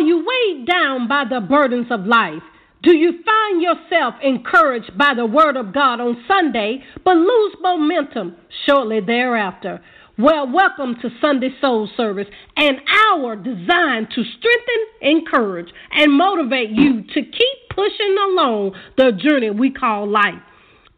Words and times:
Are 0.00 0.02
you 0.02 0.24
weighed 0.26 0.66
down 0.66 1.08
by 1.08 1.24
the 1.28 1.42
burdens 1.46 1.88
of 1.90 2.06
life? 2.06 2.42
Do 2.82 2.96
you 2.96 3.22
find 3.22 3.60
yourself 3.60 4.14
encouraged 4.22 4.96
by 4.96 5.12
the 5.14 5.26
Word 5.26 5.58
of 5.58 5.74
God 5.74 6.00
on 6.00 6.24
Sunday, 6.26 6.82
but 7.04 7.18
lose 7.18 7.56
momentum 7.60 8.34
shortly 8.66 9.00
thereafter? 9.00 9.82
Well, 10.16 10.50
welcome 10.50 10.96
to 11.02 11.10
Sunday 11.20 11.50
Soul 11.60 11.86
Service, 11.98 12.28
an 12.56 12.76
hour 13.10 13.36
designed 13.36 14.08
to 14.14 14.24
strengthen, 14.24 14.86
encourage, 15.02 15.68
and 15.90 16.14
motivate 16.14 16.70
you 16.70 17.02
to 17.02 17.20
keep 17.20 17.58
pushing 17.68 18.16
along 18.30 18.72
the 18.96 19.12
journey 19.12 19.50
we 19.50 19.70
call 19.70 20.08
life. 20.08 20.40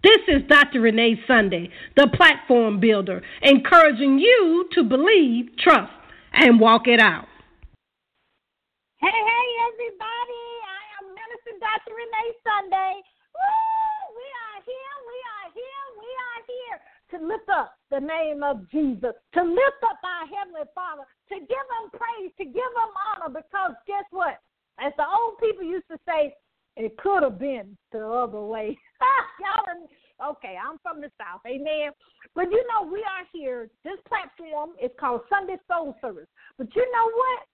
This 0.04 0.20
is 0.28 0.42
Dr. 0.48 0.80
Renee 0.80 1.20
Sunday, 1.26 1.70
the 1.96 2.08
platform 2.14 2.78
builder, 2.78 3.22
encouraging 3.42 4.20
you 4.20 4.68
to 4.74 4.84
believe, 4.84 5.56
trust, 5.58 5.90
and 6.32 6.60
walk 6.60 6.86
it 6.86 7.00
out. 7.00 7.26
Hey, 9.02 9.10
hey, 9.10 9.48
everybody. 9.66 10.46
I 10.62 10.82
am 11.02 11.10
Minister 11.10 11.58
Dr. 11.58 11.90
Renee 11.90 12.38
Sunday. 12.46 13.02
Woo! 13.34 14.14
We 14.14 14.28
are 14.30 14.60
here, 14.62 14.94
we 15.02 15.18
are 15.26 15.48
here, 15.58 15.84
we 15.98 16.10
are 16.22 16.40
here 16.46 16.78
to 17.10 17.16
lift 17.26 17.50
up 17.50 17.74
the 17.90 17.98
name 17.98 18.46
of 18.46 18.62
Jesus, 18.70 19.18
to 19.34 19.42
lift 19.42 19.82
up 19.82 19.98
our 20.06 20.30
Heavenly 20.30 20.70
Father, 20.70 21.02
to 21.02 21.34
give 21.34 21.66
Him 21.82 21.90
praise, 21.90 22.30
to 22.38 22.46
give 22.46 22.70
Him 22.78 22.92
honor, 23.10 23.42
because 23.42 23.74
guess 23.90 24.06
what? 24.14 24.38
As 24.78 24.94
the 24.94 25.02
old 25.02 25.34
people 25.42 25.66
used 25.66 25.90
to 25.90 25.98
say, 26.06 26.30
it 26.78 26.94
could 27.02 27.26
have 27.26 27.42
been 27.42 27.74
the 27.90 28.06
other 28.06 28.46
way. 28.46 28.78
Y'all, 29.42 30.30
okay, 30.38 30.54
I'm 30.54 30.78
from 30.78 31.02
the 31.02 31.10
South, 31.18 31.42
amen. 31.42 31.90
But 32.38 32.54
you 32.54 32.62
know, 32.70 32.86
we 32.86 33.02
are 33.02 33.26
here. 33.34 33.66
This 33.82 33.98
platform 34.06 34.78
is 34.78 34.94
called 34.94 35.26
Sunday 35.26 35.58
Soul 35.66 35.98
Service. 35.98 36.30
But 36.54 36.70
you 36.78 36.86
know 36.86 37.10
what? 37.10 37.50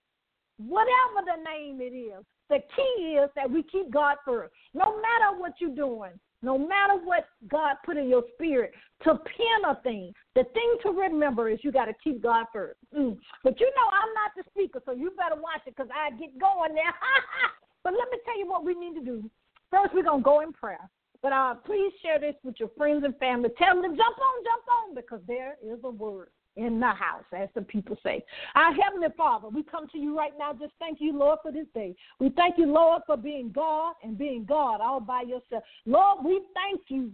Whatever 0.59 1.23
the 1.25 1.41
name 1.43 1.79
it 1.79 1.95
is, 1.95 2.23
the 2.49 2.59
key 2.75 3.15
is 3.15 3.29
that 3.35 3.49
we 3.49 3.63
keep 3.63 3.91
God 3.91 4.17
first. 4.25 4.53
No 4.73 4.99
matter 4.99 5.39
what 5.39 5.53
you're 5.59 5.75
doing, 5.75 6.11
no 6.41 6.57
matter 6.57 6.95
what 7.03 7.27
God 7.49 7.75
put 7.85 7.97
in 7.97 8.09
your 8.09 8.23
spirit 8.33 8.73
to 9.03 9.15
pin 9.15 9.69
a 9.69 9.75
thing, 9.81 10.13
the 10.35 10.43
thing 10.53 10.77
to 10.83 10.89
remember 10.89 11.49
is 11.49 11.59
you 11.63 11.71
got 11.71 11.85
to 11.85 11.93
keep 12.03 12.21
God 12.21 12.45
first. 12.51 12.79
Mm. 12.97 13.17
But 13.43 13.59
you 13.59 13.67
know, 13.67 13.87
I'm 13.87 14.13
not 14.13 14.31
the 14.35 14.43
speaker, 14.49 14.81
so 14.85 14.93
you 14.93 15.11
better 15.11 15.39
watch 15.39 15.61
it 15.65 15.75
because 15.75 15.91
I 15.93 16.11
get 16.11 16.37
going 16.39 16.73
there. 16.73 16.93
but 17.83 17.93
let 17.93 18.09
me 18.11 18.17
tell 18.25 18.37
you 18.37 18.47
what 18.47 18.65
we 18.65 18.73
need 18.73 18.95
to 18.99 19.05
do. 19.05 19.29
First, 19.69 19.93
we're 19.93 20.03
going 20.03 20.21
to 20.21 20.23
go 20.23 20.41
in 20.41 20.53
prayer. 20.53 20.89
But 21.21 21.33
uh, 21.33 21.55
please 21.65 21.91
share 22.01 22.19
this 22.19 22.35
with 22.43 22.55
your 22.59 22.69
friends 22.77 23.03
and 23.03 23.15
family. 23.17 23.49
Tell 23.57 23.75
them 23.75 23.91
jump 23.91 24.17
on, 24.17 24.43
jump 24.43 24.63
on, 24.87 24.95
because 24.95 25.19
there 25.27 25.55
is 25.61 25.79
a 25.83 25.89
word 25.89 26.29
in 26.55 26.79
the 26.79 26.87
house, 26.87 27.25
as 27.35 27.49
the 27.55 27.61
people 27.61 27.97
say. 28.03 28.23
Our 28.55 28.73
Heavenly 28.73 29.07
Father, 29.15 29.49
we 29.49 29.63
come 29.63 29.87
to 29.89 29.97
you 29.97 30.17
right 30.17 30.33
now. 30.37 30.53
Just 30.53 30.73
thank 30.79 30.99
you, 30.99 31.17
Lord, 31.17 31.39
for 31.41 31.51
this 31.51 31.67
day. 31.73 31.95
We 32.19 32.29
thank 32.29 32.57
you, 32.57 32.65
Lord, 32.65 33.03
for 33.05 33.17
being 33.17 33.51
God 33.51 33.93
and 34.03 34.17
being 34.17 34.45
God 34.45 34.81
all 34.81 34.99
by 34.99 35.21
yourself. 35.21 35.63
Lord, 35.85 36.25
we 36.25 36.41
thank 36.53 36.81
you 36.87 37.11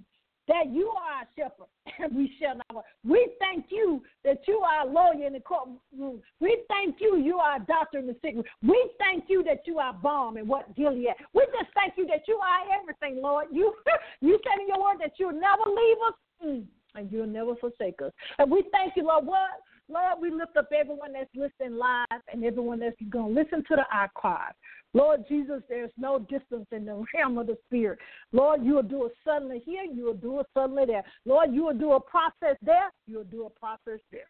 that 0.47 0.71
you 0.71 0.89
are 0.89 1.19
our 1.19 1.27
shepherd 1.35 1.67
and 1.99 2.15
we 2.15 2.31
shall 2.39 2.55
not. 2.55 2.83
We 3.03 3.29
thank 3.39 3.65
you 3.69 4.03
that 4.23 4.41
you 4.47 4.59
are 4.59 4.87
a 4.87 4.91
lawyer 4.91 5.27
in 5.27 5.33
the 5.33 5.39
courtroom. 5.39 6.21
We 6.39 6.63
thank 6.67 6.97
you, 6.99 7.17
you 7.17 7.37
are 7.37 7.57
a 7.57 7.65
doctor 7.65 7.99
in 7.99 8.07
the 8.07 8.15
sick 8.21 8.35
room. 8.35 8.43
We 8.61 8.91
thank 8.99 9.25
you 9.27 9.43
that 9.43 9.61
you 9.65 9.79
are 9.79 9.93
balm 9.93 10.37
and 10.37 10.47
what 10.47 10.75
Gilead. 10.75 11.15
We 11.33 11.45
just 11.45 11.71
thank 11.73 11.93
you 11.97 12.05
that 12.07 12.27
you 12.27 12.35
are 12.35 12.79
everything, 12.79 13.21
Lord. 13.21 13.47
You 13.51 13.73
you 14.21 14.39
said 14.43 14.61
in 14.61 14.67
your 14.67 14.81
word 14.81 14.97
that 15.01 15.13
you'll 15.17 15.33
never 15.33 15.63
leave 15.67 15.97
us. 16.07 16.13
Mm 16.45 16.65
and 16.95 17.11
you'll 17.11 17.27
never 17.27 17.55
forsake 17.55 18.01
us. 18.01 18.11
And 18.39 18.51
we 18.51 18.63
thank 18.71 18.93
you, 18.95 19.03
Lord. 19.03 19.25
What? 19.25 19.61
Lord, 19.87 20.19
we 20.19 20.31
lift 20.31 20.57
up 20.57 20.69
everyone 20.77 21.13
that's 21.13 21.29
listening 21.35 21.77
live 21.77 22.21
and 22.31 22.43
everyone 22.43 22.79
that's 22.79 22.95
going 23.09 23.35
to 23.35 23.41
listen 23.41 23.63
to 23.67 23.75
the 23.75 23.85
archive. 23.93 24.53
Lord 24.93 25.25
Jesus, 25.27 25.61
there's 25.69 25.91
no 25.97 26.19
distance 26.19 26.65
in 26.71 26.85
the 26.85 27.03
realm 27.13 27.37
of 27.37 27.47
the 27.47 27.57
Spirit. 27.67 27.99
Lord, 28.31 28.63
you 28.63 28.75
will 28.75 28.83
do 28.83 29.05
it 29.05 29.11
suddenly 29.23 29.61
here, 29.63 29.83
you 29.83 30.05
will 30.05 30.13
do 30.13 30.39
it 30.39 30.47
suddenly 30.53 30.85
there. 30.85 31.03
Lord, 31.25 31.53
you 31.53 31.65
will 31.65 31.77
do 31.77 31.91
a 31.93 31.99
process 31.99 32.57
there, 32.61 32.91
you 33.05 33.17
will 33.17 33.25
do 33.25 33.45
a 33.45 33.49
process 33.49 33.99
there. 34.11 34.29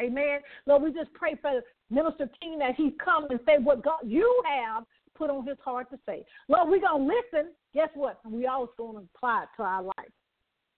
Amen. 0.00 0.40
Lord, 0.66 0.82
we 0.82 0.92
just 0.92 1.12
pray 1.14 1.34
for 1.40 1.60
Minister 1.90 2.30
King 2.40 2.58
that 2.60 2.74
he 2.76 2.94
come 3.04 3.26
and 3.30 3.40
say 3.46 3.58
what 3.62 3.84
God 3.84 4.00
you 4.04 4.42
have 4.46 4.84
put 5.16 5.30
on 5.30 5.46
his 5.46 5.58
heart 5.64 5.90
to 5.90 5.98
say. 6.06 6.24
Lord, 6.48 6.68
we're 6.68 6.80
going 6.80 7.08
to 7.08 7.14
listen. 7.14 7.52
Guess 7.74 7.90
what? 7.94 8.18
We 8.28 8.46
always 8.46 8.70
going 8.76 8.96
to 8.96 9.08
apply 9.14 9.44
it 9.44 9.48
to 9.56 9.62
our 9.62 9.82
life. 9.82 10.10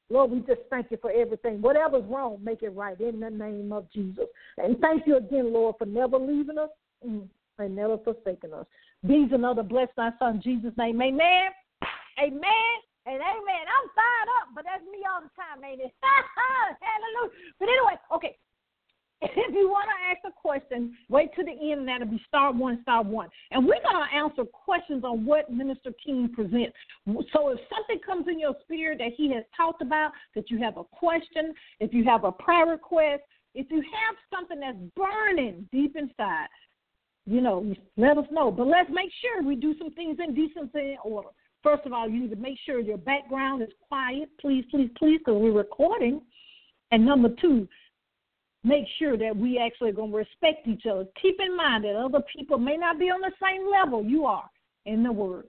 Lord, 0.08 0.30
we 0.30 0.40
just 0.40 0.60
thank 0.70 0.90
you 0.90 0.98
for 1.00 1.10
everything. 1.10 1.60
Whatever's 1.60 2.04
wrong, 2.04 2.38
make 2.42 2.62
it 2.62 2.70
right 2.70 2.98
in 3.00 3.20
the 3.20 3.30
name 3.30 3.72
of 3.72 3.90
Jesus. 3.92 4.26
And 4.56 4.78
thank 4.78 5.06
you 5.06 5.16
again, 5.16 5.52
Lord, 5.52 5.76
for 5.78 5.86
never 5.86 6.18
leaving 6.18 6.58
us 6.58 6.70
mm, 7.06 7.26
and 7.58 7.76
never 7.76 7.98
forsaking 7.98 8.52
us. 8.52 8.66
These 9.02 9.32
and 9.32 9.44
other 9.44 9.62
bless 9.62 9.88
thy 9.96 10.10
son, 10.18 10.40
Jesus' 10.42 10.72
name. 10.78 11.02
Amen. 11.02 11.50
Amen. 12.22 12.76
And 13.06 13.22
amen. 13.22 13.64
I'm 13.70 13.86
fired 13.94 14.30
up, 14.42 14.48
but 14.54 14.64
that's 14.64 14.82
me 14.90 15.02
all 15.06 15.22
the 15.22 15.30
time, 15.38 15.62
ain't 15.62 15.80
it? 15.80 15.94
Hallelujah. 16.02 17.34
But 17.58 17.68
anyway, 17.68 17.94
okay. 18.14 18.36
if 19.22 19.54
you 19.54 19.68
want 19.68 19.88
to 19.88 20.10
ask 20.10 20.20
a 20.26 20.40
question, 20.40 20.94
wait 21.08 21.30
to 21.36 21.42
the 21.42 21.50
end, 21.50 21.80
and 21.80 21.88
that'll 21.88 22.06
be 22.06 22.22
star 22.28 22.52
one, 22.52 22.80
star 22.82 23.02
one. 23.02 23.28
And 23.50 23.64
we're 23.66 23.82
going 23.82 24.06
to 24.06 24.14
answer 24.14 24.44
questions 24.44 25.04
on 25.04 25.24
what 25.24 25.50
Minister 25.50 25.90
King 26.04 26.28
presents. 26.34 26.76
So 27.32 27.48
if 27.48 27.58
something 27.74 27.98
comes 28.04 28.26
in 28.28 28.38
your 28.38 28.54
spirit 28.64 28.98
that 28.98 29.12
he 29.16 29.32
has 29.32 29.44
talked 29.56 29.80
about, 29.80 30.12
that 30.34 30.50
you 30.50 30.58
have 30.58 30.76
a 30.76 30.84
question, 30.84 31.54
if 31.80 31.94
you 31.94 32.04
have 32.04 32.24
a 32.24 32.32
prayer 32.32 32.66
request, 32.66 33.22
if 33.54 33.70
you 33.70 33.78
have 33.78 34.16
something 34.30 34.60
that's 34.60 34.76
burning 34.94 35.66
deep 35.72 35.96
inside, 35.96 36.48
you 37.24 37.40
know, 37.40 37.74
let 37.96 38.18
us 38.18 38.26
know. 38.30 38.50
But 38.50 38.66
let's 38.66 38.90
make 38.92 39.10
sure 39.22 39.42
we 39.42 39.56
do 39.56 39.74
some 39.78 39.92
things 39.92 40.18
in 40.22 40.34
decency 40.34 40.90
and 40.92 40.98
order. 41.04 41.28
First 41.62 41.86
of 41.86 41.92
all, 41.92 42.08
you 42.08 42.20
need 42.20 42.30
to 42.30 42.36
make 42.36 42.58
sure 42.64 42.80
your 42.80 42.98
background 42.98 43.62
is 43.62 43.70
quiet, 43.88 44.28
please, 44.40 44.64
please, 44.70 44.90
please, 44.98 45.18
because 45.18 45.40
we're 45.40 45.52
recording. 45.52 46.20
And 46.92 47.04
number 47.04 47.30
two, 47.40 47.66
make 48.66 48.84
sure 48.98 49.16
that 49.16 49.34
we 49.36 49.58
actually 49.58 49.90
are 49.90 49.94
going 49.94 50.10
to 50.10 50.16
respect 50.16 50.66
each 50.66 50.86
other. 50.90 51.06
Keep 51.22 51.38
in 51.40 51.56
mind 51.56 51.84
that 51.84 51.94
other 51.94 52.22
people 52.34 52.58
may 52.58 52.76
not 52.76 52.98
be 52.98 53.06
on 53.06 53.20
the 53.20 53.32
same 53.40 53.70
level 53.70 54.04
you 54.04 54.26
are 54.26 54.50
in 54.84 55.02
the 55.02 55.12
Word. 55.12 55.46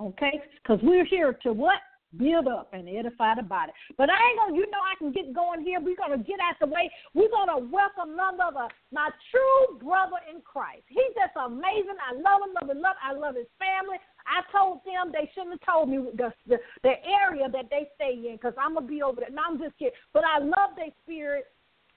Okay? 0.00 0.40
Because 0.62 0.80
we're 0.82 1.04
here 1.04 1.34
to 1.42 1.52
what? 1.52 1.78
Build 2.16 2.46
up 2.46 2.70
and 2.72 2.88
edify 2.88 3.34
the 3.34 3.42
body. 3.42 3.72
But 3.98 4.08
I 4.08 4.14
ain't 4.14 4.38
gonna, 4.38 4.54
you 4.54 4.70
know, 4.70 4.78
I 4.78 4.94
can 4.98 5.10
get 5.10 5.34
going 5.34 5.66
here. 5.66 5.80
We're 5.80 5.98
gonna 5.98 6.22
get 6.22 6.38
out 6.38 6.54
the 6.60 6.70
way. 6.70 6.88
We're 7.12 7.28
gonna 7.28 7.58
welcome 7.58 8.14
none 8.14 8.38
other, 8.40 8.70
my 8.92 9.10
true 9.34 9.78
brother 9.82 10.22
in 10.30 10.40
Christ. 10.40 10.86
He's 10.86 11.10
just 11.18 11.34
amazing. 11.34 11.98
I 11.98 12.14
love 12.14 12.46
him. 12.46 12.54
Love 12.54 12.70
him. 12.70 12.80
Love. 12.80 12.94
I 13.02 13.18
love 13.18 13.34
his 13.34 13.50
family. 13.58 13.98
I 14.30 14.46
told 14.54 14.86
them 14.86 15.10
they 15.10 15.28
shouldn't 15.34 15.58
have 15.58 15.66
told 15.66 15.90
me 15.90 16.06
the 16.14 16.30
the, 16.46 16.62
the 16.86 16.94
area 17.02 17.50
that 17.50 17.66
they 17.68 17.90
stay 17.98 18.14
in 18.30 18.38
because 18.38 18.54
I'm 18.62 18.74
gonna 18.74 18.86
be 18.86 19.02
over 19.02 19.18
there. 19.18 19.34
No, 19.34 19.42
I'm 19.50 19.58
just 19.58 19.76
kidding. 19.76 19.98
But 20.12 20.22
I 20.22 20.38
love 20.38 20.78
their 20.78 20.94
spirit 21.02 21.50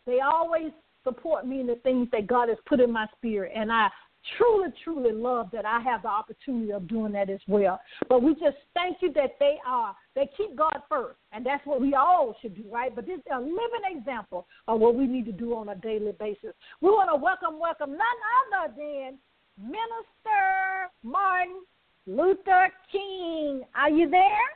they 0.07 0.22
always 0.22 0.72
support 1.03 1.45
me 1.45 1.59
in 1.59 1.68
the 1.68 1.75
things 1.84 2.07
that 2.12 2.25
God 2.25 2.50
has 2.50 2.57
put 2.66 2.79
in 2.79 2.91
my 2.91 3.06
spirit. 3.18 3.51
And 3.56 3.72
I 3.72 3.90
truly, 4.38 4.69
truly 4.84 5.12
love 5.12 5.50
that 5.53 5.66
I 5.66 5.79
have 5.81 6.01
the 6.01 6.07
opportunity 6.07 6.72
of 6.72 6.88
doing 6.88 7.12
that 7.13 7.29
as 7.29 7.40
well. 7.47 7.79
But 8.09 8.23
we 8.23 8.34
just 8.34 8.57
thank 8.73 8.97
you 9.01 9.13
that 9.13 9.35
they 9.40 9.57
are, 9.66 9.95
they 10.16 10.29
keep 10.35 10.56
God 10.56 10.81
first. 10.90 11.18
And 11.31 11.45
that's 11.45 11.66
what 11.66 11.81
we 11.81 11.94
all 11.94 12.35
should 12.41 12.56
do, 12.56 12.63
right? 12.72 12.94
But 12.94 13.06
this 13.06 13.19
is 13.19 13.25
a 13.31 13.40
living 13.40 13.97
example 13.97 14.47
of 14.68 14.79
what 14.79 14.95
we 14.95 15.06
need 15.06 15.25
to 15.25 15.31
do 15.31 15.56
on 15.56 15.69
a 15.69 15.75
daily 15.75 16.13
basis. 16.19 16.53
We 16.81 16.89
want 16.89 17.09
to 17.13 17.22
welcome, 17.22 17.59
welcome 17.59 17.91
none 17.91 18.63
other 18.63 18.74
than 18.75 19.18
Minister 19.62 20.91
Martin 21.03 21.62
Luther 22.06 22.72
King. 22.91 23.63
Are 23.75 23.89
you 23.89 24.09
there? 24.09 24.50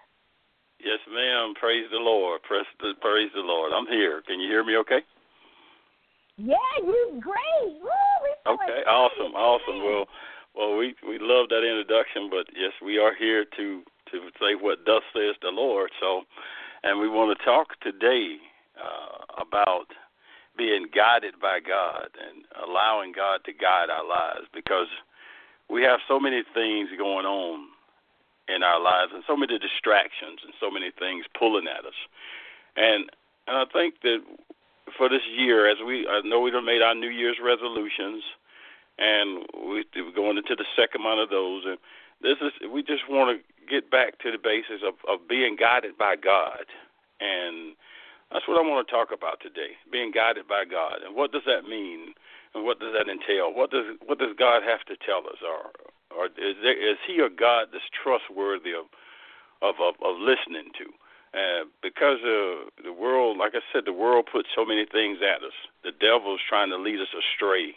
Yes, 0.79 0.99
ma'am. 1.13 1.53
Praise 1.59 1.85
the 1.91 1.99
Lord. 1.99 2.41
Praise 2.43 2.65
the, 2.79 2.93
praise 3.01 3.29
the 3.35 3.41
Lord. 3.41 3.71
I'm 3.71 3.85
here. 3.87 4.21
Can 4.25 4.39
you 4.39 4.49
hear 4.49 4.63
me 4.63 4.77
okay? 4.77 4.99
Yeah, 6.41 6.55
you're 6.83 7.21
great. 7.21 7.77
Woo, 7.81 8.53
okay, 8.53 8.81
awesome, 8.89 9.35
awesome. 9.35 9.83
Well, 9.83 10.05
well, 10.55 10.75
we 10.75 10.95
we 11.07 11.19
love 11.21 11.49
that 11.49 11.61
introduction, 11.61 12.29
but 12.29 12.47
yes, 12.57 12.73
we 12.83 12.97
are 12.97 13.13
here 13.13 13.45
to 13.57 13.83
to 14.11 14.17
say 14.39 14.55
what 14.59 14.79
thus 14.85 15.03
says 15.13 15.35
the 15.41 15.49
Lord. 15.53 15.91
So, 15.99 16.23
and 16.83 16.99
we 16.99 17.07
want 17.07 17.37
to 17.37 17.45
talk 17.45 17.79
today 17.81 18.37
uh, 18.73 19.41
about 19.41 19.85
being 20.57 20.87
guided 20.93 21.39
by 21.39 21.59
God 21.61 22.09
and 22.17 22.43
allowing 22.57 23.13
God 23.13 23.41
to 23.45 23.53
guide 23.53 23.89
our 23.93 24.07
lives 24.07 24.47
because 24.53 24.87
we 25.69 25.83
have 25.83 25.99
so 26.07 26.19
many 26.19 26.41
things 26.53 26.89
going 26.97 27.25
on 27.25 27.67
in 28.49 28.63
our 28.63 28.81
lives 28.81 29.11
and 29.13 29.23
so 29.27 29.37
many 29.37 29.59
distractions 29.59 30.41
and 30.43 30.53
so 30.59 30.71
many 30.71 30.89
things 30.97 31.25
pulling 31.37 31.67
at 31.67 31.85
us. 31.85 31.99
And 32.75 33.11
and 33.45 33.57
I 33.57 33.65
think 33.71 34.01
that 34.01 34.25
for 34.97 35.09
this 35.09 35.21
year, 35.35 35.69
as 35.69 35.77
we 35.85 36.07
I 36.07 36.21
know 36.21 36.39
we've 36.39 36.53
made 36.63 36.81
our 36.81 36.95
New 36.95 37.09
Year's 37.09 37.37
resolutions, 37.43 38.23
and 38.97 39.45
we, 39.55 39.85
we're 39.95 40.15
going 40.15 40.37
into 40.37 40.55
the 40.55 40.65
second 40.75 41.03
month 41.03 41.21
of 41.21 41.29
those, 41.29 41.63
and 41.65 41.77
this 42.21 42.37
is 42.41 42.51
we 42.69 42.83
just 42.83 43.09
want 43.09 43.37
to 43.37 43.43
get 43.69 43.89
back 43.89 44.19
to 44.19 44.31
the 44.31 44.37
basis 44.37 44.81
of, 44.85 44.95
of 45.07 45.27
being 45.27 45.55
guided 45.55 45.97
by 45.97 46.15
God, 46.15 46.65
and 47.19 47.75
that's 48.31 48.47
what 48.47 48.57
I 48.57 48.67
want 48.67 48.87
to 48.87 48.91
talk 48.91 49.09
about 49.11 49.39
today: 49.41 49.79
being 49.91 50.11
guided 50.11 50.47
by 50.47 50.65
God, 50.65 51.01
and 51.05 51.15
what 51.15 51.31
does 51.31 51.43
that 51.45 51.63
mean, 51.67 52.13
and 52.53 52.63
what 52.63 52.79
does 52.79 52.93
that 52.93 53.09
entail? 53.09 53.53
What 53.53 53.71
does 53.71 53.97
what 54.05 54.19
does 54.19 54.35
God 54.37 54.63
have 54.63 54.85
to 54.85 54.95
tell 54.95 55.25
us, 55.27 55.39
or 55.41 55.71
or 56.15 56.25
is 56.27 56.55
there, 56.61 56.77
is 56.77 56.97
he 57.07 57.19
a 57.19 57.29
God 57.29 57.67
that's 57.71 57.89
trustworthy 57.91 58.73
of 58.73 58.85
of 59.61 59.75
of, 59.81 59.95
of 60.03 60.19
listening 60.19 60.71
to? 60.77 60.85
Because 61.81 62.19
uh, 62.23 62.69
the 62.83 62.93
world, 62.93 63.37
like 63.37 63.53
I 63.55 63.61
said, 63.71 63.83
the 63.85 63.93
world 63.93 64.27
puts 64.31 64.49
so 64.55 64.65
many 64.65 64.85
things 64.85 65.19
at 65.21 65.43
us. 65.43 65.55
The 65.83 65.91
devil's 65.91 66.41
trying 66.47 66.69
to 66.69 66.77
lead 66.77 66.99
us 66.99 67.07
astray. 67.15 67.75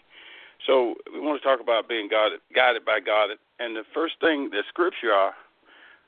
So 0.66 0.94
we 1.12 1.20
want 1.20 1.40
to 1.40 1.46
talk 1.46 1.60
about 1.60 1.88
being 1.88 2.08
guided, 2.08 2.40
guided 2.54 2.84
by 2.84 3.00
God. 3.00 3.30
And 3.60 3.76
the 3.76 3.84
first 3.92 4.14
thing, 4.20 4.50
the 4.50 4.62
scripture 4.68 5.12
I, 5.12 5.30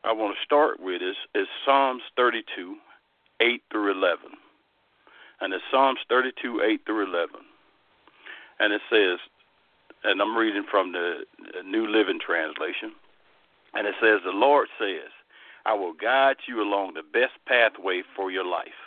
I 0.04 0.12
want 0.12 0.36
to 0.36 0.44
start 0.44 0.80
with 0.80 1.02
is, 1.02 1.16
is 1.34 1.46
Psalms 1.64 2.02
32, 2.16 2.76
8 3.40 3.62
through 3.70 3.92
11. 3.92 4.18
And 5.40 5.52
it's 5.52 5.64
Psalms 5.70 5.98
32, 6.08 6.62
8 6.62 6.80
through 6.86 7.06
11. 7.10 7.36
And 8.58 8.72
it 8.72 8.80
says, 8.90 9.18
and 10.04 10.20
I'm 10.20 10.36
reading 10.36 10.64
from 10.70 10.92
the 10.92 11.24
New 11.64 11.86
Living 11.86 12.18
Translation, 12.24 12.92
and 13.74 13.86
it 13.86 13.94
says, 14.00 14.20
The 14.24 14.30
Lord 14.30 14.68
says, 14.78 15.10
I 15.66 15.74
will 15.74 15.94
guide 15.94 16.36
you 16.46 16.62
along 16.62 16.94
the 16.94 17.02
best 17.02 17.34
pathway 17.44 18.02
for 18.14 18.30
your 18.30 18.44
life. 18.44 18.78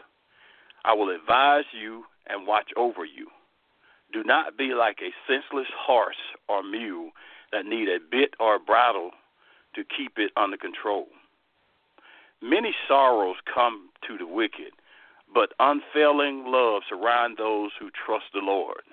I 0.85 0.93
will 0.93 1.13
advise 1.13 1.65
you 1.73 2.05
and 2.25 2.47
watch 2.47 2.69
over 2.77 3.03
you. 3.03 3.27
Do 4.13 4.23
not 4.23 4.57
be 4.57 4.71
like 4.73 4.99
a 5.01 5.11
senseless 5.27 5.67
horse 5.77 6.15
or 6.47 6.63
mule 6.63 7.11
that 7.51 7.65
need 7.65 7.89
a 7.89 7.99
bit 7.99 8.33
or 8.39 8.55
a 8.55 8.59
bridle 8.59 9.11
to 9.75 9.83
keep 9.83 10.13
it 10.17 10.31
under 10.37 10.55
control. 10.55 11.07
Many 12.41 12.73
sorrows 12.87 13.35
come 13.53 13.89
to 14.07 14.17
the 14.17 14.25
wicked, 14.25 14.71
but 15.33 15.51
unfailing 15.59 16.45
love 16.47 16.83
surround 16.87 17.37
those 17.37 17.71
who 17.77 17.89
trust 17.91 18.25
the 18.33 18.39
Lord. 18.39 18.83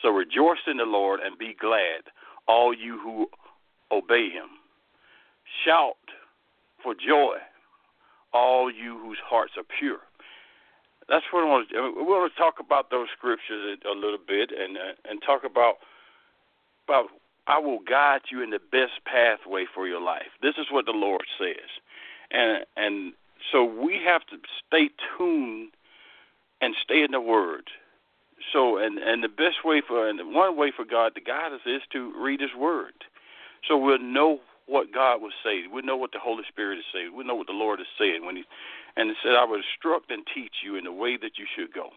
So 0.00 0.10
rejoice 0.10 0.62
in 0.68 0.76
the 0.76 0.84
Lord 0.84 1.18
and 1.18 1.36
be 1.36 1.56
glad, 1.60 2.06
all 2.46 2.72
you 2.72 3.00
who 3.02 3.26
obey 3.90 4.30
him. 4.30 4.50
Shout 5.64 5.96
for 6.82 6.94
joy, 6.94 7.36
all 8.32 8.70
you 8.70 8.98
whose 8.98 9.18
hearts 9.24 9.52
are 9.56 9.64
pure. 9.78 10.00
That's 11.08 11.24
what 11.32 11.42
I 11.42 11.46
want 11.46 11.70
to. 11.70 11.92
We 11.96 12.02
want 12.02 12.32
to 12.32 12.38
talk 12.38 12.56
about 12.60 12.90
those 12.90 13.08
scriptures 13.16 13.78
a, 13.84 13.94
little 13.94 14.18
bit 14.18 14.50
and 14.52 14.76
uh, 14.76 14.92
and 15.08 15.22
talk 15.22 15.42
about 15.44 15.76
about 16.86 17.06
I 17.46 17.58
will 17.58 17.78
guide 17.80 18.22
you 18.30 18.42
in 18.42 18.50
the 18.50 18.58
best 18.58 19.04
pathway 19.06 19.64
for 19.74 19.88
your 19.88 20.02
life. 20.02 20.28
This 20.42 20.54
is 20.58 20.66
what 20.70 20.84
the 20.84 20.92
Lord 20.92 21.22
says, 21.38 21.70
and 22.30 22.64
and 22.76 23.12
so 23.50 23.64
we 23.64 24.00
have 24.04 24.26
to 24.26 24.36
stay 24.66 24.90
tuned 25.16 25.70
and 26.60 26.74
stay 26.82 27.02
in 27.02 27.12
the 27.12 27.20
Word. 27.20 27.70
So 28.52 28.76
and 28.76 28.98
and 28.98 29.24
the 29.24 29.28
best 29.28 29.64
way 29.64 29.80
for 29.86 30.06
and 30.08 30.34
one 30.34 30.58
way 30.58 30.72
for 30.76 30.84
God 30.84 31.14
to 31.14 31.22
guide 31.22 31.52
us 31.52 31.60
is 31.64 31.82
to 31.92 32.12
read 32.20 32.40
His 32.40 32.54
Word, 32.54 32.92
so 33.66 33.78
we'll 33.78 33.98
know 33.98 34.40
what 34.68 34.92
God 34.92 35.20
was 35.20 35.32
saying. 35.42 35.72
We 35.72 35.82
know 35.82 35.96
what 35.96 36.12
the 36.12 36.20
Holy 36.20 36.44
Spirit 36.46 36.78
is 36.78 36.84
saying. 36.92 37.16
We 37.16 37.24
know 37.24 37.34
what 37.34 37.48
the 37.48 37.56
Lord 37.56 37.80
is 37.80 37.90
saying 37.98 38.24
when 38.24 38.36
He, 38.36 38.44
and 38.96 39.10
He 39.10 39.16
said, 39.22 39.34
"I 39.34 39.44
will 39.44 39.60
instruct 39.64 40.10
and 40.10 40.22
teach 40.34 40.62
you 40.62 40.76
in 40.76 40.84
the 40.84 40.92
way 40.92 41.16
that 41.16 41.38
you 41.40 41.46
should 41.56 41.72
go." 41.72 41.90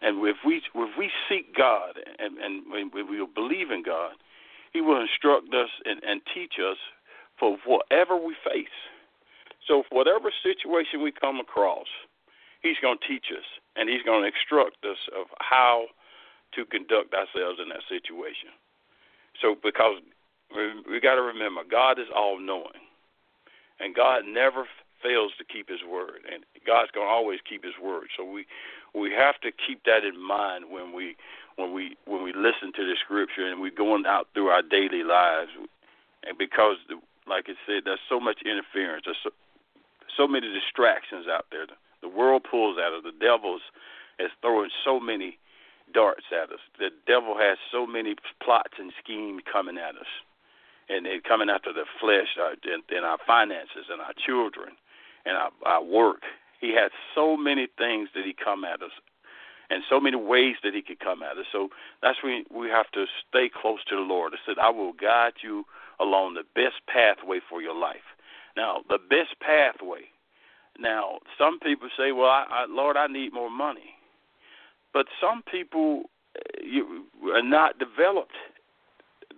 And 0.00 0.20
if 0.26 0.36
we 0.44 0.60
if 0.60 0.92
we 0.98 1.10
seek 1.28 1.56
God 1.56 1.98
and 2.18 2.38
and 2.38 2.62
we 2.70 3.02
will 3.02 3.26
believe 3.26 3.70
in 3.70 3.82
God, 3.82 4.12
He 4.72 4.80
will 4.80 5.00
instruct 5.00 5.48
us 5.54 5.70
and, 5.84 6.02
and 6.04 6.20
teach 6.34 6.60
us 6.60 6.78
for 7.38 7.56
whatever 7.64 8.16
we 8.16 8.36
face. 8.44 8.76
So, 9.66 9.84
whatever 9.90 10.30
situation 10.42 11.02
we 11.02 11.12
come 11.12 11.38
across, 11.38 11.86
He's 12.62 12.78
going 12.82 12.98
to 12.98 13.08
teach 13.08 13.26
us 13.30 13.46
and 13.76 13.88
He's 13.88 14.02
going 14.02 14.22
to 14.22 14.30
instruct 14.30 14.84
us 14.84 14.98
of 15.16 15.26
how 15.38 15.86
to 16.54 16.64
conduct 16.66 17.14
ourselves 17.14 17.58
in 17.62 17.68
that 17.70 17.86
situation. 17.88 18.52
So, 19.40 19.54
because 19.54 20.02
we, 20.54 21.00
got 21.00 21.16
to 21.16 21.22
remember 21.22 21.62
God 21.68 21.98
is 21.98 22.06
all 22.14 22.38
knowing, 22.38 22.82
and 23.80 23.94
God 23.94 24.24
never 24.26 24.66
fails 25.02 25.32
to 25.38 25.44
keep 25.44 25.68
His 25.68 25.80
word, 25.82 26.22
and 26.32 26.44
God's 26.66 26.90
going 26.92 27.06
to 27.06 27.10
always 27.10 27.40
keep 27.48 27.64
His 27.64 27.74
word. 27.82 28.08
So 28.16 28.24
we 28.24 28.46
we 28.94 29.10
have 29.12 29.40
to 29.40 29.50
keep 29.50 29.84
that 29.84 30.04
in 30.04 30.20
mind 30.20 30.66
when 30.70 30.92
we 30.92 31.16
when 31.56 31.72
we 31.72 31.96
when 32.06 32.22
we 32.22 32.32
listen 32.32 32.72
to 32.76 32.84
the 32.84 32.96
scripture 33.02 33.46
and 33.46 33.60
we're 33.60 33.74
going 33.74 34.06
out 34.06 34.28
through 34.34 34.48
our 34.48 34.62
daily 34.62 35.02
lives, 35.02 35.50
and 36.24 36.38
because 36.38 36.76
the, 36.88 36.96
like 37.28 37.46
I 37.48 37.54
said, 37.66 37.82
there's 37.84 38.04
so 38.08 38.20
much 38.20 38.42
interference, 38.44 39.04
there's 39.04 39.22
so, 39.22 39.30
so 40.16 40.28
many 40.28 40.52
distractions 40.52 41.26
out 41.28 41.46
there. 41.50 41.66
The, 41.66 41.76
the 42.02 42.08
world 42.08 42.44
pulls 42.48 42.78
at 42.78 42.92
us. 42.92 43.02
The 43.04 43.16
devil's 43.18 43.62
is 44.18 44.30
throwing 44.40 44.70
so 44.84 45.00
many 45.00 45.38
darts 45.94 46.24
at 46.32 46.52
us. 46.52 46.60
The 46.78 46.90
devil 47.06 47.36
has 47.38 47.58
so 47.70 47.86
many 47.86 48.14
plots 48.42 48.74
and 48.78 48.92
schemes 49.02 49.42
coming 49.50 49.78
at 49.78 49.96
us 49.96 50.10
and 50.88 51.06
it 51.06 51.24
coming 51.24 51.50
after 51.50 51.72
the 51.72 51.84
flesh 52.00 52.28
uh, 52.40 52.54
and, 52.64 53.04
our 53.04 53.18
finances 53.26 53.86
and 53.90 54.00
our 54.00 54.14
children 54.26 54.74
and 55.24 55.36
our, 55.36 55.50
our 55.64 55.84
work. 55.84 56.22
He 56.60 56.74
has 56.74 56.90
so 57.14 57.36
many 57.36 57.68
things 57.78 58.08
that 58.14 58.24
he 58.24 58.34
come 58.34 58.64
at 58.64 58.82
us 58.82 58.92
and 59.70 59.82
so 59.88 59.98
many 59.98 60.16
ways 60.16 60.56
that 60.62 60.74
he 60.74 60.82
could 60.82 61.00
come 61.00 61.22
at 61.22 61.38
us. 61.38 61.46
So 61.50 61.70
that's 62.02 62.22
when 62.22 62.44
we 62.54 62.68
have 62.68 62.90
to 62.92 63.06
stay 63.28 63.48
close 63.48 63.78
to 63.88 63.96
the 63.96 64.02
Lord. 64.02 64.34
It 64.34 64.40
said, 64.46 64.58
I 64.60 64.70
will 64.70 64.92
guide 64.92 65.34
you 65.42 65.64
along 65.98 66.34
the 66.34 66.44
best 66.54 66.76
pathway 66.86 67.40
for 67.48 67.62
your 67.62 67.74
life. 67.74 68.04
Now, 68.56 68.82
the 68.88 68.98
best 68.98 69.40
pathway. 69.40 70.02
Now, 70.78 71.18
some 71.38 71.58
people 71.58 71.88
say, 71.96 72.12
well, 72.12 72.28
I, 72.28 72.44
I, 72.50 72.66
Lord, 72.68 72.96
I 72.96 73.06
need 73.06 73.32
more 73.32 73.50
money. 73.50 73.96
But 74.92 75.06
some 75.20 75.42
people 75.50 76.04
uh, 76.36 76.40
you, 76.62 77.04
are 77.34 77.42
not 77.42 77.78
developed 77.78 78.36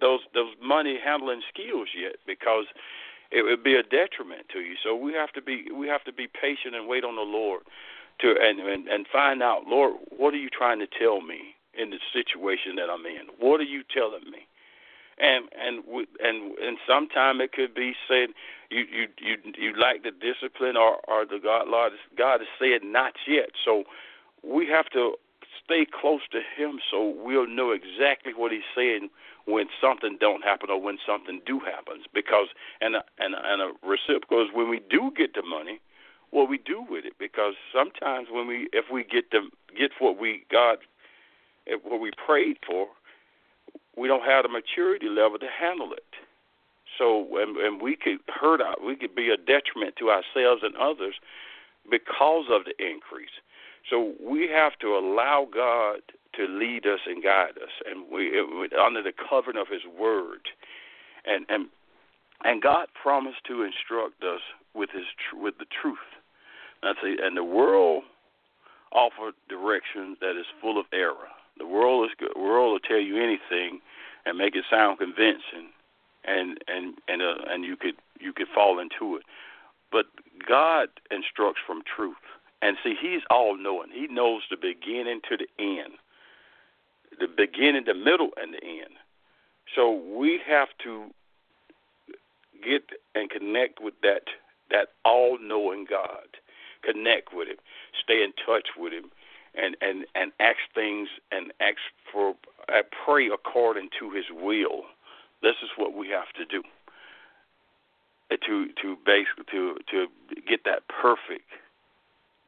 those 0.05 0.21
those 0.35 0.53
money 0.61 0.99
handling 1.03 1.41
skills 1.49 1.89
yet 1.97 2.17
because 2.27 2.67
it 3.31 3.43
would 3.43 3.65
be 3.65 3.75
a 3.75 3.83
detriment 3.83 4.47
to 4.53 4.61
you. 4.61 4.75
So 4.85 4.95
we 4.95 5.15
have 5.15 5.33
to 5.33 5.41
be 5.41 5.67
we 5.75 5.89
have 5.89 6.05
to 6.05 6.13
be 6.13 6.29
patient 6.29 6.75
and 6.75 6.87
wait 6.87 7.05
on 7.05 7.17
the 7.17 7.23
Lord 7.23 7.63
to 8.21 8.37
and 8.39 8.61
and, 8.61 8.87
and 8.87 9.07
find 9.11 9.43
out, 9.43 9.63
Lord, 9.67 9.95
what 10.17 10.35
are 10.35 10.43
you 10.45 10.51
trying 10.51 10.79
to 10.81 10.87
tell 10.87 11.23
me 11.23 11.57
in 11.73 11.91
the 11.91 11.99
situation 12.13 12.77
that 12.77 12.91
I'm 12.91 13.07
in? 13.07 13.33
What 13.41 13.61
are 13.61 13.71
you 13.77 13.83
telling 13.83 14.31
me? 14.31 14.47
And 15.17 15.49
and 15.59 15.83
and 16.21 16.59
and 16.59 16.77
sometime 16.87 17.41
it 17.41 17.53
could 17.53 17.75
be 17.75 17.95
said 18.07 18.29
you 18.71 18.85
you 18.93 19.07
you 19.19 19.37
you 19.57 19.73
like 19.81 20.03
the 20.03 20.13
discipline 20.13 20.77
or 20.77 20.99
or 21.09 21.25
the 21.25 21.41
God 21.43 21.69
Lord 21.69 21.93
God 22.19 22.41
has 22.41 22.49
said 22.59 22.85
not 22.85 23.15
yet. 23.27 23.51
So 23.65 23.85
we 24.43 24.67
have 24.69 24.91
to 24.91 25.15
stay 25.63 25.87
close 25.87 26.23
to 26.33 26.41
Him 26.41 26.81
so 26.91 27.15
we'll 27.23 27.47
know 27.47 27.71
exactly 27.71 28.33
what 28.35 28.53
He's 28.53 28.69
saying 28.75 29.11
when 29.47 29.67
something 29.81 30.17
don't 30.19 30.43
happen 30.43 30.71
or 30.71 30.81
when 30.81 30.99
something 31.07 31.41
do 31.45 31.61
happens 31.61 32.05
because 32.13 32.49
and 32.81 32.97
a, 32.97 33.05
and 33.19 33.35
a, 33.35 33.39
and 33.45 33.63
a 33.63 33.73
reciprocal 33.87 34.43
is 34.43 34.49
when 34.53 34.69
we 34.69 34.81
do 34.91 35.13
get 35.17 35.35
the 35.35 35.43
money 35.43 35.81
what 36.31 36.49
we 36.49 36.59
do 36.59 36.85
with 36.89 37.05
it. 37.05 37.15
Because 37.19 37.55
sometimes 37.73 38.29
when 38.31 38.47
we 38.47 38.69
if 38.73 38.87
we 38.93 39.05
get 39.05 39.31
the 39.31 39.49
get 39.79 39.91
what 39.99 40.19
we 40.19 40.45
God 40.51 40.79
eh, 41.67 41.77
what 41.83 42.01
we 42.01 42.11
prayed 42.27 42.59
for 42.67 42.89
we 43.97 44.09
don't 44.09 44.25
have 44.25 44.43
the 44.43 44.49
maturity 44.49 45.09
level 45.09 45.39
to 45.39 45.47
handle 45.47 45.93
it. 45.93 46.05
So 46.99 47.39
and, 47.39 47.57
and 47.57 47.83
we 47.83 47.97
could 47.97 48.19
hurt 48.29 48.61
our 48.61 48.77
we 48.85 48.97
could 48.97 49.15
be 49.15 49.29
a 49.29 49.37
detriment 49.37 49.97
to 49.99 50.11
ourselves 50.11 50.63
and 50.63 50.75
others 50.77 51.15
because 51.91 52.47
of 52.51 52.65
the 52.65 52.75
increase 52.83 53.35
so 53.91 54.13
we 54.21 54.49
have 54.49 54.79
to 54.81 54.89
allow 54.89 55.47
God 55.53 56.01
to 56.37 56.47
lead 56.47 56.87
us 56.87 57.01
and 57.07 57.23
guide 57.23 57.57
us, 57.63 57.71
and 57.87 58.11
we 58.11 58.39
under 58.79 59.03
the 59.03 59.13
covering 59.29 59.57
of 59.57 59.69
His 59.69 59.83
Word, 59.99 60.41
and 61.25 61.47
and 61.49 61.69
and 62.45 62.63
God 62.63 62.89
promised 63.01 63.45
to 63.47 63.63
instruct 63.63 64.23
us 64.23 64.41
with 64.75 64.91
His 64.91 65.05
with 65.35 65.55
the 65.59 65.67
truth. 65.81 65.99
That's 66.83 66.99
a, 67.05 67.25
and 67.25 67.37
the 67.37 67.45
world 67.45 68.05
offer 68.93 69.33
direction 69.49 70.17
that 70.21 70.39
is 70.39 70.47
full 70.61 70.79
of 70.79 70.87
error. 70.93 71.29
The 71.59 71.67
world 71.67 72.11
is 72.11 72.29
the 72.35 72.41
world 72.41 72.73
will 72.73 72.81
tell 72.81 73.01
you 73.01 73.17
anything 73.23 73.81
and 74.27 74.39
make 74.39 74.57
it 74.57 74.65
sound 74.71 74.99
convincing, 74.99 75.71
and 76.25 76.59
and 76.69 76.95
and 77.09 77.23
uh, 77.23 77.35
and 77.49 77.65
you 77.65 77.77
could 77.77 77.95
you 78.19 78.33
could 78.33 78.49
fall 78.55 78.79
into 78.79 79.17
it. 79.17 79.23
But 79.93 80.07
God 80.49 80.89
instructs 81.11 81.61
from 81.65 81.83
truth. 81.85 82.17
And 82.65 82.77
see, 82.83 82.97
He's 83.01 83.23
all 83.31 83.57
knowing. 83.57 83.91
He 83.93 84.09
knows 84.09 84.43
the 84.51 84.57
beginning 84.57 85.21
to 85.29 85.37
the 85.37 85.47
end 85.63 85.95
the 87.21 87.29
beginning, 87.29 87.85
the 87.87 87.95
middle, 87.95 88.31
and 88.37 88.55
the 88.55 88.63
end. 88.65 88.95
So 89.75 89.91
we 89.93 90.41
have 90.47 90.69
to 90.85 91.07
get 92.65 92.83
and 93.15 93.31
connect 93.31 93.81
with 93.81 93.95
that 94.03 94.23
that 94.71 94.89
all 95.05 95.39
knowing 95.41 95.87
God. 95.89 96.27
Connect 96.83 97.33
with 97.33 97.49
him. 97.49 97.57
Stay 98.03 98.23
in 98.23 98.33
touch 98.45 98.69
with 98.77 98.93
him 98.93 99.11
and, 99.55 99.77
and, 99.81 100.05
and 100.15 100.33
ask 100.41 100.59
things 100.75 101.09
and 101.31 101.53
ask 101.61 101.77
for 102.13 102.35
I 102.69 102.83
pray 103.05 103.29
according 103.29 103.91
to 104.01 104.11
his 104.11 104.25
will. 104.31 104.85
This 105.43 105.57
is 105.63 105.71
what 105.77 105.95
we 105.95 106.09
have 106.09 106.33
to 106.37 106.45
do. 106.45 106.63
To 108.31 108.67
to 108.83 108.97
basically 109.07 109.45
to 109.53 109.77
to 109.91 110.07
get 110.49 110.65
that 110.65 110.83
perfect 110.89 111.49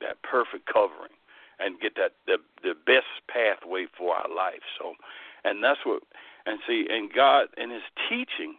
that 0.00 0.22
perfect 0.22 0.66
covering 0.66 1.12
and 1.58 1.80
get 1.80 1.96
that 1.96 2.12
the 2.26 2.38
the 2.62 2.74
best 2.74 3.06
pathway 3.28 3.86
for 3.96 4.14
our 4.14 4.28
life. 4.28 4.62
So, 4.78 4.94
and 5.44 5.62
that's 5.62 5.80
what 5.84 6.02
and 6.44 6.58
see, 6.66 6.86
and 6.90 7.12
God 7.12 7.48
in 7.56 7.70
His 7.70 7.82
teaching, 8.08 8.56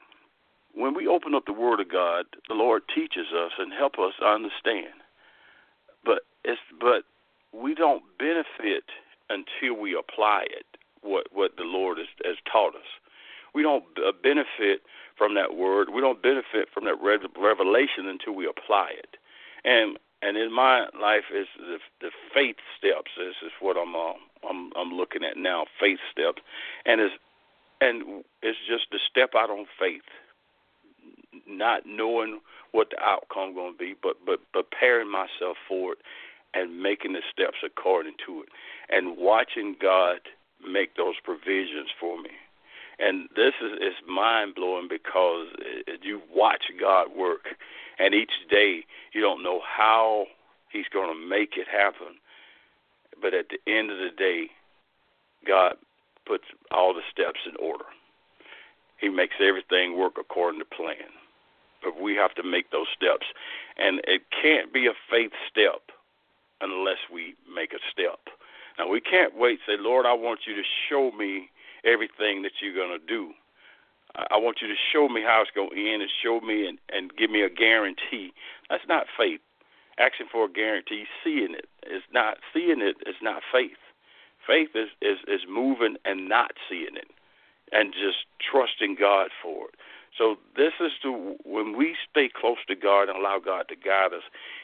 when 0.73 0.95
we 0.95 1.07
open 1.07 1.33
up 1.33 1.45
the 1.45 1.53
Word 1.53 1.79
of 1.79 1.91
God, 1.91 2.25
the 2.47 2.55
Lord 2.55 2.83
teaches 2.93 3.27
us 3.35 3.51
and 3.57 3.73
help 3.73 3.99
us 3.99 4.13
understand. 4.23 5.01
But 6.03 6.21
it's 6.43 6.61
but 6.79 7.03
we 7.53 7.75
don't 7.75 8.03
benefit 8.17 8.85
until 9.29 9.79
we 9.79 9.95
apply 9.95 10.45
it. 10.49 10.65
What 11.01 11.27
what 11.31 11.57
the 11.57 11.63
Lord 11.63 11.97
has, 11.97 12.07
has 12.25 12.37
taught 12.51 12.75
us, 12.75 12.89
we 13.53 13.61
don't 13.61 13.85
uh, 13.97 14.11
benefit 14.11 14.81
from 15.17 15.35
that 15.35 15.55
word. 15.55 15.89
We 15.93 16.01
don't 16.01 16.21
benefit 16.21 16.69
from 16.73 16.85
that 16.85 16.97
revelation 17.01 18.07
until 18.07 18.33
we 18.33 18.47
apply 18.47 18.91
it. 18.97 19.17
And 19.65 19.97
and 20.21 20.37
in 20.37 20.53
my 20.53 20.87
life 20.99 21.25
is 21.33 21.47
the, 21.57 21.77
the 22.01 22.11
faith 22.33 22.57
steps. 22.77 23.11
This 23.17 23.35
is 23.45 23.51
what 23.59 23.77
I'm 23.77 23.95
uh, 23.95 24.13
I'm 24.49 24.71
I'm 24.75 24.93
looking 24.93 25.23
at 25.23 25.37
now. 25.37 25.65
Faith 25.79 25.99
steps, 26.11 26.41
and 26.85 27.01
is 27.01 27.11
and 27.81 28.23
it's 28.41 28.57
just 28.67 28.91
to 28.91 28.97
step 29.09 29.31
out 29.35 29.49
on 29.49 29.65
faith, 29.79 30.07
not 31.47 31.83
knowing 31.85 32.39
what 32.71 32.89
the 32.89 32.99
outcome 32.99 33.53
going 33.53 33.73
to 33.73 33.77
be, 33.77 33.95
but 34.01 34.17
but 34.25 34.39
preparing 34.53 35.11
myself 35.11 35.57
for 35.67 35.93
it 35.93 35.99
and 36.53 36.81
making 36.81 37.13
the 37.13 37.21
steps 37.31 37.57
according 37.63 38.13
to 38.25 38.41
it, 38.41 38.49
and 38.89 39.17
watching 39.17 39.75
God 39.79 40.19
make 40.65 40.95
those 40.95 41.15
provisions 41.23 41.89
for 41.99 42.19
me. 42.21 42.31
And 42.99 43.29
this 43.35 43.53
is, 43.61 43.73
is 43.79 43.93
mind 44.07 44.55
blowing 44.55 44.87
because 44.89 45.47
you 46.01 46.21
watch 46.33 46.63
God 46.79 47.07
work, 47.15 47.45
and 47.99 48.13
each 48.13 48.31
day 48.49 48.85
you 49.13 49.21
don't 49.21 49.43
know 49.43 49.61
how 49.61 50.25
He's 50.71 50.87
going 50.91 51.13
to 51.13 51.29
make 51.29 51.57
it 51.57 51.67
happen. 51.67 52.17
But 53.21 53.33
at 53.33 53.47
the 53.49 53.59
end 53.71 53.91
of 53.91 53.97
the 53.97 54.11
day, 54.17 54.47
God 55.45 55.75
puts 56.25 56.43
all 56.71 56.93
the 56.93 57.01
steps 57.11 57.39
in 57.47 57.55
order. 57.55 57.85
He 58.99 59.09
makes 59.09 59.35
everything 59.39 59.97
work 59.97 60.13
according 60.19 60.59
to 60.59 60.65
plan. 60.65 61.13
But 61.83 62.01
we 62.01 62.15
have 62.15 62.33
to 62.35 62.43
make 62.43 62.71
those 62.71 62.87
steps. 62.95 63.27
And 63.77 64.01
it 64.05 64.23
can't 64.41 64.73
be 64.73 64.87
a 64.87 64.93
faith 65.09 65.31
step 65.49 65.81
unless 66.61 66.97
we 67.13 67.35
make 67.53 67.73
a 67.73 67.79
step. 67.91 68.19
Now, 68.77 68.89
we 68.89 68.99
can't 68.99 69.37
wait 69.37 69.59
say, 69.65 69.73
Lord, 69.79 70.05
I 70.05 70.13
want 70.13 70.41
you 70.47 70.55
to 70.55 70.63
show 70.89 71.11
me 71.11 71.49
everything 71.85 72.41
that 72.43 72.59
you're 72.61 72.75
going 72.75 72.97
to 72.97 73.05
do. 73.05 73.33
I 74.15 74.37
want 74.37 74.57
you 74.61 74.67
to 74.67 74.75
show 74.93 75.09
me 75.09 75.21
how 75.21 75.41
it's 75.41 75.51
going 75.51 75.69
to 75.69 75.93
end 75.93 76.01
and 76.01 76.11
show 76.23 76.39
me 76.39 76.65
and, 76.65 76.79
and 76.89 77.15
give 77.15 77.29
me 77.29 77.43
a 77.43 77.49
guarantee. 77.49 78.33
That's 78.69 78.87
not 78.87 79.05
faith. 79.17 79.41
Asking 79.99 80.27
for 80.31 80.45
a 80.45 80.51
guarantee, 80.51 81.05
seeing 81.23 81.53
it 81.53 81.69
is 81.85 82.03
not 82.13 82.37
seeing 82.53 82.81
it 82.81 82.97
is 83.07 83.15
not 83.21 83.41
faith. 83.51 83.77
Faith 84.45 84.69
is, 84.75 84.89
is, 85.01 85.17
is 85.27 85.41
moving 85.49 85.97
and 86.05 86.29
not 86.29 86.51
seeing 86.69 86.95
it 86.95 87.09
and 87.71 87.93
just 87.93 88.25
trusting 88.39 88.95
God 88.99 89.29
for 89.41 89.69
it. 89.69 89.75
So 90.17 90.37
this 90.55 90.73
is 90.79 90.91
the 91.03 91.11
when 91.45 91.77
we 91.77 91.95
stay 92.09 92.29
close 92.33 92.57
to 92.67 92.75
God 92.75 93.09
and 93.09 93.17
allow 93.17 93.39
God 93.43 93.67
to 93.69 93.75
guide 93.75 94.13
us, 94.13 94.23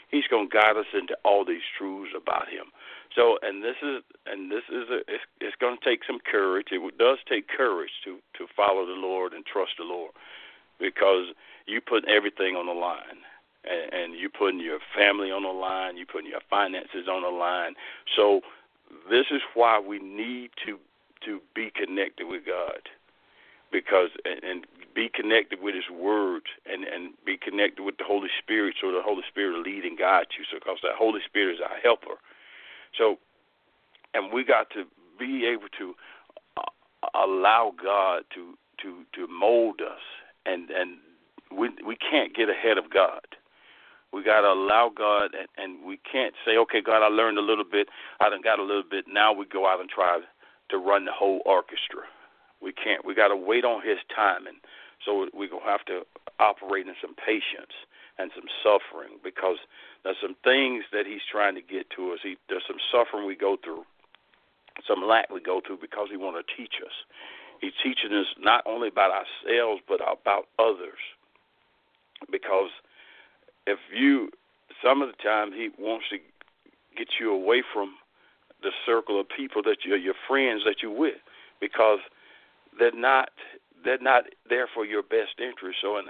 He's 0.10 0.27
going 0.29 0.50
to 0.50 0.53
guide 0.55 0.77
us 0.77 0.89
into 0.93 1.17
all 1.24 1.46
these 1.46 1.65
truths 1.77 2.13
about 2.15 2.48
Him. 2.50 2.74
So, 3.15 3.38
and 3.43 3.63
this 3.63 3.75
is 3.84 4.01
and 4.25 4.51
this 4.51 4.63
is 4.70 4.89
a, 4.89 5.00
it's, 5.08 5.24
it's 5.39 5.55
going 5.60 5.77
to 5.77 5.86
take 5.86 6.01
some 6.05 6.20
courage. 6.20 6.67
It 6.72 6.98
does 6.98 7.20
take 7.29 7.48
courage 7.48 7.91
to 8.05 8.17
to 8.38 8.48
follow 8.55 8.86
the 8.86 8.93
Lord 8.93 9.34
and 9.34 9.46
trust 9.46 9.74
the 9.77 9.84
Lord, 9.84 10.12
because 10.79 11.27
you 11.67 11.79
put 11.82 12.05
everything 12.08 12.55
on 12.55 12.65
the 12.65 12.74
line, 12.74 13.22
and, 13.63 13.93
and 13.93 14.20
you 14.20 14.29
putting 14.29 14.60
your 14.60 14.79
family 14.96 15.32
on 15.32 15.43
the 15.43 15.50
line, 15.50 15.98
you 15.98 16.05
putting 16.05 16.29
your 16.29 16.41
finances 16.50 17.08
on 17.08 17.22
the 17.22 17.29
line. 17.29 17.75
So 18.15 18.41
this 19.10 19.25
is 19.32 19.41
why 19.53 19.79
we 19.79 20.00
need 20.00 20.51
to 20.65 20.79
to 21.25 21.39
be 21.55 21.72
connected 21.75 22.27
with 22.27 22.46
God 22.46 22.89
because 23.72 24.10
and, 24.25 24.43
and 24.43 24.65
be 24.96 25.10
connected 25.10 25.62
with 25.62 25.75
His 25.75 25.89
Word 25.91 26.43
and 26.65 26.84
and 26.84 27.13
be 27.25 27.38
connected 27.38 27.84
with 27.84 27.98
the 27.98 28.05
Holy 28.05 28.29
Spirit, 28.41 28.75
so 28.82 28.91
the 28.91 29.01
Holy 29.03 29.24
Spirit 29.29 29.53
will 29.53 29.62
lead 29.62 29.84
and 29.84 29.98
guide 29.98 30.27
you. 30.38 30.46
So 30.50 30.58
because 30.58 30.79
that 30.84 30.96
Holy 30.98 31.22
Spirit 31.25 31.55
is 31.55 31.62
our 31.62 31.77
helper. 31.77 32.17
So, 32.97 33.17
and 34.13 34.31
we 34.31 34.43
got 34.43 34.69
to 34.71 34.85
be 35.19 35.45
able 35.45 35.69
to 35.79 35.93
uh, 36.57 37.25
allow 37.25 37.73
God 37.81 38.23
to 38.35 38.53
to 38.81 39.03
to 39.15 39.27
mold 39.27 39.81
us, 39.81 40.01
and 40.45 40.69
and 40.69 40.97
we 41.51 41.69
we 41.85 41.95
can't 41.95 42.35
get 42.35 42.50
ahead 42.50 42.77
of 42.77 42.89
God. 42.93 43.21
We 44.12 44.23
got 44.23 44.41
to 44.41 44.50
allow 44.50 44.91
God, 44.95 45.31
and, 45.33 45.47
and 45.57 45.85
we 45.85 45.97
can't 45.97 46.35
say, 46.45 46.55
okay, 46.55 46.81
God, 46.81 47.01
I 47.03 47.07
learned 47.07 47.39
a 47.39 47.41
little 47.41 47.65
bit, 47.65 47.88
I 48.19 48.29
done 48.29 48.41
got 48.43 48.59
a 48.59 48.63
little 48.63 48.83
bit. 48.88 49.05
Now 49.07 49.33
we 49.33 49.45
go 49.45 49.65
out 49.65 49.81
and 49.81 49.89
try 49.89 50.19
to 50.69 50.77
run 50.77 51.05
the 51.05 51.12
whole 51.12 51.41
orchestra. 51.47 52.03
We 52.62 52.73
can't. 52.73 53.03
We 53.03 53.15
got 53.15 53.29
to 53.29 53.35
wait 53.35 53.65
on 53.65 53.81
His 53.81 53.97
timing. 54.15 54.62
So 55.03 55.27
we're 55.33 55.50
gonna 55.50 55.65
have 55.65 55.83
to 55.85 56.03
operate 56.39 56.88
in 56.88 56.93
some 57.01 57.15
patience 57.15 57.73
and 58.17 58.32
some 58.36 58.46
suffering 58.62 59.17
because 59.24 59.58
there's 60.03 60.22
some 60.22 60.36
things 60.43 60.86
that 60.91 61.05
He's 61.05 61.25
trying 61.29 61.55
to 61.55 61.62
get 61.62 61.89
to 61.96 62.13
us. 62.13 62.20
He, 62.22 62.38
there's 62.50 62.65
some 62.67 62.82
suffering 62.91 63.25
we 63.25 63.36
go 63.36 63.58
through, 63.63 63.84
some 64.88 65.03
lack 65.03 65.29
we 65.29 65.41
go 65.41 65.62
through 65.65 65.79
because 65.82 66.10
He 66.12 66.17
want 66.17 66.38
to 66.38 66.46
teach 66.55 66.75
us. 66.84 66.93
He's 67.62 67.74
teaching 67.82 68.15
us 68.15 68.27
not 68.39 68.63
only 68.65 68.89
about 68.89 69.12
ourselves 69.12 69.82
but 69.88 70.01
about 70.01 70.48
others. 70.60 71.01
Because 72.32 72.70
if 73.65 73.79
you, 73.93 74.29
some 74.84 75.01
of 75.01 75.10
the 75.10 75.22
time 75.24 75.51
He 75.51 75.70
wants 75.79 76.05
to 76.12 76.17
get 76.98 77.08
you 77.20 77.32
away 77.34 77.63
from 77.74 77.96
the 78.62 78.72
circle 78.86 79.20
of 79.20 79.27
people 79.27 79.62
that 79.63 79.77
you 79.84 79.96
your 79.96 80.15
friends 80.27 80.63
that 80.65 80.77
you're 80.82 80.98
with 80.98 81.20
because 81.60 82.00
they're 82.79 82.96
not 82.96 83.29
they're 83.83 83.99
not 83.99 84.25
there 84.49 84.67
for 84.73 84.85
your 84.85 85.03
best 85.03 85.39
interest. 85.39 85.79
So 85.81 85.97
and 85.97 86.07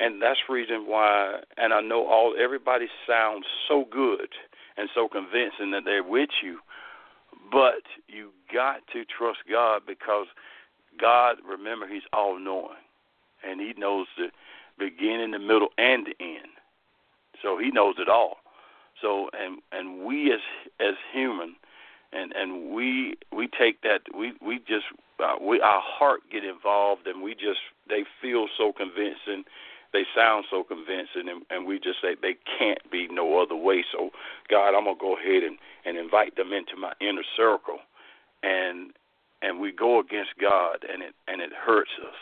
and 0.00 0.20
that's 0.20 0.40
reason 0.48 0.86
why. 0.86 1.40
And 1.56 1.72
I 1.72 1.80
know 1.80 2.06
all 2.06 2.34
everybody 2.38 2.86
sounds 3.06 3.46
so 3.68 3.84
good 3.90 4.28
and 4.76 4.88
so 4.94 5.08
convincing 5.08 5.70
that 5.72 5.84
they're 5.84 6.02
with 6.04 6.30
you, 6.42 6.58
but 7.50 7.82
you 8.08 8.30
got 8.52 8.80
to 8.92 9.04
trust 9.04 9.40
God 9.50 9.82
because 9.86 10.26
God, 11.00 11.36
remember, 11.48 11.86
He's 11.86 12.02
all 12.12 12.38
knowing, 12.38 12.76
and 13.46 13.60
He 13.60 13.74
knows 13.78 14.06
the 14.16 14.28
beginning, 14.78 15.32
the 15.32 15.38
middle, 15.38 15.68
and 15.78 16.06
the 16.06 16.24
end. 16.24 16.52
So 17.42 17.58
He 17.58 17.70
knows 17.70 17.96
it 17.98 18.08
all. 18.08 18.38
So 19.00 19.28
and 19.38 19.60
and 19.72 20.04
we 20.04 20.32
as 20.32 20.40
as 20.80 20.94
human 21.12 21.56
and 22.16 22.32
and 22.34 22.74
we 22.74 23.14
we 23.34 23.48
take 23.48 23.82
that 23.82 24.00
we 24.16 24.32
we 24.44 24.58
just 24.58 24.86
uh, 25.20 25.34
we 25.40 25.60
our 25.60 25.82
heart 25.82 26.20
get 26.30 26.44
involved 26.44 27.06
and 27.06 27.22
we 27.22 27.34
just 27.34 27.60
they 27.88 28.04
feel 28.20 28.46
so 28.56 28.72
convincing 28.72 29.44
they 29.92 30.02
sound 30.14 30.44
so 30.50 30.62
convincing 30.62 31.28
and, 31.28 31.42
and 31.50 31.66
we 31.66 31.78
just 31.78 32.00
say 32.02 32.16
they 32.20 32.36
can't 32.58 32.90
be 32.90 33.08
no 33.08 33.40
other 33.40 33.56
way. 33.56 33.84
So 33.92 34.10
god 34.50 34.74
i'm 34.76 34.84
going 34.84 34.96
to 34.96 35.00
go 35.00 35.16
ahead 35.16 35.42
and 35.42 35.58
and 35.84 35.96
invite 35.96 36.36
them 36.36 36.52
into 36.52 36.76
my 36.76 36.92
inner 37.00 37.24
circle 37.36 37.78
and 38.42 38.92
and 39.42 39.60
we 39.60 39.70
go 39.72 40.00
against 40.00 40.30
god 40.40 40.84
and 40.90 41.02
it 41.02 41.14
and 41.28 41.40
it 41.40 41.52
hurts 41.52 41.92
us. 42.02 42.16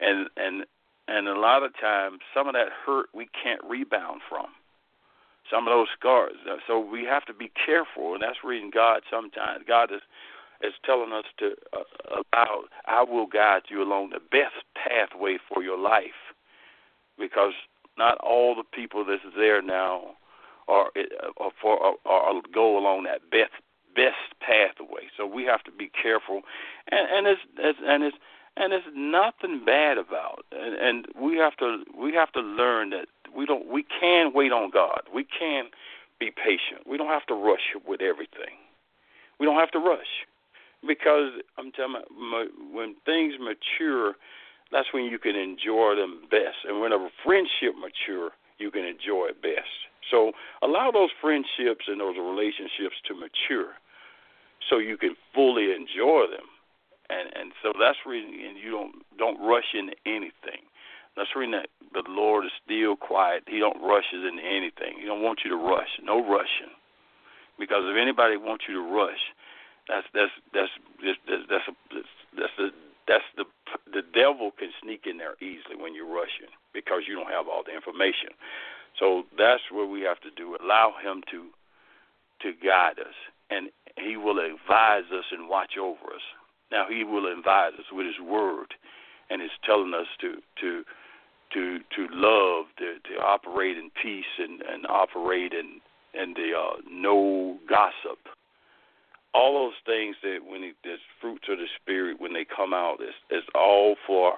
And 0.00 0.28
and 0.36 0.64
and 1.08 1.28
a 1.28 1.38
lot 1.38 1.62
of 1.62 1.72
times 1.80 2.20
some 2.34 2.48
of 2.48 2.54
that 2.54 2.68
hurt 2.84 3.08
we 3.14 3.28
can't 3.42 3.60
rebound 3.68 4.22
from 4.28 4.46
some 5.50 5.66
of 5.66 5.72
those 5.72 5.88
scars. 5.98 6.36
Uh, 6.48 6.56
so 6.66 6.78
we 6.78 7.04
have 7.04 7.24
to 7.26 7.34
be 7.34 7.50
careful, 7.64 8.14
and 8.14 8.22
that's 8.22 8.44
reading 8.44 8.70
God. 8.72 9.02
Sometimes 9.10 9.64
God 9.66 9.92
is 9.92 10.02
is 10.62 10.72
telling 10.84 11.12
us 11.12 11.24
to 11.38 11.54
uh, 11.72 12.22
allow. 12.34 12.62
I 12.86 13.02
will 13.02 13.26
guide 13.26 13.62
you 13.68 13.82
along 13.82 14.10
the 14.10 14.20
best 14.20 14.64
pathway 14.74 15.38
for 15.48 15.62
your 15.62 15.78
life, 15.78 16.32
because 17.18 17.52
not 17.98 18.18
all 18.18 18.54
the 18.54 18.64
people 18.64 19.04
that's 19.04 19.22
there 19.36 19.62
now 19.62 20.16
are, 20.68 20.90
uh, 20.96 21.28
are 21.38 21.50
for 21.60 21.78
are, 21.82 21.94
are 22.06 22.40
go 22.52 22.78
along 22.78 23.04
that 23.04 23.30
best 23.30 23.52
best 23.94 24.38
pathway. 24.40 25.08
So 25.16 25.26
we 25.26 25.44
have 25.44 25.62
to 25.64 25.72
be 25.72 25.90
careful, 25.90 26.42
and, 26.90 27.08
and 27.10 27.26
it's, 27.26 27.40
it's 27.58 27.78
and 27.84 28.02
it's 28.02 28.16
and 28.56 28.72
it's 28.72 28.86
nothing 28.94 29.64
bad 29.64 29.98
about, 29.98 30.44
and, 30.52 30.74
and 30.74 31.06
we 31.20 31.36
have 31.36 31.56
to 31.58 31.84
we 31.98 32.14
have 32.14 32.32
to 32.32 32.40
learn 32.40 32.90
that 32.90 33.06
we 33.34 33.46
don't 33.46 33.70
we 33.70 33.84
can 34.00 34.32
wait 34.34 34.52
on 34.52 34.70
God. 34.70 35.02
We 35.14 35.24
can 35.24 35.66
be 36.18 36.30
patient. 36.30 36.86
We 36.86 36.96
don't 36.96 37.08
have 37.08 37.26
to 37.26 37.34
rush 37.34 37.74
with 37.86 38.00
everything. 38.00 38.56
We 39.38 39.46
don't 39.46 39.58
have 39.58 39.70
to 39.72 39.78
rush 39.78 40.26
because 40.86 41.32
I'm 41.58 41.72
telling 41.72 42.02
you, 42.10 42.50
when 42.72 42.94
things 43.04 43.34
mature, 43.38 44.14
that's 44.72 44.88
when 44.92 45.04
you 45.04 45.18
can 45.18 45.36
enjoy 45.36 45.94
them 45.96 46.22
best. 46.30 46.64
And 46.66 46.80
when 46.80 46.92
a 46.92 47.08
friendship 47.24 47.74
mature, 47.78 48.30
you 48.58 48.70
can 48.70 48.84
enjoy 48.84 49.28
it 49.30 49.42
best. 49.42 49.68
So 50.10 50.32
allow 50.62 50.90
those 50.90 51.10
friendships 51.20 51.86
and 51.88 52.00
those 52.00 52.16
relationships 52.16 52.96
to 53.08 53.14
mature, 53.14 53.74
so 54.68 54.78
you 54.78 54.96
can 54.96 55.16
fully 55.34 55.72
enjoy 55.72 56.26
them. 56.30 56.46
And 57.10 57.30
and 57.34 57.52
so 57.62 57.72
that's 57.78 57.98
reason 58.06 58.34
and 58.34 58.58
you 58.58 58.70
don't 58.70 59.04
don't 59.18 59.38
rush 59.40 59.74
into 59.74 59.94
anything. 60.06 60.66
That's 61.16 61.30
reason 61.34 61.52
that 61.52 61.68
the 61.96 62.04
Lord 62.12 62.44
is 62.44 62.52
still 62.60 62.92
quiet. 62.92 63.48
He 63.48 63.58
don't 63.58 63.80
rush 63.80 64.12
us 64.12 64.20
into 64.20 64.44
anything. 64.44 65.00
He 65.00 65.08
don't 65.08 65.24
want 65.24 65.40
you 65.44 65.50
to 65.50 65.56
rush. 65.56 65.88
No 66.04 66.20
rushing. 66.20 66.76
Because 67.58 67.88
if 67.88 67.96
anybody 67.96 68.36
wants 68.36 68.68
you 68.68 68.76
to 68.76 68.84
rush, 68.84 69.32
that's 69.88 70.04
that's 70.12 70.34
that's 70.52 70.68
that's 71.00 71.16
that's 71.24 71.48
that's, 71.48 71.68
a, 71.72 71.74
that's 72.36 72.52
the 72.60 72.68
that's 73.08 73.28
the 73.40 73.46
the 73.96 74.04
devil 74.12 74.52
can 74.52 74.68
sneak 74.84 75.08
in 75.08 75.16
there 75.16 75.40
easily 75.40 75.80
when 75.80 75.96
you're 75.96 76.10
rushing 76.10 76.52
because 76.76 77.08
you 77.08 77.16
don't 77.16 77.32
have 77.32 77.48
all 77.48 77.64
the 77.64 77.72
information. 77.72 78.36
So 79.00 79.24
that's 79.40 79.64
what 79.72 79.88
we 79.88 80.04
have 80.04 80.20
to 80.20 80.30
do. 80.36 80.52
Allow 80.60 81.00
him 81.00 81.24
to 81.32 81.48
to 82.44 82.52
guide 82.60 83.00
us, 83.00 83.16
and 83.48 83.72
he 83.96 84.20
will 84.20 84.36
advise 84.36 85.08
us 85.08 85.32
and 85.32 85.48
watch 85.48 85.80
over 85.80 86.12
us. 86.12 86.26
Now 86.70 86.84
he 86.92 87.04
will 87.04 87.24
advise 87.24 87.72
us 87.80 87.88
with 87.88 88.04
his 88.04 88.20
word, 88.20 88.76
and 89.30 89.40
he's 89.40 89.56
telling 89.64 89.96
us 89.96 90.12
to 90.20 90.44
to 90.60 90.84
to 91.52 91.78
to 91.96 92.08
love, 92.12 92.66
to 92.78 92.98
to 93.08 93.20
operate 93.20 93.76
in 93.76 93.90
peace 94.02 94.24
and 94.38 94.62
and 94.62 94.86
operate 94.88 95.52
in 95.52 95.80
in 96.20 96.34
the 96.34 96.52
uh, 96.58 96.76
no 96.90 97.58
gossip. 97.68 98.18
All 99.34 99.66
those 99.66 99.78
things 99.84 100.16
that 100.22 100.38
when 100.48 100.62
it, 100.62 100.76
there's 100.82 101.00
fruits 101.20 101.44
of 101.50 101.58
the 101.58 101.66
spirit 101.82 102.20
when 102.20 102.32
they 102.32 102.44
come 102.44 102.72
out, 102.72 103.00
is 103.00 103.14
is 103.30 103.44
all 103.54 103.96
for 104.06 104.34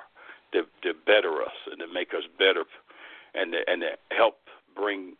to 0.52 0.62
to 0.82 0.92
better 1.06 1.42
us 1.42 1.56
and 1.70 1.78
to 1.80 1.86
make 1.92 2.14
us 2.14 2.24
better, 2.38 2.64
and 3.34 3.52
to, 3.52 3.58
and 3.66 3.82
to 3.82 3.90
help 4.16 4.36
bring 4.74 5.14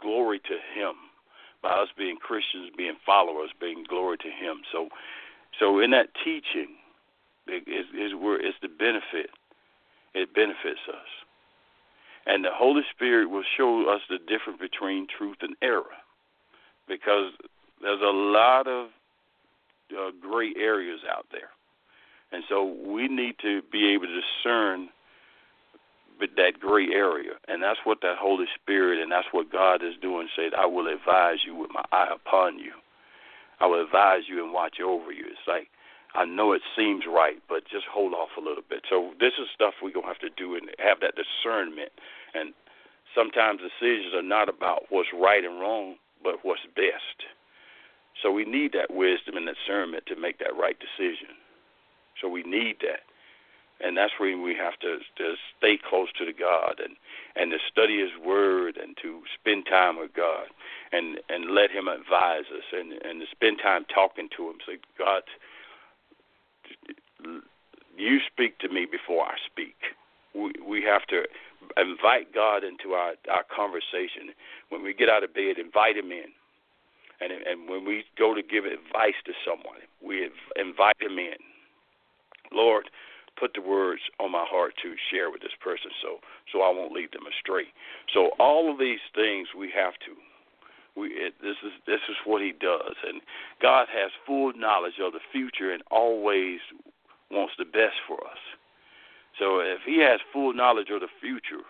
glory 0.00 0.40
to 0.40 0.58
Him 0.78 0.94
by 1.62 1.70
us 1.70 1.88
being 1.96 2.16
Christians, 2.16 2.70
being 2.76 2.96
followers, 3.06 3.50
being 3.60 3.84
glory 3.88 4.18
to 4.18 4.28
Him. 4.30 4.62
So, 4.72 4.88
so 5.58 5.78
in 5.78 5.90
that 5.92 6.08
teaching, 6.24 6.76
is 7.46 7.86
is 7.94 8.12
where 8.18 8.40
it's 8.40 8.58
the 8.62 8.68
benefit. 8.68 9.30
It 10.14 10.34
benefits 10.34 10.80
us, 10.88 11.08
and 12.26 12.44
the 12.44 12.52
Holy 12.52 12.82
Spirit 12.94 13.30
will 13.30 13.44
show 13.56 13.88
us 13.88 14.00
the 14.08 14.18
difference 14.18 14.60
between 14.60 15.06
truth 15.06 15.38
and 15.40 15.56
error, 15.62 15.96
because 16.86 17.32
there's 17.80 18.02
a 18.02 18.12
lot 18.12 18.66
of 18.66 18.88
uh, 19.98 20.10
gray 20.20 20.52
areas 20.58 21.00
out 21.10 21.26
there, 21.32 21.50
and 22.30 22.44
so 22.48 22.64
we 22.64 23.08
need 23.08 23.36
to 23.42 23.62
be 23.70 23.92
able 23.92 24.06
to 24.06 24.20
discern 24.20 24.88
that 26.36 26.60
gray 26.60 26.86
area, 26.92 27.32
and 27.48 27.62
that's 27.62 27.80
what 27.84 27.98
that 28.02 28.16
Holy 28.16 28.46
Spirit 28.54 29.02
and 29.02 29.10
that's 29.10 29.26
what 29.32 29.50
God 29.50 29.82
is 29.82 29.94
doing. 30.00 30.28
Said, 30.36 30.54
"I 30.54 30.66
will 30.66 30.86
advise 30.86 31.38
you 31.44 31.54
with 31.54 31.70
my 31.72 31.84
eye 31.90 32.12
upon 32.14 32.58
you. 32.58 32.72
I 33.60 33.66
will 33.66 33.82
advise 33.82 34.28
you 34.28 34.42
and 34.44 34.52
watch 34.52 34.80
over 34.80 35.10
you." 35.10 35.24
It's 35.26 35.48
like 35.48 35.68
I 36.14 36.24
know 36.24 36.52
it 36.52 36.62
seems 36.76 37.04
right, 37.06 37.40
but 37.48 37.64
just 37.70 37.86
hold 37.86 38.14
off 38.14 38.30
a 38.36 38.40
little 38.40 38.62
bit. 38.68 38.84
So 38.88 39.12
this 39.18 39.32
is 39.40 39.48
stuff 39.54 39.74
we're 39.82 39.92
gonna 39.92 40.06
have 40.06 40.18
to 40.20 40.30
do 40.30 40.54
and 40.54 40.70
have 40.78 41.00
that 41.00 41.14
discernment. 41.16 41.92
And 42.34 42.52
sometimes 43.14 43.60
decisions 43.60 44.14
are 44.14 44.22
not 44.22 44.48
about 44.48 44.86
what's 44.90 45.08
right 45.12 45.44
and 45.44 45.60
wrong, 45.60 45.96
but 46.22 46.44
what's 46.44 46.66
best. 46.76 47.24
So 48.22 48.30
we 48.30 48.44
need 48.44 48.72
that 48.72 48.92
wisdom 48.92 49.36
and 49.36 49.46
discernment 49.46 50.06
to 50.06 50.16
make 50.16 50.38
that 50.38 50.56
right 50.56 50.76
decision. 50.78 51.34
So 52.20 52.28
we 52.28 52.42
need 52.42 52.76
that 52.82 53.00
and 53.82 53.96
that's 53.96 54.12
where 54.18 54.38
we 54.38 54.54
have 54.54 54.78
to 54.80 54.98
to 55.16 55.34
stay 55.58 55.78
close 55.78 56.08
to 56.18 56.24
the 56.24 56.32
God 56.32 56.80
and 56.82 56.96
and 57.36 57.50
to 57.50 57.58
study 57.70 58.00
His 58.00 58.10
Word 58.24 58.76
and 58.76 58.96
to 59.02 59.22
spend 59.34 59.66
time 59.66 59.98
with 59.98 60.14
God 60.14 60.46
and 60.92 61.18
and 61.28 61.50
let 61.50 61.70
Him 61.70 61.88
advise 61.88 62.46
us 62.54 62.64
and 62.72 62.92
and 63.02 63.20
to 63.20 63.26
spend 63.30 63.58
time 63.62 63.84
talking 63.92 64.28
to 64.36 64.48
Him. 64.48 64.56
Say, 64.66 64.78
God, 64.98 65.22
you 67.96 68.18
speak 68.32 68.58
to 68.60 68.68
me 68.68 68.86
before 68.90 69.24
I 69.24 69.36
speak. 69.50 69.76
We 70.34 70.52
we 70.66 70.82
have 70.82 71.06
to 71.08 71.24
invite 71.76 72.34
God 72.34 72.64
into 72.64 72.94
our 72.94 73.14
our 73.30 73.44
conversation. 73.54 74.32
When 74.70 74.82
we 74.82 74.94
get 74.94 75.08
out 75.08 75.24
of 75.24 75.34
bed, 75.34 75.58
invite 75.58 75.96
Him 75.96 76.10
in. 76.12 76.32
And 77.20 77.32
and 77.32 77.68
when 77.68 77.84
we 77.84 78.04
go 78.18 78.34
to 78.34 78.42
give 78.42 78.64
advice 78.64 79.18
to 79.26 79.32
someone, 79.46 79.84
we 80.02 80.28
invite 80.56 81.00
Him 81.00 81.18
in. 81.18 81.38
Lord, 82.50 82.90
put 83.38 83.54
the 83.54 83.62
words 83.62 84.02
on 84.20 84.32
my 84.32 84.44
heart 84.48 84.74
to 84.82 84.94
share 85.10 85.30
with 85.30 85.40
this 85.40 85.56
person 85.60 85.90
so 86.02 86.18
so 86.52 86.62
I 86.62 86.70
won't 86.70 86.92
lead 86.92 87.12
them 87.12 87.26
astray. 87.26 87.68
So 88.12 88.30
all 88.38 88.72
of 88.72 88.78
these 88.78 89.04
things 89.14 89.48
we 89.56 89.70
have 89.74 89.94
to 90.06 90.16
we 90.96 91.08
it, 91.08 91.34
this 91.40 91.56
is 91.64 91.72
this 91.86 92.00
is 92.08 92.16
what 92.24 92.42
he 92.42 92.52
does 92.52 92.96
and 93.06 93.20
God 93.60 93.86
has 93.92 94.10
full 94.26 94.52
knowledge 94.56 95.00
of 95.02 95.12
the 95.12 95.24
future 95.32 95.72
and 95.72 95.82
always 95.90 96.60
wants 97.32 97.54
the 97.58 97.64
best 97.64 97.96
for 98.06 98.18
us. 98.26 98.38
So 99.38 99.60
if 99.60 99.80
he 99.84 99.98
has 100.00 100.20
full 100.32 100.52
knowledge 100.52 100.90
of 100.90 101.00
the 101.00 101.08
future 101.20 101.64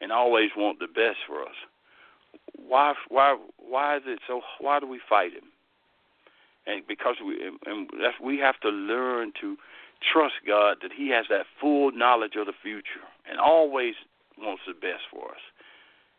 and 0.00 0.12
always 0.12 0.50
want 0.56 0.78
the 0.78 0.86
best 0.86 1.18
for 1.26 1.42
us, 1.42 1.56
why 2.54 2.94
why 3.08 3.36
why 3.58 3.96
is 3.96 4.02
it 4.06 4.20
so 4.26 4.42
why 4.60 4.78
do 4.78 4.86
we 4.86 5.00
fight 5.08 5.32
him? 5.32 5.50
And 6.66 6.86
because 6.86 7.16
we 7.24 7.40
and 7.66 7.88
that's 8.00 8.20
we 8.22 8.38
have 8.38 8.60
to 8.60 8.68
learn 8.68 9.32
to 9.40 9.56
trust 10.00 10.34
God 10.46 10.78
that 10.82 10.92
He 10.92 11.10
has 11.10 11.26
that 11.30 11.46
full 11.60 11.92
knowledge 11.92 12.36
of 12.36 12.46
the 12.46 12.52
future 12.62 13.06
and 13.28 13.38
always 13.38 13.94
wants 14.38 14.62
the 14.66 14.74
best 14.74 15.04
for 15.10 15.30
us. 15.30 15.44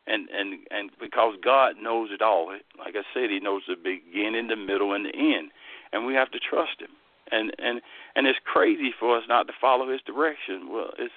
And 0.08 0.30
and 0.30 0.60
and 0.72 0.90
because 1.00 1.36
God 1.44 1.76
knows 1.82 2.10
it 2.12 2.22
all, 2.22 2.48
like 2.80 2.96
I 2.96 3.04
said, 3.14 3.30
He 3.30 3.40
knows 3.40 3.64
the 3.68 3.76
beginning, 3.76 4.48
the 4.48 4.56
middle, 4.56 4.94
and 4.94 5.06
the 5.06 5.16
end, 5.16 5.52
and 5.92 6.06
we 6.06 6.14
have 6.14 6.32
to 6.32 6.40
trust 6.40 6.80
Him. 6.80 6.96
And 7.32 7.52
and 7.60 7.82
and 8.16 8.28
it's 8.28 8.40
crazy 8.44 8.94
for 8.98 9.18
us 9.18 9.24
not 9.28 9.48
to 9.48 9.54
follow 9.60 9.92
His 9.92 10.02
direction. 10.02 10.70
Well, 10.72 10.92
it's 10.98 11.14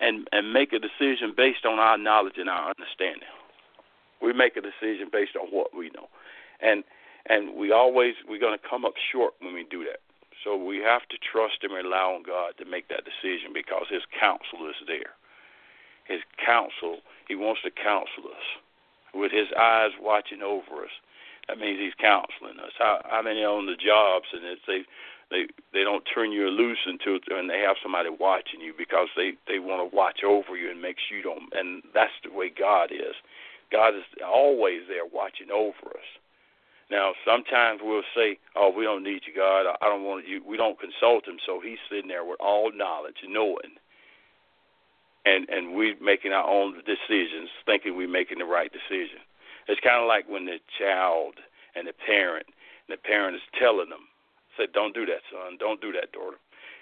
and 0.00 0.28
and 0.32 0.52
make 0.52 0.72
a 0.72 0.78
decision 0.78 1.32
based 1.36 1.64
on 1.64 1.78
our 1.78 1.98
knowledge 1.98 2.36
and 2.36 2.48
our 2.48 2.70
understanding. 2.70 3.28
We 4.20 4.32
make 4.32 4.56
a 4.56 4.62
decision 4.62 5.08
based 5.10 5.36
on 5.36 5.48
what 5.48 5.74
we 5.76 5.90
know, 5.90 6.08
and 6.60 6.84
and 7.26 7.54
we 7.56 7.72
always 7.72 8.14
we're 8.28 8.40
going 8.40 8.58
to 8.58 8.68
come 8.68 8.84
up 8.84 8.94
short 9.10 9.34
when 9.40 9.54
we 9.54 9.64
do 9.70 9.84
that. 9.84 10.00
So 10.44 10.56
we 10.56 10.78
have 10.78 11.06
to 11.10 11.18
trust 11.18 11.62
Him 11.62 11.70
and 11.70 11.86
rely 11.86 12.02
on 12.02 12.22
God 12.26 12.58
to 12.58 12.64
make 12.64 12.88
that 12.88 13.06
decision 13.06 13.54
because 13.54 13.86
His 13.90 14.02
counsel 14.18 14.66
is 14.68 14.78
there. 14.86 15.14
His 16.04 16.20
counsel, 16.34 16.98
He 17.28 17.34
wants 17.34 17.62
to 17.62 17.70
counsel 17.70 18.26
us 18.26 18.46
with 19.14 19.30
His 19.30 19.46
eyes 19.54 19.94
watching 20.00 20.42
over 20.42 20.82
us. 20.82 20.94
That 21.46 21.58
means 21.58 21.78
He's 21.78 21.94
counseling 21.94 22.58
us. 22.58 22.74
How, 22.78 23.02
how 23.06 23.22
many 23.22 23.44
on 23.46 23.66
the 23.66 23.78
jobs 23.78 24.26
and 24.34 24.42
it's 24.42 24.66
they 24.66 24.82
they 25.32 25.46
they 25.72 25.84
don't 25.84 26.04
turn 26.14 26.32
you 26.32 26.48
loose 26.48 26.78
until 26.86 27.18
and 27.36 27.48
they 27.48 27.60
have 27.60 27.76
somebody 27.82 28.08
watching 28.08 28.60
you 28.60 28.72
because 28.76 29.08
they 29.16 29.32
they 29.48 29.58
want 29.58 29.80
to 29.80 29.96
watch 29.96 30.22
over 30.24 30.56
you 30.56 30.70
and 30.70 30.80
make 30.80 30.96
sure 30.98 31.18
you 31.18 31.24
don't. 31.24 31.52
And 31.52 31.82
that's 31.94 32.12
the 32.24 32.32
way 32.32 32.50
God 32.50 32.92
is. 32.92 33.14
God 33.70 33.94
is 33.94 34.04
always 34.24 34.82
there 34.88 35.06
watching 35.06 35.50
over 35.50 35.96
us. 35.96 36.10
Now, 36.90 37.14
sometimes 37.24 37.80
we'll 37.82 38.04
say, 38.14 38.38
"Oh, 38.54 38.68
we 38.70 38.84
don't 38.84 39.02
need 39.02 39.22
you, 39.26 39.34
God. 39.34 39.64
I 39.80 39.88
don't 39.88 40.04
want 40.04 40.28
you." 40.28 40.42
We 40.44 40.58
don't 40.58 40.78
consult 40.78 41.26
Him, 41.26 41.38
so 41.46 41.58
He's 41.58 41.78
sitting 41.88 42.08
there 42.08 42.24
with 42.24 42.38
all 42.38 42.70
knowledge, 42.70 43.16
knowing, 43.26 43.80
and 45.24 45.48
and 45.48 45.74
we 45.74 45.94
making 46.00 46.32
our 46.32 46.46
own 46.46 46.82
decisions, 46.84 47.48
thinking 47.64 47.96
we're 47.96 48.08
making 48.08 48.38
the 48.38 48.44
right 48.44 48.70
decision. 48.70 49.20
It's 49.68 49.80
kind 49.80 50.02
of 50.02 50.08
like 50.08 50.28
when 50.28 50.44
the 50.44 50.58
child 50.78 51.36
and 51.74 51.86
the 51.86 51.94
parent, 51.94 52.46
and 52.86 52.92
the 52.92 53.00
parent 53.00 53.36
is 53.36 53.42
telling 53.58 53.88
them, 53.88 54.06
"said 54.56 54.72
Don't 54.72 54.94
do 54.94 55.06
that, 55.06 55.22
son. 55.30 55.56
Don't 55.58 55.80
do 55.80 55.92
that, 55.92 56.12
daughter." 56.12 56.38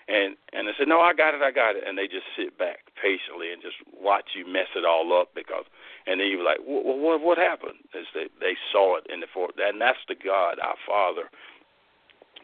And 0.08 0.36
and 0.52 0.66
they 0.66 0.72
said, 0.78 0.88
"No, 0.88 1.00
I 1.00 1.12
got 1.12 1.34
it, 1.34 1.42
I 1.42 1.50
got 1.50 1.76
it," 1.76 1.84
and 1.86 1.96
they 1.96 2.08
just 2.08 2.26
sit 2.36 2.58
back 2.58 2.90
patiently 3.00 3.52
and 3.52 3.62
just 3.62 3.76
watch 3.94 4.34
you 4.34 4.46
mess 4.46 4.68
it 4.74 4.84
all 4.84 5.12
up 5.12 5.34
because 5.34 5.64
and 6.06 6.20
then 6.20 6.28
you're 6.28 6.44
like, 6.44 6.58
well, 6.66 6.98
what 6.98 7.20
what 7.20 7.38
happened? 7.38 7.78
Is 7.94 8.06
they 8.14 8.28
they 8.40 8.56
saw 8.72 8.96
it 8.96 9.06
in 9.12 9.20
the 9.20 9.26
for 9.32 9.48
and 9.58 9.80
that's 9.80 10.02
the 10.08 10.14
God, 10.14 10.58
our 10.60 10.76
Father. 10.86 11.30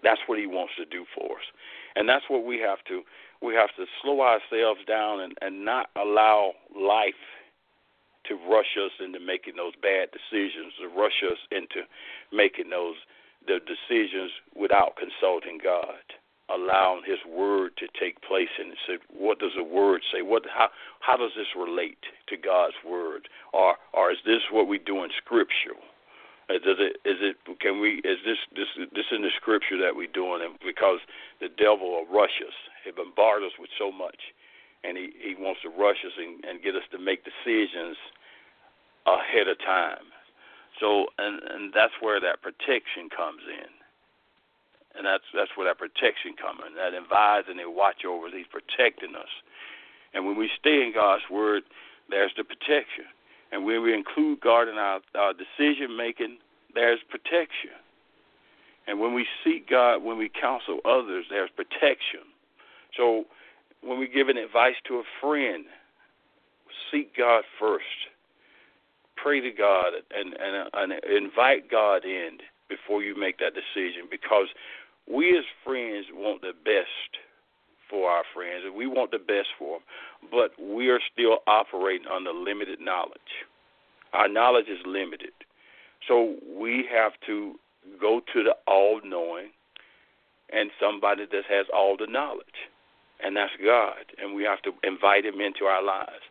That's 0.02 0.20
what 0.26 0.38
He 0.38 0.46
wants 0.46 0.74
to 0.76 0.84
do 0.84 1.04
for 1.14 1.38
us, 1.38 1.46
and 1.96 2.08
that's 2.08 2.24
what 2.28 2.44
we 2.44 2.58
have 2.60 2.84
to 2.88 3.02
we 3.42 3.54
have 3.54 3.70
to 3.76 3.86
slow 4.02 4.20
ourselves 4.20 4.80
down 4.86 5.20
and 5.20 5.34
and 5.40 5.64
not 5.64 5.90
allow 5.96 6.52
life 6.74 7.14
to 8.28 8.34
rush 8.50 8.76
us 8.76 8.90
into 8.98 9.20
making 9.20 9.54
those 9.56 9.74
bad 9.80 10.08
decisions, 10.10 10.74
to 10.80 10.88
rush 10.88 11.22
us 11.22 11.38
into 11.50 11.86
making 12.32 12.70
those 12.70 12.96
the 13.46 13.60
decisions 13.60 14.32
without 14.54 14.96
consulting 14.96 15.58
God 15.62 16.02
allowing 16.48 17.02
His 17.04 17.18
Word 17.26 17.76
to 17.78 17.86
take 17.98 18.22
place 18.22 18.52
and 18.58 18.74
said, 18.86 18.98
what 19.10 19.38
does 19.38 19.52
the 19.56 19.64
Word 19.64 20.02
say? 20.12 20.22
What 20.22 20.44
how 20.46 20.68
how 21.00 21.16
does 21.16 21.32
this 21.36 21.50
relate 21.56 21.98
to 22.28 22.36
God's 22.36 22.76
Word? 22.86 23.28
Or 23.52 23.76
or 23.92 24.12
is 24.12 24.18
this 24.24 24.42
what 24.50 24.68
we 24.68 24.78
do 24.78 25.02
in 25.02 25.10
Scripture? 25.16 25.74
Uh, 26.48 26.54
does 26.62 26.78
it 26.78 27.02
is 27.04 27.18
it 27.20 27.36
can 27.60 27.80
we 27.80 27.98
is 28.04 28.22
this 28.24 28.38
this 28.54 28.70
this 28.94 29.10
in 29.10 29.22
the 29.22 29.34
Scripture 29.36 29.78
that 29.78 29.96
we're 29.96 30.06
doing? 30.12 30.42
And 30.42 30.54
because 30.64 31.00
the 31.40 31.48
devil 31.48 31.90
will 31.90 32.06
rush 32.06 32.42
us, 32.46 32.54
he 32.84 32.90
bombards 32.92 33.46
us 33.46 33.58
with 33.58 33.70
so 33.78 33.90
much, 33.90 34.30
and 34.84 34.96
he 34.96 35.10
he 35.18 35.34
wants 35.34 35.62
to 35.62 35.70
rush 35.70 36.04
us 36.06 36.14
and, 36.16 36.44
and 36.44 36.62
get 36.62 36.76
us 36.76 36.86
to 36.92 36.98
make 36.98 37.26
decisions 37.26 37.96
ahead 39.06 39.48
of 39.48 39.58
time. 39.58 40.14
So 40.80 41.06
and 41.18 41.40
and 41.42 41.72
that's 41.72 41.94
where 42.00 42.20
that 42.20 42.42
protection 42.42 43.08
comes 43.14 43.42
in 43.48 43.70
and 44.96 45.04
that's 45.04 45.24
that's 45.34 45.50
where 45.56 45.68
that 45.68 45.78
protection 45.78 46.32
comes 46.40 46.60
in. 46.66 46.74
That 46.74 46.96
advise 46.96 47.44
and 47.48 47.58
they 47.58 47.68
watch 47.68 48.04
over. 48.08 48.28
He's 48.32 48.48
protecting 48.48 49.14
us. 49.14 49.30
And 50.14 50.24
when 50.24 50.36
we 50.36 50.48
stay 50.58 50.82
in 50.82 50.92
God's 50.94 51.24
word, 51.30 51.62
there's 52.08 52.32
the 52.36 52.44
protection. 52.44 53.04
And 53.52 53.64
when 53.64 53.82
we 53.82 53.92
include 53.92 54.40
God 54.40 54.68
in 54.68 54.76
our, 54.76 55.00
our 55.14 55.32
decision 55.32 55.96
making, 55.96 56.38
there's 56.74 57.00
protection. 57.10 57.76
And 58.86 58.98
when 58.98 59.14
we 59.14 59.26
seek 59.44 59.68
God, 59.68 60.02
when 60.02 60.16
we 60.16 60.30
counsel 60.30 60.80
others, 60.84 61.26
there's 61.28 61.50
protection. 61.54 62.24
So 62.96 63.24
when 63.82 63.98
we're 63.98 64.12
giving 64.12 64.38
advice 64.38 64.76
to 64.88 64.96
a 64.96 65.02
friend, 65.20 65.64
seek 66.90 67.16
God 67.16 67.44
first. 67.60 67.84
Pray 69.26 69.40
to 69.40 69.50
God 69.50 69.86
and, 70.16 70.36
and, 70.38 70.70
and 70.72 70.92
invite 71.10 71.68
God 71.68 72.04
in 72.04 72.38
before 72.68 73.02
you 73.02 73.18
make 73.18 73.40
that 73.40 73.54
decision 73.54 74.06
because 74.08 74.46
we 75.10 75.36
as 75.36 75.42
friends 75.64 76.06
want 76.14 76.42
the 76.42 76.52
best 76.64 77.18
for 77.90 78.08
our 78.08 78.22
friends 78.32 78.62
and 78.64 78.76
we 78.76 78.86
want 78.86 79.10
the 79.10 79.18
best 79.18 79.48
for 79.58 79.80
them, 79.80 80.30
but 80.30 80.52
we 80.62 80.90
are 80.90 81.00
still 81.12 81.38
operating 81.48 82.06
under 82.06 82.32
limited 82.32 82.78
knowledge. 82.80 83.42
Our 84.12 84.28
knowledge 84.28 84.68
is 84.68 84.78
limited. 84.86 85.34
So 86.06 86.36
we 86.48 86.86
have 86.94 87.14
to 87.26 87.56
go 88.00 88.20
to 88.32 88.44
the 88.44 88.54
all 88.68 89.00
knowing 89.04 89.48
and 90.52 90.70
somebody 90.80 91.24
that 91.32 91.42
has 91.50 91.66
all 91.74 91.96
the 91.96 92.06
knowledge. 92.06 92.70
And 93.24 93.34
that's 93.36 93.50
God. 93.58 94.06
And 94.22 94.36
we 94.36 94.44
have 94.44 94.62
to 94.62 94.70
invite 94.84 95.24
him 95.24 95.40
into 95.40 95.64
our 95.64 95.82
lives. 95.82 96.22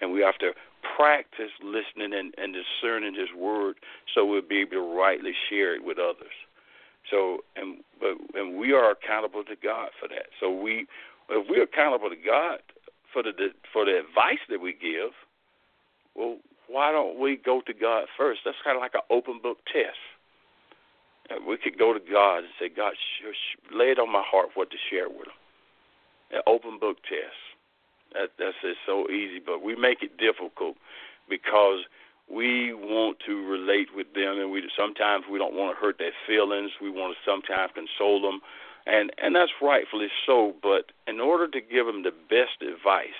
And 0.00 0.10
we 0.10 0.22
have 0.22 0.38
to 0.38 0.52
practice 0.96 1.52
listening 1.62 2.12
and, 2.12 2.34
and 2.38 2.54
discerning 2.54 3.14
his 3.14 3.28
word 3.36 3.76
so 4.14 4.24
we'll 4.24 4.42
be 4.42 4.60
able 4.60 4.72
to 4.72 4.96
rightly 4.96 5.32
share 5.48 5.74
it 5.74 5.84
with 5.84 5.98
others. 5.98 6.34
So 7.10 7.38
and 7.56 7.78
but 7.98 8.16
and 8.34 8.58
we 8.58 8.72
are 8.72 8.90
accountable 8.90 9.44
to 9.44 9.56
God 9.56 9.90
for 9.98 10.08
that. 10.08 10.28
So 10.38 10.50
we 10.50 10.86
if 11.30 11.46
we're 11.48 11.62
accountable 11.64 12.10
to 12.10 12.16
God 12.16 12.60
for 13.12 13.22
the 13.22 13.32
for 13.72 13.84
the 13.84 13.98
advice 13.98 14.42
that 14.48 14.60
we 14.60 14.72
give, 14.72 15.12
well, 16.14 16.38
why 16.68 16.92
don't 16.92 17.18
we 17.18 17.36
go 17.36 17.60
to 17.66 17.74
God 17.74 18.06
first? 18.16 18.40
That's 18.44 18.56
kind 18.62 18.76
of 18.76 18.80
like 18.80 18.94
an 18.94 19.06
open 19.10 19.40
book 19.42 19.58
test. 19.66 19.98
Uh, 21.30 21.42
we 21.46 21.56
could 21.56 21.78
go 21.78 21.92
to 21.92 22.00
God 22.00 22.38
and 22.38 22.52
say, 22.58 22.68
God, 22.68 22.94
lay 23.72 23.90
it 23.90 23.98
on 23.98 24.10
my 24.10 24.22
heart 24.24 24.50
what 24.54 24.70
to 24.70 24.76
share 24.90 25.08
with 25.08 25.26
them. 25.26 25.40
An 26.32 26.42
open 26.46 26.78
book 26.78 26.98
test. 27.02 27.49
That, 28.12 28.30
that's 28.38 28.56
just 28.62 28.78
so 28.86 29.08
easy, 29.08 29.40
but 29.44 29.62
we 29.62 29.76
make 29.76 30.02
it 30.02 30.18
difficult 30.18 30.76
because 31.28 31.80
we 32.30 32.72
want 32.72 33.18
to 33.26 33.44
relate 33.46 33.88
with 33.94 34.14
them, 34.14 34.38
and 34.38 34.50
we 34.50 34.62
sometimes 34.76 35.24
we 35.30 35.38
don't 35.38 35.54
want 35.54 35.76
to 35.76 35.80
hurt 35.80 35.98
their 35.98 36.12
feelings. 36.26 36.70
We 36.80 36.90
want 36.90 37.16
to 37.16 37.30
sometimes 37.30 37.72
console 37.74 38.20
them, 38.22 38.40
and 38.86 39.10
and 39.18 39.34
that's 39.34 39.52
rightfully 39.60 40.08
so. 40.26 40.54
But 40.62 40.92
in 41.06 41.20
order 41.20 41.48
to 41.48 41.60
give 41.60 41.86
them 41.86 42.02
the 42.02 42.14
best 42.28 42.62
advice, 42.62 43.18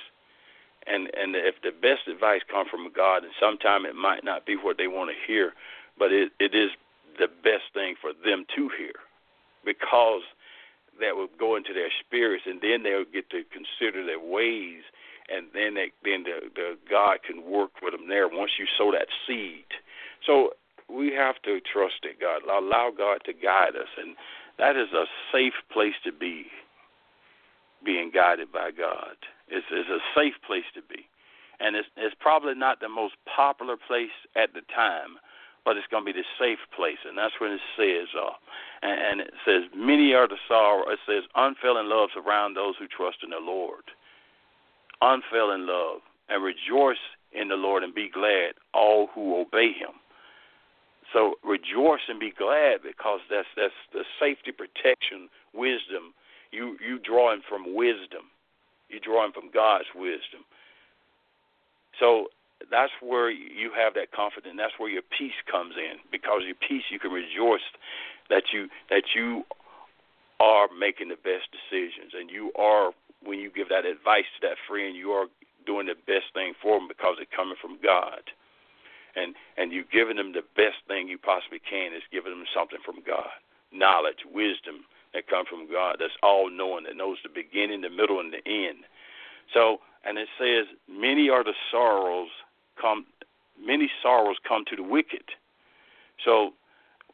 and 0.87 1.11
and 1.15 1.35
if 1.35 1.61
the 1.63 1.73
best 1.73 2.07
advice 2.09 2.43
comes 2.51 2.71
from 2.71 2.91
God, 2.95 3.25
and 3.25 3.33
sometimes 3.39 3.87
it 3.89 3.97
might 3.97 4.25
not 4.25 4.47
be 4.47 4.57
what 4.57 4.79
they 4.79 4.87
want 4.87 5.11
to 5.11 5.17
hear, 5.27 5.55
but 5.99 6.13
it 6.13 6.33
it 6.39 6.55
is 6.55 6.71
the 7.19 7.29
best 7.43 7.75
thing 7.75 7.97
for 8.01 8.13
them 8.25 8.47
to 8.57 8.71
hear, 8.79 8.95
because 9.65 10.23
that 10.99 11.17
will 11.17 11.29
go 11.39 11.57
into 11.57 11.73
their 11.73 11.91
spirits, 12.05 12.45
and 12.47 12.61
then 12.61 12.83
they'll 12.83 13.05
get 13.05 13.31
to 13.31 13.43
consider 13.53 14.05
their 14.05 14.21
ways, 14.21 14.83
and 15.31 15.47
then 15.55 15.75
they, 15.75 15.93
then 16.05 16.25
the, 16.25 16.51
the 16.55 16.79
God 16.91 17.19
can 17.23 17.45
work 17.49 17.71
with 17.83 17.93
them 17.93 18.09
there 18.09 18.29
once 18.29 18.53
you 18.59 18.67
sow 18.77 18.91
that 18.93 19.09
seed. 19.27 19.67
So 20.27 20.55
we 20.89 21.13
have 21.15 21.41
to 21.43 21.61
trust 21.61 22.03
in 22.03 22.19
God, 22.21 22.43
allow 22.45 22.91
God 22.91 23.23
to 23.27 23.33
guide 23.33 23.77
us, 23.77 23.89
and 23.97 24.17
that 24.59 24.77
is 24.77 24.93
a 24.93 25.07
safe 25.33 25.55
place 25.73 25.95
to 26.05 26.13
be, 26.13 26.47
being 27.85 28.11
guided 28.13 28.53
by 28.53 28.71
God. 28.73 29.17
It's, 29.49 29.67
it's 29.71 29.89
a 29.89 30.03
safe 30.15 30.35
place 30.47 30.69
to 30.75 30.83
be, 30.83 31.07
and 31.61 31.77
it's, 31.77 31.89
it's 31.97 32.15
probably 32.19 32.55
not 32.55 32.81
the 32.81 32.89
most 32.89 33.15
popular 33.25 33.77
place 33.77 34.15
at 34.37 34.53
the 34.53 34.63
time 34.75 35.17
but 35.65 35.77
it's 35.77 35.87
going 35.91 36.05
to 36.05 36.13
be 36.13 36.19
the 36.19 36.27
safe 36.39 36.59
place, 36.75 36.99
and 37.07 37.17
that's 37.17 37.35
what 37.41 37.51
it 37.51 37.61
says. 37.77 38.09
Uh, 38.17 38.35
and, 38.83 39.01
and 39.01 39.21
it 39.21 39.35
says, 39.45 39.63
"Many 39.77 40.15
are 40.15 40.29
the 40.29 40.41
sorrow." 40.49 40.89
It 40.89 40.99
says, 41.07 41.25
"Unfailing 41.35 41.89
love 41.89 42.11
surround 42.15 42.57
those 42.57 42.75
who 42.79 42.87
trust 42.87 43.19
in 43.23 43.31
the 43.31 43.41
Lord." 43.41 43.85
Unfailing 45.03 45.67
love, 45.67 46.01
and 46.29 46.43
rejoice 46.43 47.01
in 47.33 47.49
the 47.49 47.57
Lord, 47.57 47.83
and 47.83 47.95
be 47.95 48.11
glad, 48.13 48.55
all 48.75 49.09
who 49.15 49.41
obey 49.41 49.73
Him. 49.73 49.97
So 51.13 51.35
rejoice 51.43 52.07
and 52.09 52.21
be 52.21 52.33
glad 52.37 52.83
because 52.83 53.21
that's 53.31 53.49
that's 53.57 53.75
the 53.93 54.05
safety, 54.19 54.53
protection, 54.53 55.29
wisdom. 55.53 56.15
You 56.53 56.77
you 56.85 56.99
drawing 56.99 57.43
from 57.49 57.75
wisdom. 57.75 58.31
You're 58.89 59.01
drawing 59.01 59.33
from 59.33 59.51
God's 59.53 59.87
wisdom. 59.95 60.47
So 61.99 62.27
that's 62.71 62.93
where 63.01 63.31
you 63.31 63.73
have 63.73 63.95
that 63.95 64.13
confidence. 64.13 64.55
That's 64.59 64.77
where 64.79 64.91
your 64.91 65.07
peace 65.17 65.37
comes 65.51 65.75
in. 65.77 65.99
Because 66.11 66.43
your 66.45 66.57
peace, 66.57 66.85
you 66.91 66.99
can 66.99 67.11
rejoice 67.11 67.65
that 68.29 68.53
you 68.53 68.69
that 68.91 69.15
you 69.15 69.45
are 70.41 70.69
making 70.73 71.09
the 71.09 71.21
best 71.21 71.49
decisions, 71.53 72.13
and 72.17 72.31
you 72.31 72.53
are 72.57 72.93
when 73.25 73.39
you 73.39 73.51
give 73.51 73.69
that 73.69 73.85
advice 73.85 74.29
to 74.41 74.49
that 74.49 74.57
friend, 74.69 74.97
you 74.97 75.11
are 75.13 75.27
doing 75.67 75.87
the 75.87 75.99
best 76.07 76.33
thing 76.33 76.55
for 76.63 76.79
them 76.79 76.89
because 76.89 77.17
it's 77.21 77.31
coming 77.35 77.57
from 77.61 77.79
God, 77.83 78.23
and 79.17 79.35
and 79.57 79.73
you 79.73 79.85
giving 79.93 80.17
them 80.17 80.33
the 80.33 80.45
best 80.57 80.81
thing 80.89 81.09
you 81.09 81.19
possibly 81.19 81.61
can 81.61 81.93
is 81.93 82.03
giving 82.13 82.33
them 82.33 82.45
something 82.55 82.81
from 82.85 83.05
God, 83.07 83.37
knowledge, 83.73 84.25
wisdom 84.33 84.85
that 85.13 85.29
comes 85.29 85.49
from 85.49 85.71
God. 85.71 85.97
That's 85.99 86.17
all 86.23 86.51
knowing 86.51 86.85
that 86.85 86.97
knows 86.97 87.19
the 87.23 87.29
beginning, 87.29 87.83
the 87.83 87.91
middle, 87.91 88.21
and 88.21 88.33
the 88.33 88.45
end. 88.47 88.85
So, 89.53 89.81
and 90.05 90.17
it 90.19 90.29
says, 90.39 90.67
many 90.89 91.29
are 91.29 91.43
the 91.43 91.55
sorrows 91.71 92.31
come 92.81 93.07
many 93.65 93.91
sorrows 94.03 94.37
come 94.47 94.65
to 94.71 94.77
the 94.77 94.83
wicked. 94.83 95.25
So 96.25 96.53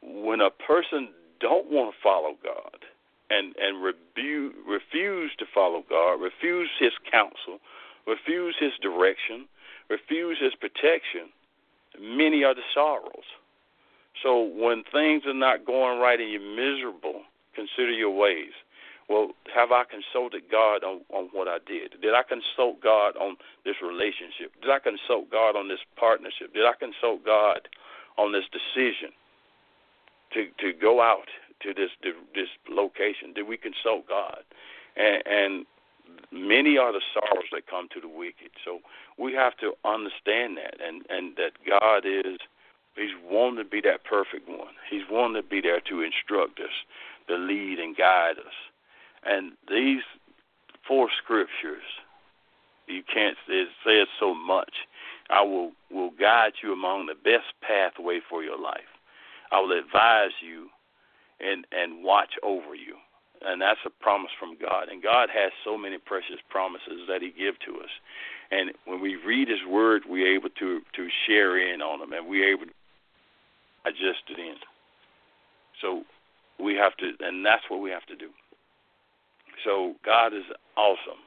when 0.02 0.40
a 0.40 0.50
person 0.50 1.08
don't 1.40 1.70
want 1.70 1.94
to 1.94 2.02
follow 2.02 2.34
God 2.42 2.84
and 3.30 3.54
and 3.58 3.82
rebu- 3.82 4.54
refuse 4.66 5.32
to 5.38 5.46
follow 5.52 5.84
God, 5.88 6.14
refuse 6.20 6.70
His 6.78 6.92
counsel, 7.10 7.58
refuse 8.06 8.56
His 8.58 8.72
direction, 8.80 9.46
refuse 9.90 10.38
His 10.40 10.54
protection, 10.54 11.30
many 12.00 12.44
are 12.44 12.54
the 12.54 12.62
sorrows. 12.74 13.26
So 14.22 14.42
when 14.42 14.82
things 14.92 15.24
are 15.26 15.34
not 15.34 15.66
going 15.66 15.98
right 15.98 16.18
and 16.18 16.30
you're 16.30 16.40
miserable, 16.40 17.22
consider 17.54 17.90
your 17.90 18.10
ways. 18.16 18.52
Well, 19.08 19.30
have 19.54 19.70
I 19.70 19.84
consulted 19.84 20.50
God 20.50 20.82
on, 20.82 21.02
on 21.10 21.28
what 21.32 21.46
I 21.46 21.58
did? 21.64 22.00
Did 22.02 22.14
I 22.14 22.22
consult 22.22 22.82
God 22.82 23.16
on 23.16 23.36
this 23.64 23.76
relationship? 23.80 24.52
Did 24.60 24.70
I 24.70 24.80
consult 24.80 25.30
God 25.30 25.54
on 25.54 25.68
this 25.68 25.78
partnership? 25.96 26.52
Did 26.54 26.66
I 26.66 26.72
consult 26.78 27.24
God 27.24 27.68
on 28.18 28.32
this 28.32 28.44
decision 28.50 29.10
to 30.34 30.48
to 30.58 30.72
go 30.72 31.00
out 31.00 31.28
to 31.62 31.72
this 31.72 31.90
to 32.02 32.14
this 32.34 32.48
location? 32.68 33.32
Did 33.32 33.46
we 33.46 33.56
consult 33.56 34.08
God? 34.08 34.42
And, 34.96 35.22
and 35.26 35.66
many 36.32 36.76
are 36.76 36.92
the 36.92 37.02
sorrows 37.14 37.46
that 37.52 37.66
come 37.68 37.88
to 37.94 38.00
the 38.00 38.08
wicked. 38.08 38.50
So 38.64 38.80
we 39.18 39.34
have 39.34 39.56
to 39.58 39.74
understand 39.84 40.56
that, 40.58 40.80
and 40.84 41.02
and 41.10 41.36
that 41.36 41.52
God 41.68 42.04
is 42.04 42.38
He's 42.96 43.14
wanting 43.22 43.62
to 43.62 43.70
be 43.70 43.80
that 43.82 44.04
perfect 44.04 44.48
one. 44.48 44.74
He's 44.90 45.02
wanting 45.10 45.40
to 45.42 45.46
be 45.46 45.60
there 45.60 45.80
to 45.80 46.00
instruct 46.00 46.60
us, 46.60 46.72
to 47.28 47.36
lead 47.36 47.78
and 47.78 47.94
guide 47.94 48.38
us. 48.38 48.54
And 49.26 49.52
these 49.68 50.02
four 50.86 51.08
scriptures, 51.22 51.82
you 52.86 53.02
can't 53.12 53.36
it 53.48 53.68
says 53.84 54.06
so 54.20 54.34
much. 54.34 54.72
I 55.30 55.42
will 55.42 55.72
will 55.90 56.12
guide 56.18 56.52
you 56.62 56.72
among 56.72 57.06
the 57.06 57.14
best 57.14 57.52
pathway 57.60 58.20
for 58.28 58.42
your 58.42 58.58
life. 58.58 58.90
I 59.50 59.60
will 59.60 59.76
advise 59.76 60.30
you 60.40 60.68
and 61.40 61.66
and 61.72 62.04
watch 62.04 62.34
over 62.42 62.74
you. 62.74 62.94
And 63.42 63.60
that's 63.60 63.80
a 63.84 63.90
promise 63.90 64.30
from 64.38 64.56
God. 64.58 64.88
And 64.88 65.02
God 65.02 65.28
has 65.32 65.52
so 65.62 65.76
many 65.76 65.98
precious 65.98 66.40
promises 66.48 67.06
that 67.08 67.20
He 67.20 67.30
give 67.30 67.58
to 67.66 67.80
us. 67.80 67.90
And 68.50 68.70
when 68.86 69.00
we 69.00 69.16
read 69.16 69.48
His 69.48 69.64
Word, 69.68 70.02
we're 70.08 70.34
able 70.34 70.48
to 70.58 70.80
to 70.94 71.08
share 71.26 71.58
in 71.58 71.82
on 71.82 72.00
them, 72.00 72.12
and 72.12 72.26
we're 72.26 72.50
able 72.50 72.66
to 72.66 72.72
adjust 73.84 74.30
it 74.30 74.38
in. 74.38 74.56
So 75.82 76.02
we 76.58 76.74
have 76.76 76.96
to, 76.98 77.12
and 77.20 77.44
that's 77.44 77.64
what 77.68 77.80
we 77.80 77.90
have 77.90 78.06
to 78.06 78.16
do. 78.16 78.30
So 79.66 79.94
God 80.04 80.28
is 80.28 80.44
awesome. 80.76 81.18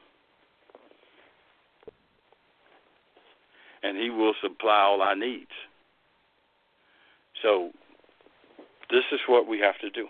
And 3.82 3.98
He 3.98 4.08
will 4.08 4.32
supply 4.42 4.80
all 4.80 5.02
our 5.02 5.14
needs. 5.14 5.50
So 7.42 7.70
this 8.90 9.04
is 9.12 9.20
what 9.28 9.46
we 9.46 9.58
have 9.60 9.78
to 9.80 9.90
do. 9.90 10.06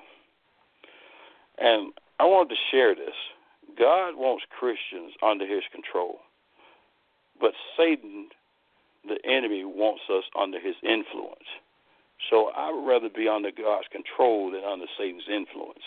And 1.58 1.92
I 2.20 2.24
wanted 2.24 2.50
to 2.50 2.60
share 2.70 2.94
this. 2.94 3.14
God 3.76 4.14
wants 4.16 4.44
Christians 4.48 5.12
under 5.22 5.46
His 5.46 5.62
control, 5.72 6.18
but 7.40 7.52
Satan, 7.76 8.28
the 9.06 9.18
enemy, 9.24 9.64
wants 9.64 10.02
us 10.10 10.24
under 10.38 10.60
His 10.60 10.74
influence. 10.82 11.48
So 12.28 12.50
I 12.56 12.70
would 12.70 12.86
rather 12.86 13.08
be 13.08 13.28
under 13.28 13.50
God's 13.50 13.88
control 13.90 14.50
than 14.50 14.62
under 14.64 14.86
Satan's 14.98 15.28
influence 15.28 15.82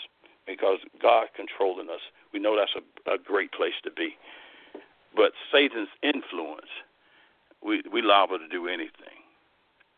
because 0.46 0.80
God's 1.02 1.30
controlling 1.36 1.90
us, 1.90 2.02
we 2.34 2.40
know 2.40 2.58
that's 2.58 2.76
a, 2.76 3.14
a 3.14 3.18
great 3.18 3.52
place 3.52 3.78
to 3.84 3.92
be. 3.92 4.16
But 5.16 5.34
Satan's 5.52 5.90
influence, 6.02 6.72
we 7.64 7.84
we 7.92 8.02
liable 8.02 8.40
to 8.40 8.48
do 8.48 8.68
anything, 8.68 9.22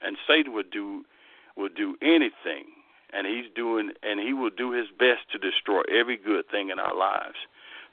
and 0.01 0.17
Satan 0.27 0.53
would 0.53 0.71
do 0.71 1.05
would 1.55 1.75
do 1.75 1.95
anything, 2.01 2.65
and 3.13 3.25
he's 3.25 3.45
doing 3.55 3.91
and 4.03 4.19
he 4.19 4.33
will 4.33 4.49
do 4.49 4.71
his 4.71 4.87
best 4.99 5.31
to 5.31 5.37
destroy 5.37 5.81
every 5.89 6.17
good 6.17 6.49
thing 6.49 6.69
in 6.69 6.79
our 6.79 6.95
lives. 6.95 7.37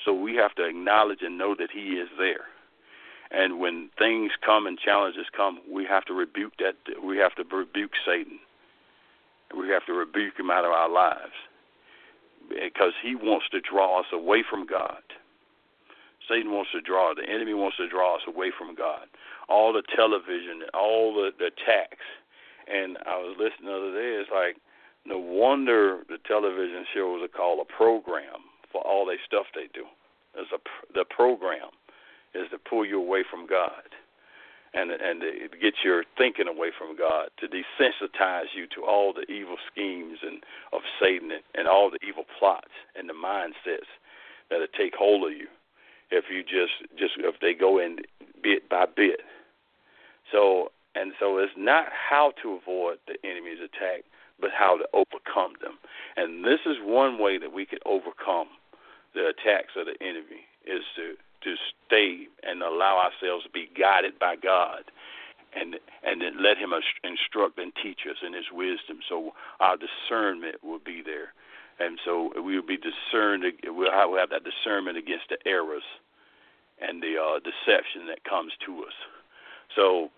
So 0.04 0.12
we 0.12 0.34
have 0.36 0.54
to 0.56 0.64
acknowledge 0.64 1.22
and 1.22 1.38
know 1.38 1.54
that 1.58 1.70
He 1.70 1.94
is 1.94 2.08
there. 2.18 2.46
And 3.30 3.60
when 3.60 3.88
things 3.98 4.32
come 4.44 4.66
and 4.66 4.78
challenges 4.78 5.26
come, 5.34 5.60
we 5.70 5.84
have 5.86 6.04
to 6.06 6.12
rebuke 6.12 6.54
that. 6.58 6.74
We 7.02 7.16
have 7.18 7.34
to 7.36 7.44
rebuke 7.44 7.92
Satan. 8.04 8.38
We 9.56 9.68
have 9.68 9.86
to 9.86 9.92
rebuke 9.92 10.38
him 10.38 10.50
out 10.50 10.64
of 10.64 10.72
our 10.72 10.88
lives 10.88 11.32
because 12.52 12.92
he 13.02 13.14
wants 13.14 13.46
to 13.50 13.60
draw 13.60 14.00
us 14.00 14.06
away 14.12 14.44
from 14.48 14.66
God. 14.66 15.02
Satan 16.28 16.52
wants 16.52 16.70
to 16.72 16.80
draw, 16.80 17.14
the 17.14 17.28
enemy 17.28 17.54
wants 17.54 17.76
to 17.78 17.88
draw 17.88 18.16
us 18.16 18.22
away 18.28 18.52
from 18.56 18.74
God. 18.74 19.06
All 19.48 19.72
the 19.72 19.82
television, 19.94 20.62
all 20.72 21.14
the, 21.14 21.30
the 21.38 21.46
attacks. 21.46 22.06
And 22.68 22.96
I 23.06 23.18
was 23.18 23.36
listening 23.38 23.66
the 23.66 23.76
other 23.76 23.92
day, 23.92 24.22
it's 24.22 24.30
like, 24.30 24.56
no 25.04 25.18
wonder 25.18 26.00
the 26.08 26.18
television 26.26 26.86
shows 26.94 27.22
are 27.22 27.28
called 27.28 27.58
a 27.58 27.72
program 27.72 28.46
for 28.70 28.80
all 28.82 29.04
the 29.04 29.16
stuff 29.26 29.46
they 29.54 29.66
do. 29.74 29.84
There's 30.34 30.46
a 30.54 30.58
the 30.94 31.04
program 31.04 31.74
is 32.34 32.48
to 32.50 32.58
pull 32.58 32.86
you 32.86 33.02
away 33.02 33.24
from 33.28 33.46
God 33.46 33.82
and 34.74 34.90
and 34.90 35.20
to 35.20 35.56
get 35.60 35.74
your 35.84 36.04
thinking 36.16 36.48
away 36.48 36.70
from 36.76 36.96
God, 36.96 37.28
to 37.38 37.46
desensitize 37.46 38.54
you 38.54 38.66
to 38.74 38.84
all 38.84 39.12
the 39.12 39.30
evil 39.32 39.56
schemes 39.70 40.18
and 40.22 40.42
of 40.72 40.80
Satan 41.00 41.30
and, 41.30 41.42
and 41.54 41.68
all 41.68 41.90
the 41.90 42.04
evil 42.06 42.24
plots 42.38 42.72
and 42.96 43.08
the 43.08 43.14
mindsets 43.14 43.90
that 44.50 44.66
take 44.76 44.94
hold 44.94 45.30
of 45.30 45.36
you 45.36 45.46
if 46.10 46.26
you 46.30 46.42
just 46.42 46.90
just 46.98 47.14
if 47.18 47.40
they 47.40 47.54
go 47.54 47.78
in 47.78 47.98
bit 48.42 48.68
by 48.68 48.86
bit. 48.86 49.20
So 50.30 50.72
and 50.94 51.12
so 51.18 51.38
it's 51.38 51.52
not 51.56 51.86
how 51.90 52.32
to 52.42 52.58
avoid 52.60 52.98
the 53.06 53.16
enemy's 53.24 53.60
attack, 53.60 54.04
but 54.40 54.50
how 54.56 54.76
to 54.76 54.84
overcome 54.92 55.54
them. 55.62 55.78
And 56.16 56.44
this 56.44 56.60
is 56.66 56.76
one 56.82 57.18
way 57.18 57.38
that 57.38 57.52
we 57.52 57.64
can 57.64 57.78
overcome 57.86 58.48
the 59.14 59.28
attacks 59.28 59.72
of 59.76 59.86
the 59.86 59.96
enemy 60.00 60.44
is 60.66 60.82
to 60.96 61.14
to 61.44 61.54
stay 61.86 62.28
and 62.42 62.62
allow 62.62 62.98
ourselves 62.98 63.44
to 63.44 63.50
be 63.50 63.68
guided 63.78 64.18
by 64.18 64.36
God 64.36 64.84
and 65.54 65.76
and 66.02 66.22
then 66.22 66.42
let 66.42 66.56
him 66.56 66.72
instruct 67.04 67.58
and 67.58 67.72
teach 67.82 68.00
us 68.08 68.16
in 68.26 68.32
his 68.32 68.46
wisdom. 68.52 69.00
So 69.08 69.32
our 69.60 69.76
discernment 69.76 70.62
will 70.64 70.78
be 70.78 71.02
there. 71.04 71.34
And 71.78 71.98
so 72.04 72.32
we 72.40 72.54
will 72.54 72.66
be 72.66 72.76
discerned 72.78 73.44
we'll 73.64 73.90
have, 73.90 74.10
we'll 74.10 74.20
have 74.20 74.30
that 74.30 74.44
discernment 74.44 74.96
against 74.96 75.28
the 75.28 75.38
errors 75.46 75.84
and 76.80 77.02
the 77.02 77.16
uh, 77.20 77.38
deception 77.40 78.06
that 78.08 78.24
comes 78.24 78.52
to 78.66 78.82
us. 78.84 78.94
So 79.74 80.10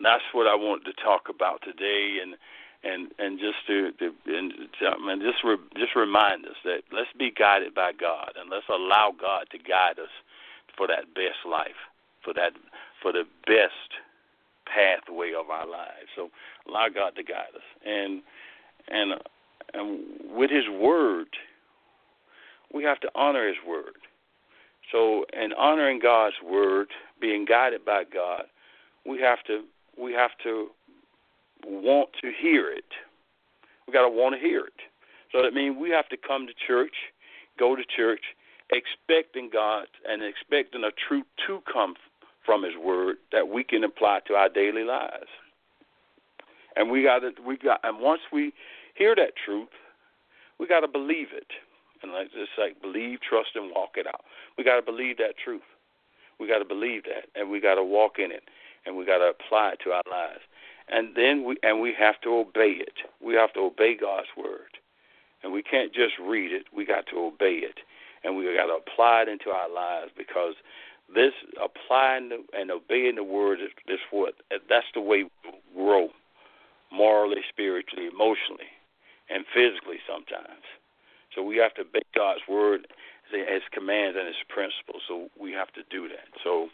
that's 0.00 0.24
what 0.32 0.46
I 0.46 0.54
want 0.54 0.84
to 0.84 0.92
talk 0.92 1.28
about 1.28 1.62
today. 1.62 2.18
And 2.22 2.34
and 2.84 3.08
and 3.18 3.38
just 3.38 3.66
to, 3.66 3.92
to 3.92 4.12
and, 4.26 4.52
and 4.78 5.22
just 5.22 5.42
re, 5.44 5.56
just 5.76 5.96
remind 5.96 6.44
us 6.46 6.56
that 6.64 6.82
let's 6.92 7.10
be 7.18 7.30
guided 7.30 7.74
by 7.74 7.92
God 7.92 8.32
and 8.38 8.50
let's 8.50 8.68
allow 8.68 9.12
God 9.18 9.46
to 9.50 9.58
guide 9.58 9.98
us 9.98 10.12
for 10.76 10.86
that 10.86 11.14
best 11.14 11.44
life, 11.48 11.80
for 12.24 12.32
that 12.34 12.52
for 13.02 13.12
the 13.12 13.24
best 13.46 13.98
pathway 14.66 15.32
of 15.32 15.50
our 15.50 15.66
lives. 15.66 16.08
So 16.14 16.30
allow 16.68 16.88
God 16.88 17.16
to 17.16 17.22
guide 17.22 17.54
us 17.54 17.62
and 17.84 18.22
and 18.88 19.14
and 19.74 20.00
with 20.34 20.50
His 20.50 20.68
Word, 20.68 21.28
we 22.72 22.84
have 22.84 23.00
to 23.00 23.10
honor 23.14 23.46
His 23.48 23.56
Word. 23.66 23.96
So 24.92 25.24
in 25.32 25.52
honoring 25.52 25.98
God's 25.98 26.36
Word, 26.44 26.88
being 27.20 27.44
guided 27.44 27.84
by 27.84 28.04
God, 28.04 28.44
we 29.04 29.20
have 29.20 29.42
to 29.48 29.64
we 30.00 30.12
have 30.12 30.30
to 30.44 30.68
want 31.66 32.10
to 32.22 32.32
hear 32.40 32.70
it. 32.70 32.84
We 33.86 33.92
got 33.92 34.02
to 34.02 34.08
want 34.08 34.34
to 34.34 34.40
hear 34.40 34.60
it. 34.60 34.80
So 35.32 35.42
that 35.42 35.54
means 35.54 35.76
we 35.78 35.90
have 35.90 36.08
to 36.08 36.16
come 36.16 36.46
to 36.46 36.52
church, 36.66 36.94
go 37.58 37.76
to 37.76 37.82
church, 37.84 38.20
expecting 38.70 39.50
God 39.52 39.86
and 40.06 40.22
expecting 40.22 40.84
a 40.84 40.92
truth 41.08 41.26
to 41.46 41.60
come 41.70 41.94
from 42.44 42.62
His 42.62 42.74
Word 42.82 43.16
that 43.32 43.48
we 43.48 43.64
can 43.64 43.84
apply 43.84 44.20
to 44.26 44.34
our 44.34 44.48
daily 44.48 44.84
lives. 44.84 45.28
And 46.76 46.90
we 46.90 47.02
got 47.02 47.20
to, 47.20 47.32
we 47.46 47.56
got, 47.56 47.80
and 47.82 47.98
once 48.00 48.20
we 48.32 48.52
hear 48.94 49.14
that 49.16 49.32
truth, 49.44 49.68
we 50.58 50.66
got 50.66 50.80
to 50.80 50.88
believe 50.88 51.28
it. 51.34 51.48
And 52.02 52.12
like 52.12 52.28
just 52.28 52.52
like 52.56 52.80
believe, 52.80 53.18
trust, 53.28 53.50
and 53.54 53.72
walk 53.74 53.96
it 53.96 54.06
out. 54.06 54.20
We 54.56 54.64
got 54.64 54.76
to 54.76 54.82
believe 54.82 55.16
that 55.18 55.34
truth. 55.42 55.66
We 56.38 56.46
got 56.46 56.58
to 56.58 56.64
believe 56.64 57.02
that, 57.04 57.26
and 57.34 57.50
we 57.50 57.60
got 57.60 57.74
to 57.74 57.82
walk 57.82 58.18
in 58.18 58.30
it, 58.30 58.44
and 58.86 58.96
we 58.96 59.04
got 59.04 59.18
to 59.18 59.32
apply 59.34 59.72
it 59.72 59.80
to 59.82 59.90
our 59.90 60.04
lives 60.08 60.40
and 60.90 61.14
then 61.14 61.44
we 61.44 61.56
and 61.62 61.80
we 61.80 61.94
have 61.98 62.20
to 62.22 62.30
obey 62.30 62.76
it. 62.80 62.94
We 63.24 63.34
have 63.34 63.52
to 63.54 63.60
obey 63.60 63.96
God's 63.96 64.28
word, 64.36 64.78
and 65.42 65.52
we 65.52 65.62
can't 65.62 65.92
just 65.92 66.14
read 66.20 66.52
it. 66.52 66.66
We 66.74 66.84
got 66.86 67.06
to 67.08 67.18
obey 67.18 67.60
it, 67.62 67.80
and 68.24 68.36
we 68.36 68.44
got 68.44 68.66
to 68.66 68.78
apply 68.78 69.22
it 69.22 69.28
into 69.28 69.50
our 69.50 69.72
lives 69.72 70.12
because 70.16 70.54
this 71.14 71.32
applying 71.62 72.44
and 72.52 72.70
obeying 72.70 73.16
the 73.16 73.24
word 73.24 73.60
is, 73.60 73.70
is 73.88 74.00
what 74.10 74.34
that's 74.68 74.86
the 74.94 75.00
way 75.00 75.24
we 75.24 75.50
grow 75.74 76.08
morally, 76.92 77.42
spiritually, 77.48 78.06
emotionally, 78.06 78.72
and 79.28 79.44
physically 79.54 79.98
sometimes. 80.08 80.64
So 81.34 81.42
we 81.42 81.56
have 81.58 81.74
to 81.74 81.82
obey 81.82 82.02
God's 82.14 82.40
word, 82.48 82.88
His 83.30 83.62
commands 83.72 84.16
and 84.18 84.26
His 84.26 84.42
principles. 84.48 85.02
So 85.06 85.28
we 85.40 85.52
have 85.52 85.72
to 85.74 85.82
do 85.90 86.08
that. 86.08 86.28
So 86.42 86.68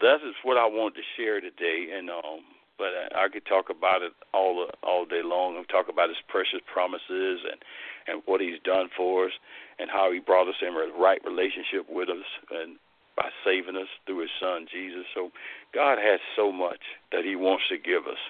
that 0.00 0.16
is 0.16 0.34
what 0.42 0.56
I 0.56 0.66
wanted 0.66 0.96
to 0.96 1.06
share 1.16 1.40
today, 1.40 1.88
and 1.96 2.10
um, 2.10 2.44
but 2.78 2.94
I, 2.94 3.26
I 3.26 3.28
could 3.28 3.44
talk 3.44 3.70
about 3.70 4.02
it 4.02 4.12
all 4.32 4.66
all 4.82 5.04
day 5.04 5.22
long. 5.22 5.56
and 5.56 5.68
talk 5.68 5.88
about 5.88 6.08
His 6.08 6.18
precious 6.28 6.60
promises 6.72 7.40
and 7.44 7.60
and 8.06 8.22
what 8.24 8.40
He's 8.40 8.60
done 8.64 8.88
for 8.96 9.26
us, 9.26 9.32
and 9.78 9.90
how 9.90 10.10
He 10.12 10.20
brought 10.20 10.48
us 10.48 10.62
in 10.62 10.68
a 10.68 10.98
right 10.98 11.20
relationship 11.24 11.86
with 11.90 12.08
us, 12.08 12.24
and 12.50 12.76
by 13.16 13.28
saving 13.44 13.76
us 13.76 13.88
through 14.06 14.20
His 14.20 14.30
Son 14.40 14.66
Jesus. 14.70 15.04
So 15.14 15.30
God 15.74 15.98
has 15.98 16.20
so 16.36 16.52
much 16.52 16.80
that 17.12 17.24
He 17.24 17.36
wants 17.36 17.64
to 17.68 17.76
give 17.76 18.06
us, 18.06 18.22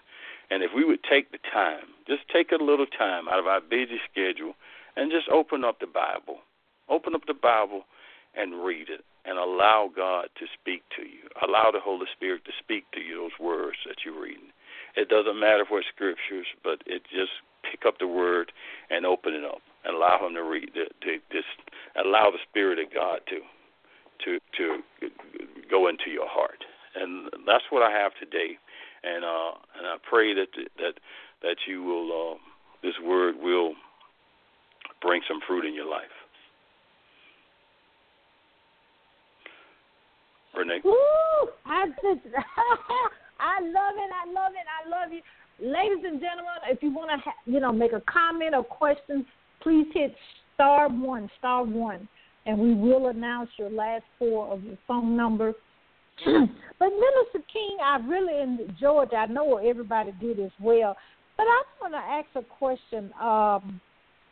and 0.51 0.63
if 0.63 0.71
we 0.75 0.85
would 0.85 1.05
take 1.05 1.31
the 1.31 1.39
time, 1.53 1.85
just 2.09 2.23
take 2.33 2.51
a 2.53 2.63
little 2.63 2.87
time 2.87 3.29
out 3.29 3.39
of 3.39 3.47
our 3.47 3.61
busy 3.61 4.01
schedule, 4.11 4.55
and 4.97 5.13
just 5.13 5.29
open 5.29 5.63
up 5.65 5.79
the 5.79 5.87
Bible, 5.87 6.39
open 6.89 7.15
up 7.15 7.27
the 7.27 7.35
Bible, 7.35 7.85
and 8.35 8.65
read 8.65 8.89
it 8.89 9.05
and 9.29 9.39
allow 9.39 9.91
God 9.95 10.29
to 10.41 10.47
speak 10.59 10.83
to 10.97 11.03
you. 11.03 11.29
Allow 11.47 11.71
the 11.71 11.85
Holy 11.85 12.07
Spirit 12.17 12.45
to 12.47 12.53
speak 12.59 12.91
to 12.93 13.01
you 13.01 13.29
those 13.29 13.39
words 13.39 13.77
that 13.87 13.97
you're 14.05 14.21
reading. 14.21 14.49
It 14.97 15.09
doesn't 15.09 15.39
matter 15.39 15.65
what 15.69 15.85
scriptures, 15.93 16.47
but 16.65 16.81
it 16.87 17.03
just 17.13 17.33
pick 17.71 17.85
up 17.87 17.99
the 17.99 18.09
word 18.09 18.53
and 18.89 19.05
open 19.05 19.35
it 19.35 19.45
up 19.45 19.61
and 19.85 19.95
allow 19.95 20.27
him 20.27 20.35
to 20.35 20.43
read 20.43 20.73
to, 20.75 20.89
to 20.89 21.19
just 21.31 21.53
allow 21.95 22.31
the 22.31 22.41
spirit 22.49 22.79
of 22.79 22.93
God 22.93 23.21
to 23.29 23.39
to 24.25 24.41
to 24.57 24.83
go 25.71 25.89
into 25.89 26.11
your 26.11 26.29
heart. 26.29 26.65
And 26.97 27.31
that's 27.47 27.65
what 27.71 27.83
I 27.83 27.91
have 27.91 28.13
today. 28.19 28.57
And 29.05 29.25
uh 29.25 29.53
and 29.77 29.87
I 29.87 29.97
pray 30.09 30.35
that 30.35 30.49
that 30.79 30.95
that 31.43 31.57
you 31.69 31.85
will 31.85 32.09
uh, 32.11 32.39
this 32.83 32.97
word 33.05 33.37
will 33.41 33.75
bring 35.03 35.21
some 35.29 35.41
fruit 35.47 35.65
in 35.65 35.75
your 35.75 35.89
life. 35.89 36.18
Renee? 40.59 40.81
Woo! 40.85 40.93
I 41.65 41.87
just, 41.87 42.27
I 43.41 43.61
love 43.63 43.95
it. 43.97 44.11
I 44.13 44.27
love 44.33 44.53
it. 44.53 44.67
I 44.67 44.89
love 44.89 45.13
you, 45.13 45.21
ladies 45.61 46.05
and 46.05 46.21
gentlemen. 46.21 46.53
If 46.69 46.83
you 46.83 46.93
want 46.93 47.11
to, 47.11 47.19
ha- 47.25 47.37
you 47.47 47.61
know, 47.61 47.73
make 47.73 47.93
a 47.93 48.03
comment 48.11 48.55
or 48.55 48.65
question, 48.65 49.25
please 49.63 49.87
hit 49.95 50.15
star 50.55 50.89
one, 50.89 51.31
star 51.39 51.65
one, 51.65 52.09
and 52.47 52.59
we 52.59 52.75
will 52.75 53.09
announce 53.09 53.51
your 53.57 53.71
last 53.71 54.03
four 54.19 54.49
of 54.49 54.65
your 54.65 54.79
phone 54.89 55.17
number. 55.17 55.53
but 56.25 56.89
Minister 56.89 57.47
King, 57.53 57.77
I 57.83 57.99
really 58.05 58.43
enjoyed. 58.43 59.15
I 59.15 59.27
know 59.27 59.59
everybody 59.59 60.13
did 60.21 60.41
as 60.41 60.51
well. 60.61 60.97
But 61.37 61.45
I 61.45 61.63
want 61.81 61.95
to 61.95 61.99
ask 61.99 62.27
a 62.35 62.43
question. 62.43 63.13
Um, 63.21 63.81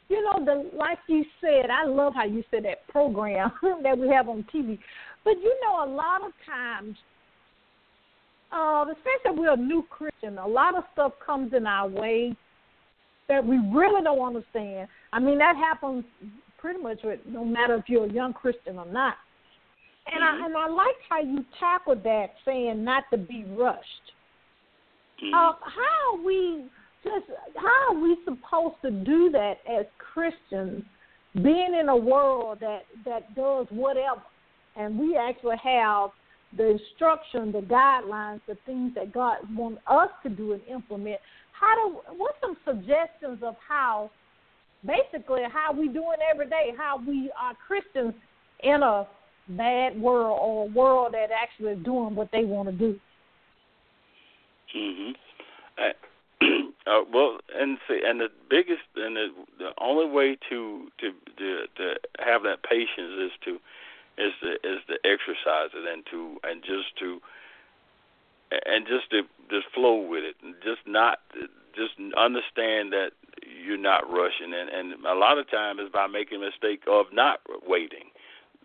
you 0.09 0.23
know, 0.23 0.45
the 0.45 0.77
like 0.77 0.99
you 1.09 1.25
said, 1.41 1.71
I 1.71 1.85
love 1.85 2.15
how 2.15 2.25
you 2.25 2.43
said 2.51 2.65
that 2.65 2.87
program 2.89 3.53
that 3.83 3.97
we 3.97 4.09
have 4.09 4.29
on 4.29 4.45
TV. 4.55 4.79
But 5.27 5.43
you 5.43 5.53
know, 5.61 5.85
a 5.85 5.91
lot 5.91 6.25
of 6.25 6.31
times, 6.47 6.97
uh, 8.53 8.85
especially 8.93 9.41
we're 9.41 9.55
a 9.55 9.57
new 9.57 9.85
Christian, 9.91 10.39
a 10.39 10.47
lot 10.47 10.77
of 10.77 10.85
stuff 10.93 11.15
comes 11.25 11.53
in 11.53 11.67
our 11.67 11.89
way 11.89 12.33
that 13.29 13.45
we 13.45 13.59
really 13.75 14.05
don't 14.05 14.25
understand. 14.25 14.87
I 15.13 15.19
mean, 15.19 15.39
that 15.39 15.57
happens 15.57 16.05
pretty 16.59 16.81
much 16.81 17.01
with 17.03 17.19
no 17.27 17.45
matter 17.45 17.75
if 17.75 17.89
you're 17.89 18.07
a 18.07 18.13
young 18.13 18.35
Christian 18.35 18.79
or 18.79 18.87
not. 18.87 19.17
And 20.07 20.23
mm-hmm. 20.23 20.45
I 20.45 20.47
and 20.47 20.57
I 20.57 20.69
like 20.69 20.95
how 21.09 21.21
you 21.21 21.45
tackled 21.59 22.05
that, 22.05 22.27
saying 22.45 22.85
not 22.85 23.03
to 23.11 23.19
be 23.19 23.45
rushed. 23.49 24.13
Mm-hmm. 25.25 25.35
Uh, 25.35 25.55
how 25.61 26.15
are 26.15 26.25
we 26.25 26.67
just 27.03 27.25
how 27.57 27.95
are 27.95 28.01
we 28.01 28.17
supposed 28.25 28.77
to 28.83 28.93
do 28.93 29.29
that 29.33 29.55
as 29.69 29.87
Christians, 29.99 30.85
being 31.35 31.77
in 31.81 31.89
a 31.89 31.97
world 31.97 32.59
that 32.61 32.83
that 33.05 33.35
does 33.35 33.67
whatever? 33.71 34.23
And 34.77 34.99
we 34.99 35.17
actually 35.17 35.57
have 35.63 36.11
the 36.57 36.71
instruction, 36.71 37.53
the 37.53 37.61
guidelines, 37.61 38.41
the 38.47 38.57
things 38.67 38.93
that 38.95 39.13
God 39.13 39.39
wants 39.55 39.81
us 39.87 40.11
to 40.23 40.29
do 40.29 40.53
and 40.53 40.63
implement. 40.71 41.19
How 41.53 41.75
do 41.75 42.01
what's 42.17 42.39
some 42.41 42.57
suggestions 42.65 43.43
of 43.43 43.57
how 43.67 44.11
basically 44.85 45.43
how 45.51 45.73
we 45.73 45.89
doing 45.89 46.19
every 46.31 46.49
day, 46.49 46.73
how 46.77 47.01
we 47.07 47.31
are 47.39 47.55
Christians 47.67 48.15
in 48.63 48.83
a 48.83 49.07
bad 49.49 50.01
world 50.01 50.39
or 50.41 50.65
a 50.65 50.73
world 50.73 51.15
that 51.15 51.29
actually 51.31 51.73
is 51.73 51.85
doing 51.85 52.15
what 52.15 52.31
they 52.33 52.45
want 52.45 52.69
to 52.69 52.75
do. 52.75 53.01
Mhm. 54.75 55.15
Uh, 56.87 57.03
well, 57.13 57.39
and 57.53 57.79
see, 57.89 58.01
and 58.05 58.21
the 58.21 58.29
biggest 58.49 58.83
and 58.95 59.17
the 59.17 59.29
the 59.59 59.71
only 59.79 60.07
way 60.07 60.37
to 60.49 60.89
to 60.99 61.13
to, 61.37 61.67
to 61.77 61.95
have 62.21 62.45
that 62.45 62.63
patience 62.63 63.13
is 63.19 63.33
to 63.45 63.59
is 64.19 64.33
to 64.43 64.53
is 64.65 64.81
to 64.89 64.97
exercise 65.05 65.71
it 65.75 65.87
and 65.93 66.05
to 66.11 66.39
and 66.45 66.63
just 66.63 66.97
to 66.99 67.21
and 68.51 68.87
just 68.87 69.11
to 69.11 69.23
just 69.51 69.67
flow 69.75 70.01
with 70.01 70.25
it. 70.25 70.37
And 70.43 70.55
just 70.63 70.87
not 70.87 71.19
just 71.75 71.95
understand 72.17 72.93
that 72.93 73.11
you're 73.45 73.77
not 73.77 74.11
rushing. 74.11 74.55
And 74.55 74.69
and 74.71 75.05
a 75.05 75.15
lot 75.15 75.39
of 75.39 75.51
times 75.51 75.81
is 75.81 75.91
by 75.93 76.07
making 76.07 76.43
a 76.43 76.47
mistake 76.47 76.83
of 76.87 77.07
not 77.13 77.41
waiting. 77.67 78.11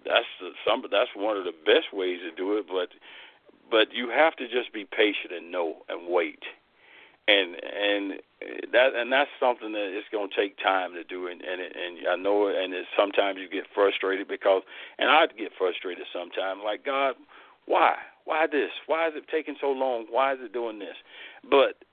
That's 0.06 0.26
some 0.68 0.84
that's 0.90 1.12
one 1.16 1.38
of 1.38 1.44
the 1.44 1.54
best 1.66 1.94
ways 1.94 2.20
to 2.22 2.32
do 2.36 2.58
it 2.58 2.66
but 2.68 2.90
but 3.70 3.94
you 3.94 4.10
have 4.10 4.36
to 4.36 4.48
just 4.48 4.74
be 4.74 4.86
patient 4.86 5.32
and 5.32 5.52
know 5.52 5.84
and 5.88 6.12
wait 6.12 6.44
and 7.28 7.56
and 7.56 8.14
that 8.72 8.96
and 8.96 9.12
that's 9.12 9.30
something 9.40 9.72
that 9.74 9.94
it's 9.94 10.08
going 10.12 10.30
to 10.30 10.36
take 10.36 10.58
time 10.58 10.94
to 10.94 11.04
do 11.04 11.28
and 11.28 11.42
and 11.42 11.62
and 11.62 12.08
I 12.10 12.16
know 12.16 12.48
and 12.48 12.74
it's, 12.74 12.88
sometimes 12.98 13.38
you 13.40 13.50
get 13.50 13.66
frustrated 13.74 14.28
because 14.28 14.64
and 14.98 15.10
I 15.10 15.28
get 15.28 15.52
frustrated 15.58 16.06
sometimes 16.12 16.62
like 16.64 16.86
God 16.86 17.16
why? 17.66 17.96
Why 18.26 18.48
this? 18.48 18.72
Why 18.88 19.08
is 19.08 19.14
it 19.16 19.26
taking 19.32 19.56
so 19.62 19.68
long? 19.68 20.06
Why 20.10 20.34
is 20.34 20.40
it 20.42 20.52
doing 20.52 20.80
this? 20.80 20.96
But 21.50 21.84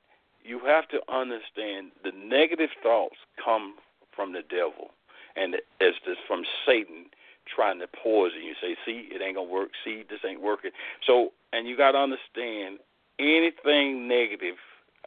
you 0.42 0.60
have 0.66 0.88
to 0.88 1.00
understand 1.12 1.92
the 2.02 2.12
negative 2.16 2.70
thoughts 2.82 3.16
come 3.42 3.74
from 4.14 4.32
the 4.32 4.42
devil 4.48 4.90
and 5.36 5.56
it's 5.80 5.98
just 6.04 6.20
from 6.26 6.42
Satan 6.66 7.06
trying 7.54 7.78
to 7.78 7.86
poison 7.86 8.42
you 8.44 8.52
say 8.60 8.76
see 8.84 9.08
it 9.10 9.22
ain't 9.22 9.36
gonna 9.36 9.48
work. 9.48 9.70
See 9.84 10.04
this 10.08 10.20
ain't 10.26 10.42
working. 10.42 10.70
So 11.06 11.32
and 11.52 11.66
you 11.68 11.76
got 11.76 11.92
to 11.92 11.98
understand 11.98 12.78
anything 13.18 14.08
negative 14.08 14.56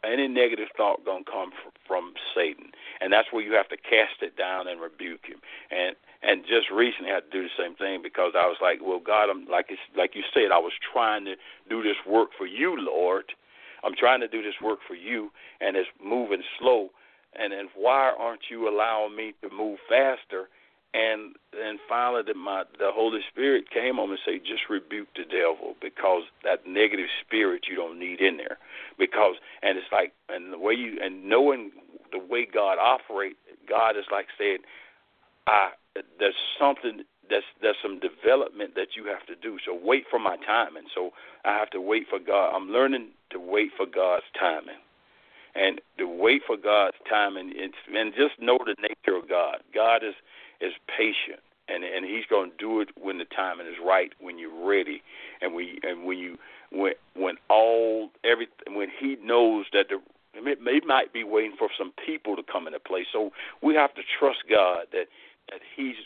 any 0.04 0.28
negative 0.28 0.68
thought 0.76 1.04
gonna 1.04 1.24
come 1.24 1.50
from, 1.62 1.72
from 1.86 2.14
Satan, 2.34 2.72
and 3.00 3.12
that's 3.12 3.32
where 3.32 3.42
you 3.42 3.52
have 3.54 3.68
to 3.68 3.76
cast 3.76 4.22
it 4.22 4.36
down 4.36 4.68
and 4.68 4.80
rebuke 4.80 5.26
him. 5.26 5.38
And 5.70 5.96
and 6.22 6.42
just 6.42 6.70
recently 6.70 7.10
I 7.10 7.14
had 7.14 7.30
to 7.30 7.38
do 7.38 7.42
the 7.42 7.56
same 7.58 7.74
thing 7.74 8.00
because 8.02 8.32
I 8.36 8.46
was 8.46 8.56
like, 8.62 8.78
well, 8.82 9.00
God, 9.00 9.30
I'm 9.30 9.46
like 9.46 9.66
it's, 9.70 9.80
like 9.96 10.14
you 10.14 10.22
said, 10.34 10.52
I 10.52 10.58
was 10.58 10.72
trying 10.92 11.24
to 11.26 11.34
do 11.68 11.82
this 11.82 11.96
work 12.06 12.30
for 12.36 12.46
you, 12.46 12.76
Lord. 12.78 13.32
I'm 13.84 13.94
trying 13.98 14.20
to 14.20 14.28
do 14.28 14.42
this 14.42 14.54
work 14.62 14.78
for 14.86 14.94
you, 14.94 15.30
and 15.60 15.76
it's 15.76 15.88
moving 16.02 16.42
slow. 16.58 16.90
And 17.34 17.52
and 17.52 17.68
why 17.74 18.12
aren't 18.16 18.50
you 18.50 18.68
allowing 18.68 19.16
me 19.16 19.34
to 19.42 19.50
move 19.50 19.78
faster? 19.88 20.48
And 20.94 21.34
then 21.52 21.78
finally 21.88 22.22
the, 22.26 22.34
my 22.34 22.64
the 22.78 22.90
Holy 22.92 23.20
Spirit 23.30 23.70
came 23.70 23.98
on 23.98 24.08
me 24.08 24.16
and 24.26 24.40
said, 24.40 24.46
just 24.46 24.68
rebuke 24.68 25.08
the 25.16 25.24
devil 25.24 25.74
because 25.80 26.22
that 26.44 26.66
negative 26.66 27.08
spirit 27.24 27.64
you 27.68 27.76
don't 27.76 27.98
need 27.98 28.20
in 28.20 28.36
there. 28.36 28.58
Because 28.98 29.36
and 29.62 29.78
it's 29.78 29.86
like 29.90 30.12
and 30.28 30.52
the 30.52 30.58
way 30.58 30.74
you 30.74 30.98
and 31.02 31.24
knowing 31.24 31.70
the 32.12 32.18
way 32.18 32.46
God 32.46 32.78
operates, 32.78 33.38
God 33.68 33.96
is 33.96 34.04
like 34.12 34.26
saying, 34.38 34.58
I 35.46 35.70
there's 36.18 36.34
something 36.58 37.04
there's 37.28 37.44
there's 37.62 37.76
some 37.82 37.98
development 37.98 38.74
that 38.74 38.88
you 38.96 39.06
have 39.06 39.26
to 39.26 39.34
do. 39.34 39.58
So 39.64 39.78
wait 39.82 40.04
for 40.10 40.18
my 40.18 40.36
timing. 40.46 40.84
So 40.94 41.10
I 41.44 41.56
have 41.56 41.70
to 41.70 41.80
wait 41.80 42.06
for 42.10 42.18
God. 42.18 42.54
I'm 42.54 42.68
learning 42.68 43.08
to 43.30 43.40
wait 43.40 43.70
for 43.76 43.86
God's 43.86 44.24
timing. 44.38 44.80
And 45.54 45.82
to 45.98 46.08
wait 46.08 46.40
for 46.46 46.56
God's 46.56 46.96
timing 47.10 47.52
and, 47.60 47.74
and 47.94 48.14
just 48.14 48.40
know 48.40 48.58
the 48.64 48.74
nature 48.80 49.18
of 49.18 49.28
God. 49.28 49.58
God 49.74 50.02
is 50.02 50.14
is 50.62 50.72
patient, 50.86 51.40
and 51.68 51.84
and 51.84 52.04
He's 52.04 52.26
going 52.28 52.50
to 52.50 52.56
do 52.56 52.80
it 52.80 52.88
when 52.96 53.18
the 53.18 53.24
timing 53.24 53.66
is 53.66 53.76
right, 53.84 54.12
when 54.20 54.38
you're 54.38 54.66
ready, 54.66 55.02
and 55.40 55.54
when 55.54 55.76
and 55.82 56.04
when 56.04 56.18
you 56.18 56.38
when 56.70 56.92
when 57.14 57.36
all 57.50 58.10
every 58.24 58.48
when 58.68 58.88
He 58.98 59.16
knows 59.22 59.66
that 59.72 59.86
the 59.88 60.00
it 60.34 60.84
might 60.86 61.12
be 61.12 61.24
waiting 61.24 61.56
for 61.58 61.68
some 61.76 61.92
people 62.06 62.36
to 62.36 62.42
come 62.42 62.66
into 62.66 62.80
place. 62.80 63.06
So 63.12 63.30
we 63.62 63.74
have 63.74 63.94
to 63.94 64.02
trust 64.18 64.44
God 64.48 64.86
that 64.92 65.06
that 65.50 65.60
He's 65.76 65.96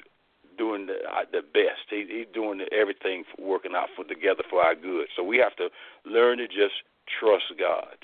doing 0.58 0.86
the 0.86 0.98
uh, 1.06 1.24
the 1.30 1.42
best. 1.42 1.86
He, 1.90 2.06
he's 2.08 2.34
doing 2.34 2.60
everything 2.72 3.24
working 3.38 3.72
out 3.76 3.88
for 3.94 4.04
together 4.04 4.42
for 4.48 4.62
our 4.62 4.74
good. 4.74 5.08
So 5.14 5.22
we 5.22 5.36
have 5.38 5.54
to 5.56 5.68
learn 6.04 6.38
to 6.38 6.48
just 6.48 6.82
trust 7.20 7.52
God, 7.58 7.96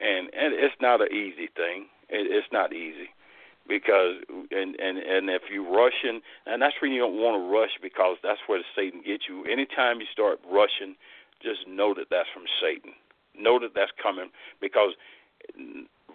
and 0.00 0.30
and 0.32 0.54
it's 0.54 0.74
not 0.80 1.00
an 1.00 1.12
easy 1.12 1.48
thing. 1.54 1.86
It, 2.08 2.26
it's 2.30 2.48
not 2.52 2.72
easy 2.72 3.10
because 3.68 4.16
and 4.50 4.74
and 4.76 4.98
and 4.98 5.30
if 5.30 5.42
you 5.52 5.62
rushing 5.64 6.20
and 6.46 6.60
that's 6.60 6.74
when 6.80 6.92
you 6.92 7.00
don't 7.00 7.20
want 7.20 7.36
to 7.36 7.52
rush 7.52 7.70
because 7.82 8.16
that's 8.22 8.40
where 8.46 8.60
Satan 8.74 9.02
gets 9.04 9.24
you. 9.28 9.44
Anytime 9.44 10.00
you 10.00 10.06
start 10.12 10.40
rushing, 10.50 10.96
just 11.42 11.66
know 11.68 11.94
that 11.94 12.06
that's 12.10 12.28
from 12.32 12.44
Satan. 12.60 12.92
Know 13.38 13.58
that 13.60 13.74
that's 13.74 13.92
coming 14.02 14.30
because 14.60 14.92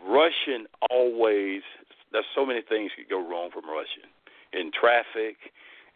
rushing 0.07 0.65
always. 0.89 1.61
There's 2.11 2.25
so 2.33 2.45
many 2.45 2.61
things 2.61 2.91
could 2.95 3.09
go 3.09 3.19
wrong 3.19 3.49
from 3.51 3.67
rushing 3.69 4.07
in 4.53 4.71
traffic, 4.71 5.35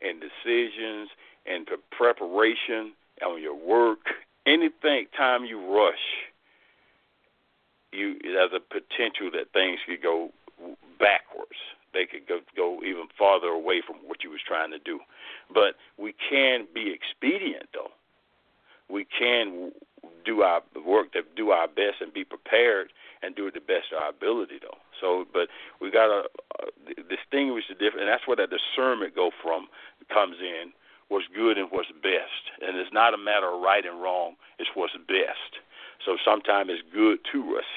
in 0.01 0.19
decisions, 0.19 1.09
in 1.45 1.65
preparation 1.91 2.93
on 3.25 3.41
your 3.41 3.55
work. 3.55 3.99
Anything 4.45 5.05
time 5.15 5.45
you 5.45 5.59
rush, 5.73 6.29
you 7.91 8.17
there's 8.23 8.51
a 8.53 8.59
potential 8.59 9.29
that 9.33 9.51
things 9.53 9.79
could 9.85 10.01
go 10.01 10.29
backwards. 10.99 11.57
They 11.93 12.05
could 12.05 12.27
go 12.27 12.39
go 12.55 12.83
even 12.83 13.07
farther 13.17 13.47
away 13.47 13.81
from 13.85 13.97
what 14.05 14.23
you 14.23 14.29
was 14.29 14.41
trying 14.45 14.71
to 14.71 14.79
do. 14.79 14.99
But 15.53 15.75
we 15.97 16.13
can 16.29 16.67
be 16.73 16.93
expedient 16.93 17.69
though. 17.73 17.91
We 18.89 19.05
can 19.05 19.71
do 20.25 20.41
our 20.41 20.61
work 20.85 21.13
to 21.13 21.21
do 21.35 21.51
our 21.51 21.67
best 21.67 22.01
and 22.01 22.13
be 22.13 22.23
prepared 22.23 22.91
and 23.21 23.35
do 23.35 23.47
it 23.47 23.53
the 23.53 23.59
best 23.59 23.91
of 23.91 24.01
our 24.01 24.09
ability 24.09 24.59
though. 24.61 24.77
So, 25.01 25.25
but 25.31 25.47
we 25.81 25.91
got 25.91 26.07
to 26.07 26.23
uh, 26.61 26.69
distinguish 27.09 27.65
the 27.67 27.75
difference, 27.75 28.01
and 28.01 28.09
that's 28.09 28.27
where 28.27 28.37
that 28.37 28.49
discernment 28.49 29.15
go 29.15 29.31
from 29.41 29.67
comes 30.13 30.37
in. 30.39 30.71
What's 31.07 31.25
good 31.33 31.57
and 31.57 31.69
what's 31.71 31.89
best, 32.03 32.43
and 32.61 32.77
it's 32.77 32.93
not 32.93 33.15
a 33.15 33.17
matter 33.17 33.49
of 33.49 33.61
right 33.61 33.83
and 33.83 33.99
wrong. 33.99 34.35
It's 34.59 34.69
what's 34.75 34.93
best. 35.07 35.57
So 36.05 36.17
sometimes 36.23 36.69
it's 36.71 36.85
good 36.93 37.19
to 37.31 37.55
rush, 37.55 37.73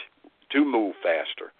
to 0.52 0.64
move 0.64 0.94
faster, 1.02 1.52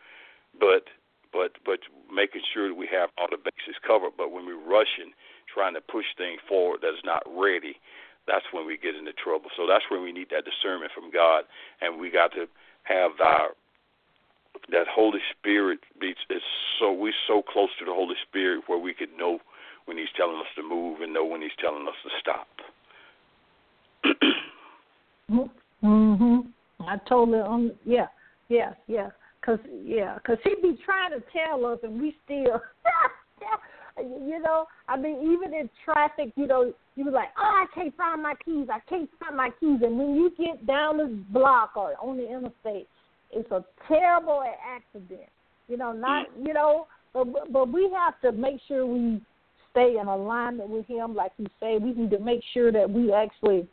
but 0.61 0.85
but 1.33 1.57
but 1.65 1.81
making 2.13 2.43
sure 2.53 2.69
that 2.69 2.75
we 2.75 2.89
have 2.93 3.11
all 3.19 3.29
the 3.31 3.41
bases 3.41 3.81
covered. 3.87 4.13
But 4.17 4.31
when 4.31 4.47
we're 4.47 4.61
rushing, 4.61 5.17
trying 5.53 5.75
to 5.75 5.81
push 5.81 6.07
things 6.17 6.41
forward 6.49 6.81
that's 6.83 7.03
not 7.05 7.23
ready, 7.27 7.81
that's 8.27 8.45
when 8.53 8.67
we 8.67 8.77
get 8.77 8.95
into 8.95 9.13
trouble. 9.13 9.51
So 9.57 9.67
that's 9.67 9.85
when 9.91 10.03
we 10.03 10.13
need 10.13 10.29
that 10.31 10.45
discernment 10.45 10.93
from 10.95 11.11
God, 11.11 11.45
and 11.81 11.99
we 11.99 12.11
got 12.11 12.33
to 12.33 12.47
have 12.85 13.13
our 13.21 13.57
that 14.71 14.87
Holy 14.87 15.21
Spirit 15.39 15.81
beats 16.01 16.21
is 16.31 16.43
so 16.79 16.93
we're 16.93 17.13
so 17.27 17.43
close 17.43 17.71
to 17.79 17.85
the 17.85 17.93
Holy 17.93 18.15
Spirit 18.29 18.65
where 18.67 18.79
we 18.79 18.95
could 18.95 19.11
know 19.17 19.39
when 19.87 19.97
He's 19.99 20.13
telling 20.17 20.37
us 20.37 20.47
to 20.57 20.63
move 20.63 21.01
and 21.01 21.13
know 21.13 21.25
when 21.25 21.43
He's 21.43 21.51
telling 21.61 21.89
us 21.89 21.95
to 22.05 22.11
stop. 22.21 22.47
mhm. 25.83 26.47
I 26.81 26.97
totally 27.09 27.41
um 27.41 27.73
yeah 27.85 28.07
yeah 28.49 28.75
yeah 28.87 29.11
Cause 29.45 29.59
yeah, 29.85 30.19
cause 30.25 30.37
he 30.45 30.55
be 30.63 30.79
trying 30.85 31.11
to 31.11 31.23
tell 31.33 31.67
us, 31.67 31.81
and 31.83 32.01
we 32.01 32.15
still, 32.25 32.63
you 33.99 34.41
know. 34.41 34.67
I 34.89 34.97
mean, 34.97 35.33
even 35.33 35.53
in 35.53 35.69
traffic, 35.85 36.33
you 36.37 36.47
know, 36.47 36.73
you 36.95 37.05
be 37.05 37.11
like, 37.11 37.31
oh, 37.37 37.43
I 37.43 37.67
can't 37.75 37.97
find 37.97 38.23
my 38.23 38.35
keys. 38.45 38.69
I 38.73 38.79
can't 38.89 39.11
find 39.19 39.37
my 39.37 39.51
keys. 39.59 39.81
And 39.83 39.99
when 39.99 40.15
you 40.15 40.33
get 40.39 40.65
down 40.65 40.99
the 40.99 41.25
block 41.31 41.73
or 41.77 41.95
on 42.01 42.19
the 42.19 42.31
interstate, 42.31 42.87
it's 43.33 43.51
a 43.51 43.65
terrible 43.89 44.45
accident. 44.65 45.29
You 45.67 45.77
know, 45.77 45.93
not 45.93 46.29
mm. 46.29 46.47
you 46.47 46.55
know, 46.55 46.87
but 47.13 47.53
but 47.53 47.73
we 47.73 47.91
have 47.99 48.21
to 48.21 48.31
make 48.31 48.61
sure 48.69 48.87
we 48.87 49.21
stay 49.73 49.97
in 50.01 50.07
alignment 50.07 50.69
with 50.69 50.87
him, 50.87 51.17
like 51.17 51.33
you 51.39 51.47
say. 51.59 51.79
We 51.79 51.95
need 51.95 52.11
to 52.11 52.19
make 52.21 52.43
sure 52.55 52.71
that 52.71 52.89
we 52.89 53.13
actually 53.13 53.67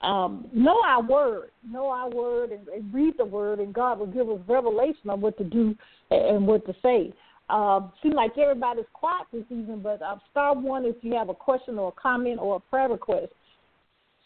um, 0.00 0.46
know 0.52 0.76
our 0.86 1.02
word, 1.02 1.50
know 1.68 1.88
our 1.88 2.08
word, 2.08 2.52
and, 2.52 2.68
and 2.68 2.92
read 2.94 3.14
the 3.18 3.24
word, 3.24 3.58
and 3.58 3.74
God 3.74 3.98
will 3.98 4.06
give 4.06 4.28
us 4.28 4.40
revelation 4.46 5.10
on 5.10 5.20
what 5.20 5.36
to 5.38 5.44
do 5.44 5.74
and 6.10 6.46
what 6.46 6.64
to 6.66 6.74
say. 6.82 7.12
Uh, 7.50 7.80
seems 8.02 8.14
like 8.14 8.36
everybody's 8.36 8.84
quiet 8.92 9.26
this 9.32 9.44
evening, 9.50 9.80
but 9.82 10.00
uh, 10.02 10.16
star 10.30 10.54
one 10.54 10.84
if 10.84 10.96
you 11.02 11.14
have 11.14 11.30
a 11.30 11.34
question 11.34 11.78
or 11.78 11.88
a 11.88 12.00
comment 12.00 12.38
or 12.40 12.56
a 12.56 12.60
prayer 12.60 12.88
request. 12.88 13.32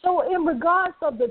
So, 0.02 0.34
in 0.34 0.44
regards 0.44 0.96
of 1.02 1.18
the 1.18 1.28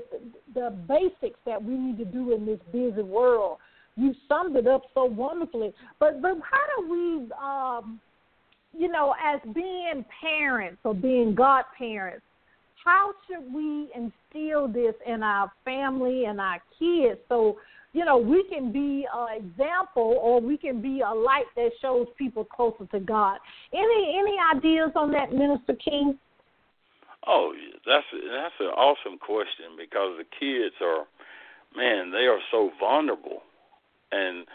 the 0.54 0.74
basics 0.88 1.38
that 1.44 1.62
we 1.62 1.74
need 1.74 1.98
to 1.98 2.06
do 2.06 2.32
in 2.32 2.46
this 2.46 2.58
busy 2.72 3.02
world, 3.02 3.58
you 3.96 4.14
summed 4.26 4.56
it 4.56 4.66
up 4.66 4.82
so 4.94 5.04
wonderfully. 5.04 5.72
But 6.00 6.22
but 6.22 6.32
how 6.50 6.80
do 6.80 6.90
we, 6.90 7.30
um, 7.40 8.00
you 8.76 8.90
know, 8.90 9.14
as 9.22 9.40
being 9.54 10.04
parents 10.22 10.78
or 10.84 10.94
being 10.94 11.34
godparents, 11.34 12.24
how 12.84 13.12
should 13.26 13.52
we 13.52 13.88
instill 13.94 14.68
this 14.68 14.94
in 15.06 15.22
our 15.22 15.50
family 15.64 16.24
and 16.24 16.40
our 16.40 16.60
kids 16.78 17.20
so 17.28 17.56
you 17.92 18.04
know 18.04 18.16
we 18.16 18.44
can 18.48 18.72
be 18.72 19.06
an 19.12 19.44
example 19.44 20.18
or 20.20 20.40
we 20.40 20.56
can 20.56 20.80
be 20.80 21.00
a 21.00 21.14
light 21.14 21.44
that 21.56 21.70
shows 21.80 22.06
people 22.16 22.44
closer 22.44 22.86
to 22.86 23.00
God. 23.00 23.38
Any 23.72 24.18
any 24.18 24.36
ideas 24.54 24.90
on 24.96 25.12
that, 25.12 25.32
Minister 25.32 25.74
King? 25.74 26.18
Oh, 27.26 27.52
that's 27.86 28.06
that's 28.12 28.54
an 28.60 28.66
awesome 28.66 29.18
question 29.18 29.76
because 29.78 30.18
the 30.18 30.24
kids 30.24 30.74
are, 30.80 31.04
man, 31.76 32.10
they 32.10 32.26
are 32.26 32.40
so 32.50 32.70
vulnerable, 32.80 33.42
and 34.10 34.46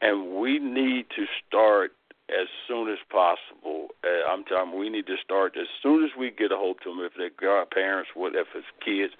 and 0.00 0.36
we 0.36 0.58
need 0.58 1.06
to 1.16 1.24
start 1.46 1.92
as 2.28 2.48
soon 2.66 2.88
as 2.90 2.98
possible. 3.10 3.88
Uh, 4.04 4.30
I'm 4.30 4.44
telling 4.44 4.78
we 4.78 4.90
need 4.90 5.06
to 5.06 5.16
start 5.22 5.56
as 5.60 5.68
soon 5.82 6.04
as 6.04 6.10
we 6.18 6.30
get 6.30 6.52
a 6.52 6.56
hold 6.56 6.78
to 6.82 6.90
them. 6.90 7.00
If 7.00 7.12
they're 7.16 7.64
parents, 7.66 8.10
what 8.14 8.34
if 8.34 8.48
it's 8.54 8.66
kids, 8.84 9.12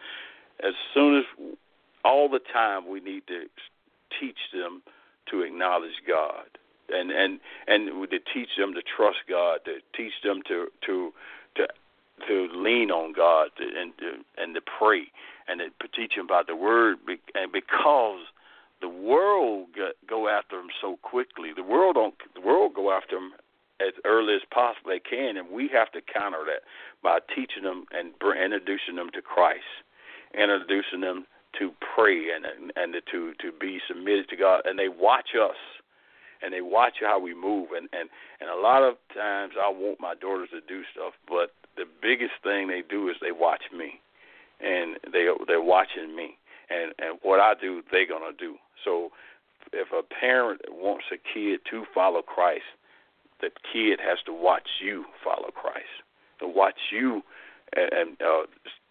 as 0.63 0.75
soon 0.93 1.19
as 1.19 1.25
all 2.05 2.29
the 2.29 2.41
time 2.53 2.89
we 2.89 3.01
need 3.01 3.27
to 3.29 3.45
teach 4.21 4.39
them 4.53 4.83
to 5.31 5.43
acknowledge 5.43 6.03
God 6.07 6.47
and 6.89 7.11
and 7.11 7.41
and 7.67 8.11
to 8.11 8.19
teach 8.33 8.51
them 8.59 8.75
to 8.75 8.83
trust 8.83 9.19
God, 9.29 9.61
to 9.65 9.79
teach 9.97 10.15
them 10.23 10.43
to 10.49 10.69
to 10.87 11.13
to 11.57 11.67
to 12.29 12.49
lean 12.55 12.91
on 12.91 13.13
God 13.13 13.51
and 13.59 13.93
to, 13.99 14.25
and 14.39 14.55
to 14.55 14.61
pray 14.79 15.09
and 15.49 15.61
to 15.61 15.89
teach 15.89 16.15
them 16.17 16.25
about 16.25 16.47
the 16.47 16.57
Word, 16.57 16.99
and 17.35 17.53
because 17.53 18.21
the 18.81 18.89
world 18.89 19.69
go 20.09 20.29
after 20.29 20.57
them 20.57 20.69
so 20.81 20.99
quickly, 21.03 21.51
the 21.55 21.63
world 21.63 21.95
don't 21.95 22.15
the 22.35 22.41
world 22.41 22.75
go 22.75 22.93
after 22.93 23.17
them 23.17 23.33
as 23.81 23.93
early 24.05 24.35
as 24.35 24.43
possible 24.53 24.89
they 24.89 25.01
can, 25.01 25.37
and 25.37 25.51
we 25.51 25.69
have 25.69 25.91
to 25.93 26.01
counter 26.01 26.45
that 26.47 26.63
by 27.03 27.19
teaching 27.35 27.63
them 27.63 27.85
and 27.93 28.13
introducing 28.23 28.97
them 28.97 29.11
to 29.13 29.21
Christ, 29.21 29.85
introducing 30.33 31.01
them 31.01 31.27
to 31.59 31.73
pray 31.95 32.29
and 32.35 32.73
and 32.77 32.95
to 33.13 33.33
to 33.41 33.53
be 33.59 33.81
submitted 33.89 34.29
to 34.29 34.37
God, 34.37 34.63
and 34.65 34.79
they 34.79 34.89
watch 34.89 35.31
us 35.41 35.57
and 36.43 36.53
they 36.53 36.61
watch 36.61 36.97
how 37.01 37.19
we 37.19 37.35
move 37.35 37.69
and 37.77 37.89
and 37.93 38.09
and 38.41 38.51
a 38.51 38.57
lot 38.57 38.83
of 38.83 38.97
times 39.15 39.55
I 39.61 39.69
want 39.69 40.01
my 40.01 40.15
daughters 40.15 40.51
to 40.51 40.61
do 40.61 40.83
stuff, 40.93 41.15
but 41.29 41.53
the 41.77 41.85
biggest 42.03 42.33
thing 42.43 42.69
they 42.69 42.83
do 42.89 43.09
is 43.09 43.17
they 43.21 43.33
watch 43.33 43.63
me, 43.77 44.01
and 44.61 44.97
they 45.13 45.29
they're 45.47 45.63
watching 45.63 46.15
me, 46.15 46.37
and 46.71 46.93
and 46.99 47.19
what 47.23 47.41
I 47.41 47.55
do 47.61 47.83
they're 47.91 48.07
gonna 48.09 48.37
do. 48.39 48.57
So 48.85 49.11
if 49.73 49.89
a 49.93 50.03
parent 50.03 50.61
wants 50.71 51.05
a 51.13 51.17
kid 51.17 51.61
to 51.71 51.85
follow 51.95 52.23
Christ, 52.23 52.65
the 53.41 53.51
kid 53.73 54.01
has 54.01 54.19
to 54.27 54.33
watch 54.33 54.69
you 54.81 55.05
follow 55.23 55.51
Christ, 55.51 56.03
to 56.41 56.49
watch 56.49 56.79
you 56.91 57.23
and 57.75 58.17
uh, 58.23 58.47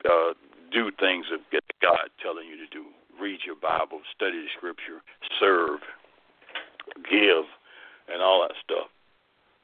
uh, 0.09 0.33
do 0.71 0.91
things 0.99 1.25
that 1.51 1.63
God 1.81 2.09
telling 2.21 2.47
you 2.47 2.57
to 2.57 2.67
do. 2.71 2.85
Read 3.19 3.39
your 3.45 3.55
Bible, 3.55 4.01
study 4.13 4.43
the 4.43 4.47
Scripture, 4.57 5.01
serve, 5.39 5.79
give, 7.09 7.45
and 8.11 8.21
all 8.21 8.41
that 8.47 8.55
stuff. 8.63 8.89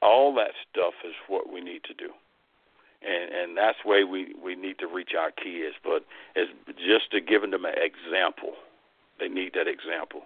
All 0.00 0.34
that 0.34 0.52
stuff 0.70 0.94
is 1.04 1.14
what 1.28 1.52
we 1.52 1.60
need 1.60 1.84
to 1.84 1.94
do, 1.94 2.10
and 3.06 3.30
and 3.30 3.56
that's 3.56 3.78
way 3.84 4.02
we 4.02 4.34
we 4.42 4.56
need 4.56 4.78
to 4.80 4.88
reach 4.88 5.12
our 5.16 5.30
kids. 5.30 5.76
But 5.84 6.04
it's 6.34 6.50
just 6.78 7.12
to 7.12 7.20
giving 7.20 7.52
them 7.52 7.64
an 7.64 7.74
example. 7.76 8.54
They 9.18 9.28
need 9.28 9.52
that 9.54 9.68
example. 9.68 10.22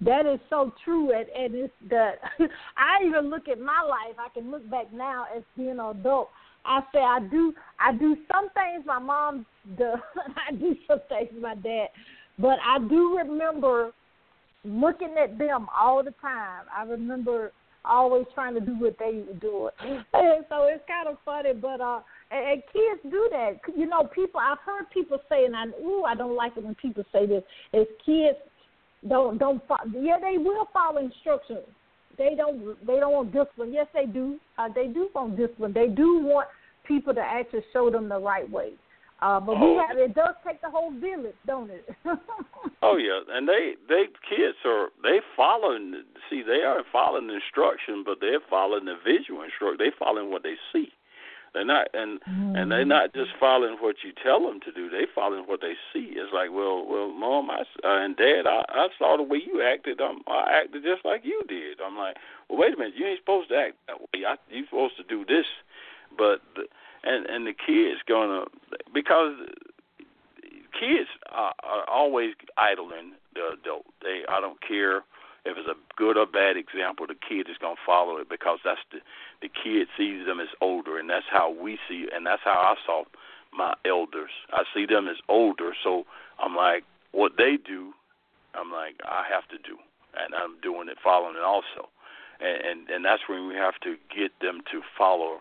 That 0.00 0.26
is 0.26 0.38
so 0.50 0.72
true, 0.84 1.10
and, 1.12 1.26
and 1.28 1.54
it's 1.54 1.72
the. 1.88 2.12
I 2.76 3.04
even 3.06 3.30
look 3.30 3.48
at 3.48 3.58
my 3.58 3.80
life. 3.80 4.16
I 4.18 4.28
can 4.28 4.50
look 4.50 4.68
back 4.70 4.92
now 4.92 5.26
as 5.34 5.42
being 5.56 5.70
an 5.70 5.80
adult. 5.80 6.28
I 6.66 6.80
say 6.92 7.00
I 7.00 7.20
do. 7.30 7.54
I 7.80 7.92
do 7.92 8.16
some 8.30 8.50
things 8.50 8.84
my 8.84 8.98
mom 8.98 9.46
does. 9.78 9.98
I 10.48 10.52
do 10.52 10.76
some 10.86 11.00
things 11.08 11.30
my 11.40 11.54
dad, 11.54 11.88
but 12.38 12.58
I 12.64 12.78
do 12.78 13.16
remember 13.16 13.92
looking 14.64 15.14
at 15.22 15.38
them 15.38 15.66
all 15.74 16.02
the 16.02 16.14
time. 16.20 16.64
I 16.76 16.82
remember 16.82 17.52
always 17.86 18.26
trying 18.34 18.54
to 18.54 18.60
do 18.60 18.72
what 18.78 18.98
they 18.98 19.22
doing, 19.40 19.70
and 19.80 20.44
so 20.48 20.64
it's 20.64 20.84
kind 20.86 21.08
of 21.08 21.16
funny. 21.24 21.52
But 21.52 21.80
uh, 21.80 22.00
and, 22.30 22.62
kids 22.72 23.00
do 23.10 23.28
that. 23.30 23.60
You 23.76 23.86
know, 23.86 24.04
people. 24.14 24.40
I've 24.40 24.58
heard 24.64 24.90
people 24.92 25.18
say, 25.28 25.44
and 25.44 25.56
I 25.56 25.66
ooh, 25.80 26.04
I 26.04 26.14
don't 26.14 26.36
like 26.36 26.56
it 26.56 26.64
when 26.64 26.74
people 26.74 27.04
say 27.12 27.26
this. 27.26 27.42
As 27.72 27.86
kids 28.04 28.38
don't 29.08 29.38
don't 29.38 29.62
yeah 30.00 30.18
they 30.20 30.38
will 30.38 30.68
follow 30.72 30.98
instructions 30.98 31.64
they 32.18 32.34
don't 32.36 32.76
they 32.86 32.98
don't 32.98 33.12
want 33.12 33.32
discipline 33.32 33.72
yes 33.72 33.86
they 33.94 34.06
do 34.06 34.38
uh, 34.58 34.68
they 34.74 34.86
do 34.86 35.08
want 35.14 35.36
discipline 35.36 35.72
they 35.72 35.88
do 35.88 36.20
want 36.24 36.48
people 36.86 37.14
to 37.14 37.20
actually 37.20 37.64
show 37.72 37.90
them 37.90 38.08
the 38.08 38.18
right 38.18 38.50
way 38.50 38.72
uh, 39.20 39.40
but 39.40 39.56
oh. 39.56 39.72
we 39.72 39.76
have 39.76 39.96
it 39.96 40.14
does 40.14 40.34
take 40.46 40.60
the 40.62 40.70
whole 40.70 40.90
village 40.92 41.34
don't 41.46 41.70
it 41.70 41.88
oh 42.82 42.96
yeah 42.96 43.20
and 43.30 43.48
they 43.48 43.74
they 43.88 44.04
kids 44.28 44.56
are 44.64 44.88
they 45.02 45.20
following 45.36 46.02
see 46.28 46.42
they 46.42 46.62
are 46.62 46.82
following 46.92 47.30
instruction 47.30 48.02
but 48.04 48.18
they're 48.20 48.40
following 48.48 48.84
the 48.84 48.96
visual 49.04 49.42
instruction 49.42 49.76
they 49.78 49.92
following 49.98 50.30
what 50.30 50.42
they 50.42 50.54
see 50.72 50.92
they're 51.56 51.64
not, 51.64 51.88
and 51.94 52.20
mm-hmm. 52.20 52.54
and 52.54 52.70
they're 52.70 52.84
not 52.84 53.14
just 53.14 53.30
following 53.40 53.78
what 53.80 53.96
you 54.04 54.12
tell 54.22 54.44
them 54.44 54.60
to 54.60 54.70
do. 54.70 54.90
They 54.90 55.06
following 55.14 55.44
what 55.44 55.62
they 55.62 55.72
see. 55.90 56.12
It's 56.12 56.30
like, 56.30 56.50
well, 56.52 56.84
well, 56.86 57.08
mom, 57.08 57.48
I 57.50 57.60
uh, 57.82 58.04
and 58.04 58.14
dad, 58.14 58.46
I, 58.46 58.62
I 58.68 58.88
saw 58.98 59.16
the 59.16 59.22
way 59.22 59.40
you 59.40 59.62
acted. 59.62 60.02
Um, 60.02 60.20
I 60.26 60.60
acted 60.62 60.82
just 60.82 61.02
like 61.06 61.24
you 61.24 61.40
did. 61.48 61.80
I'm 61.80 61.96
like, 61.96 62.16
well, 62.50 62.58
wait 62.58 62.74
a 62.74 62.76
minute, 62.76 62.92
you 62.94 63.06
ain't 63.06 63.20
supposed 63.20 63.48
to 63.48 63.56
act 63.56 63.76
that 63.88 63.98
way. 63.98 64.28
I, 64.28 64.36
you're 64.50 64.66
supposed 64.66 64.98
to 64.98 65.04
do 65.04 65.24
this, 65.24 65.46
but 66.18 66.42
the, 66.56 66.68
and 67.06 67.26
and 67.26 67.46
the 67.46 67.54
kids 67.54 68.00
gonna 68.06 68.44
because 68.92 69.34
kids 70.78 71.08
are, 71.30 71.54
are 71.62 71.88
always 71.88 72.34
idling 72.58 73.12
the 73.34 73.56
adult. 73.58 73.86
They, 74.02 74.22
I 74.28 74.40
don't 74.40 74.60
care 74.60 75.04
if 75.46 75.56
it's 75.56 75.68
a 75.68 75.78
good 75.96 76.16
or 76.18 76.26
bad 76.26 76.56
example, 76.56 77.06
the 77.06 77.14
kid 77.14 77.48
is 77.48 77.56
gonna 77.60 77.80
follow 77.86 78.18
it 78.18 78.28
because 78.28 78.58
that's 78.64 78.82
the 78.90 78.98
the 79.40 79.48
kid 79.48 79.86
sees 79.96 80.26
them 80.26 80.40
as 80.40 80.48
older, 80.60 80.98
and 80.98 81.08
that's 81.08 81.30
how 81.30 81.50
we 81.50 81.78
see, 81.88 82.08
and 82.12 82.26
that's 82.26 82.42
how 82.44 82.58
I 82.58 82.74
saw 82.84 83.04
my 83.52 83.74
elders. 83.86 84.30
I 84.52 84.64
see 84.74 84.86
them 84.86 85.06
as 85.08 85.16
older, 85.28 85.72
so 85.84 86.04
I'm 86.42 86.56
like, 86.56 86.84
what 87.12 87.32
they 87.38 87.56
do, 87.56 87.92
I'm 88.54 88.72
like, 88.72 88.96
I 89.04 89.22
have 89.32 89.46
to 89.48 89.58
do, 89.58 89.78
and 90.18 90.34
I'm 90.34 90.60
doing 90.60 90.88
it, 90.88 90.98
following 91.02 91.36
it 91.36 91.44
also, 91.44 91.88
and 92.40 92.58
and, 92.64 92.90
and 92.90 93.04
that's 93.04 93.22
when 93.28 93.46
we 93.46 93.54
have 93.54 93.78
to 93.84 93.96
get 94.10 94.32
them 94.42 94.62
to 94.72 94.82
follow 94.98 95.38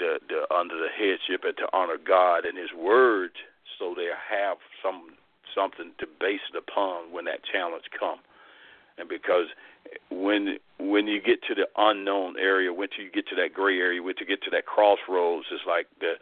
the 0.00 0.18
the 0.28 0.52
under 0.52 0.74
the 0.74 0.88
headship 0.90 1.44
and 1.44 1.56
to 1.58 1.68
honor 1.72 1.98
God 2.00 2.44
and 2.44 2.58
His 2.58 2.72
word, 2.72 3.30
so 3.78 3.94
they 3.94 4.08
have 4.08 4.56
some 4.82 5.14
something 5.54 5.92
to 5.98 6.06
base 6.18 6.42
it 6.52 6.56
upon 6.56 7.12
when 7.12 7.24
that 7.26 7.40
challenge 7.44 7.84
comes 7.98 8.22
and 9.00 9.08
because 9.08 9.46
when 10.10 10.58
when 10.78 11.06
you 11.06 11.20
get 11.20 11.42
to 11.44 11.54
the 11.54 11.66
unknown 11.76 12.38
area, 12.38 12.72
when 12.72 12.88
you 12.98 13.10
get 13.10 13.26
to 13.28 13.34
that 13.36 13.54
gray 13.54 13.78
area, 13.78 14.02
when 14.02 14.14
you 14.20 14.26
get 14.26 14.42
to 14.42 14.50
that 14.50 14.66
crossroads, 14.66 15.46
it's 15.50 15.62
like 15.66 15.86
the 16.00 16.14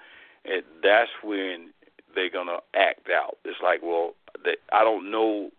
and 0.45 0.63
that's 0.83 1.11
when 1.23 1.71
they're 2.15 2.31
gonna 2.31 2.59
act 2.75 3.09
out. 3.11 3.37
It's 3.45 3.59
like, 3.63 3.83
well, 3.83 4.13
they, 4.45 4.57
I 4.73 4.85
don't 4.85 5.11
know, 5.11 5.51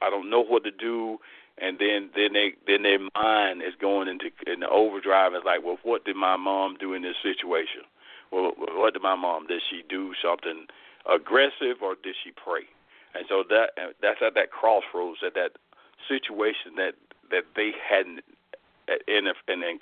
I 0.00 0.10
don't 0.10 0.30
know 0.30 0.42
what 0.42 0.64
to 0.64 0.70
do, 0.70 1.18
and 1.58 1.78
then 1.78 2.10
then 2.14 2.32
they 2.32 2.52
then 2.66 2.82
their 2.82 2.98
mind 3.14 3.62
is 3.62 3.74
going 3.80 4.08
into 4.08 4.30
in 4.46 4.60
the 4.60 4.68
overdrive. 4.68 5.32
It's 5.34 5.44
like, 5.44 5.64
well, 5.64 5.78
what 5.82 6.04
did 6.04 6.16
my 6.16 6.36
mom 6.36 6.76
do 6.78 6.94
in 6.94 7.02
this 7.02 7.16
situation? 7.22 7.82
Well, 8.30 8.52
what 8.56 8.94
did 8.94 9.02
my 9.02 9.16
mom? 9.16 9.46
Did 9.46 9.62
she 9.68 9.82
do 9.88 10.12
something 10.22 10.66
aggressive 11.04 11.82
or 11.82 11.96
did 12.02 12.16
she 12.24 12.32
pray? 12.32 12.64
And 13.14 13.26
so 13.28 13.44
that 13.48 13.76
that's 14.00 14.20
at 14.24 14.34
that 14.34 14.50
crossroads, 14.50 15.18
at 15.24 15.34
that 15.34 15.52
situation 16.08 16.76
that 16.76 16.94
that 17.30 17.44
they 17.56 17.72
hadn't 17.76 18.24
in 19.06 19.26
in, 19.48 19.62
in, 19.62 19.74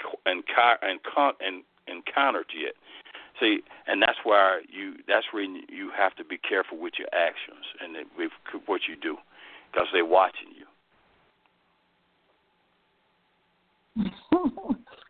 in, 1.40 1.62
encountered 1.86 2.46
yet. 2.54 2.74
See, 3.38 3.60
and 3.86 4.02
that's 4.02 4.18
why 4.24 4.60
you 4.68 4.96
that's 5.08 5.26
when 5.32 5.62
you 5.68 5.90
have 5.96 6.14
to 6.16 6.24
be 6.24 6.36
careful 6.36 6.78
with 6.78 6.94
your 6.98 7.08
actions 7.12 7.64
and 7.80 7.96
with 8.16 8.32
what 8.66 8.82
you 8.88 8.96
do, 8.96 9.16
because 9.72 9.88
they're 9.92 10.04
watching 10.04 10.48
you. 10.56 10.59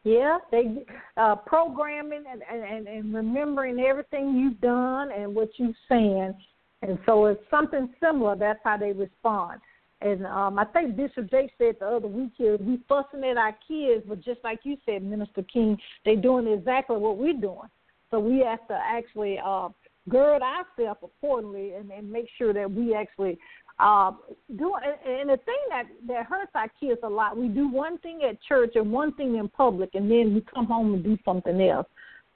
Yeah, 0.04 0.38
they 0.50 0.84
uh, 1.16 1.36
programming 1.36 2.24
and, 2.30 2.42
and 2.50 2.88
and 2.88 3.14
remembering 3.14 3.80
everything 3.80 4.36
you've 4.36 4.60
done 4.60 5.10
and 5.12 5.34
what 5.34 5.50
you've 5.56 5.76
saying, 5.88 6.34
and 6.82 6.98
so 7.04 7.26
it's 7.26 7.42
something 7.50 7.90
similar. 8.00 8.36
That's 8.36 8.60
how 8.64 8.76
they 8.78 8.92
respond. 8.92 9.60
And 10.02 10.26
um, 10.26 10.58
I 10.58 10.64
think 10.64 10.96
Bishop 10.96 11.30
Jake 11.30 11.50
said 11.58 11.76
the 11.78 11.86
other 11.86 12.08
week 12.08 12.32
here, 12.36 12.56
we 12.56 12.80
fussing 12.88 13.22
at 13.22 13.36
our 13.36 13.54
kids, 13.68 14.02
but 14.08 14.22
just 14.22 14.40
like 14.42 14.60
you 14.62 14.78
said, 14.86 15.02
Minister 15.02 15.42
King, 15.42 15.76
they 16.06 16.16
doing 16.16 16.46
exactly 16.46 16.96
what 16.96 17.18
we're 17.18 17.34
doing. 17.34 17.68
So 18.10 18.18
we 18.18 18.38
have 18.38 18.66
to 18.68 18.74
actually 18.74 19.38
uh, 19.44 19.68
gird 20.08 20.40
ourselves 20.40 21.00
accordingly 21.02 21.74
and, 21.74 21.90
and 21.90 22.10
make 22.10 22.28
sure 22.38 22.54
that 22.54 22.70
we 22.70 22.94
actually 22.94 23.38
uh, 23.80 24.12
do. 24.56 24.74
And, 24.74 25.20
and 25.20 25.30
the 25.30 25.36
thing 25.44 25.56
that 25.70 25.84
that 26.08 26.26
hurts 26.26 26.52
our 26.54 26.68
kids 26.78 27.00
a 27.02 27.08
lot, 27.08 27.36
we 27.36 27.48
do 27.48 27.68
one 27.68 27.98
thing 27.98 28.20
at 28.28 28.40
church 28.42 28.72
and 28.74 28.92
one 28.92 29.14
thing 29.14 29.36
in 29.36 29.48
public, 29.48 29.90
and 29.94 30.10
then 30.10 30.34
we 30.34 30.44
come 30.52 30.66
home 30.66 30.94
and 30.94 31.04
do 31.04 31.16
something 31.24 31.60
else. 31.60 31.86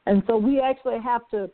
And 0.06 0.22
so 0.26 0.36
we 0.36 0.60
actually 0.60 1.00
have 1.00 1.22
to 1.30 1.50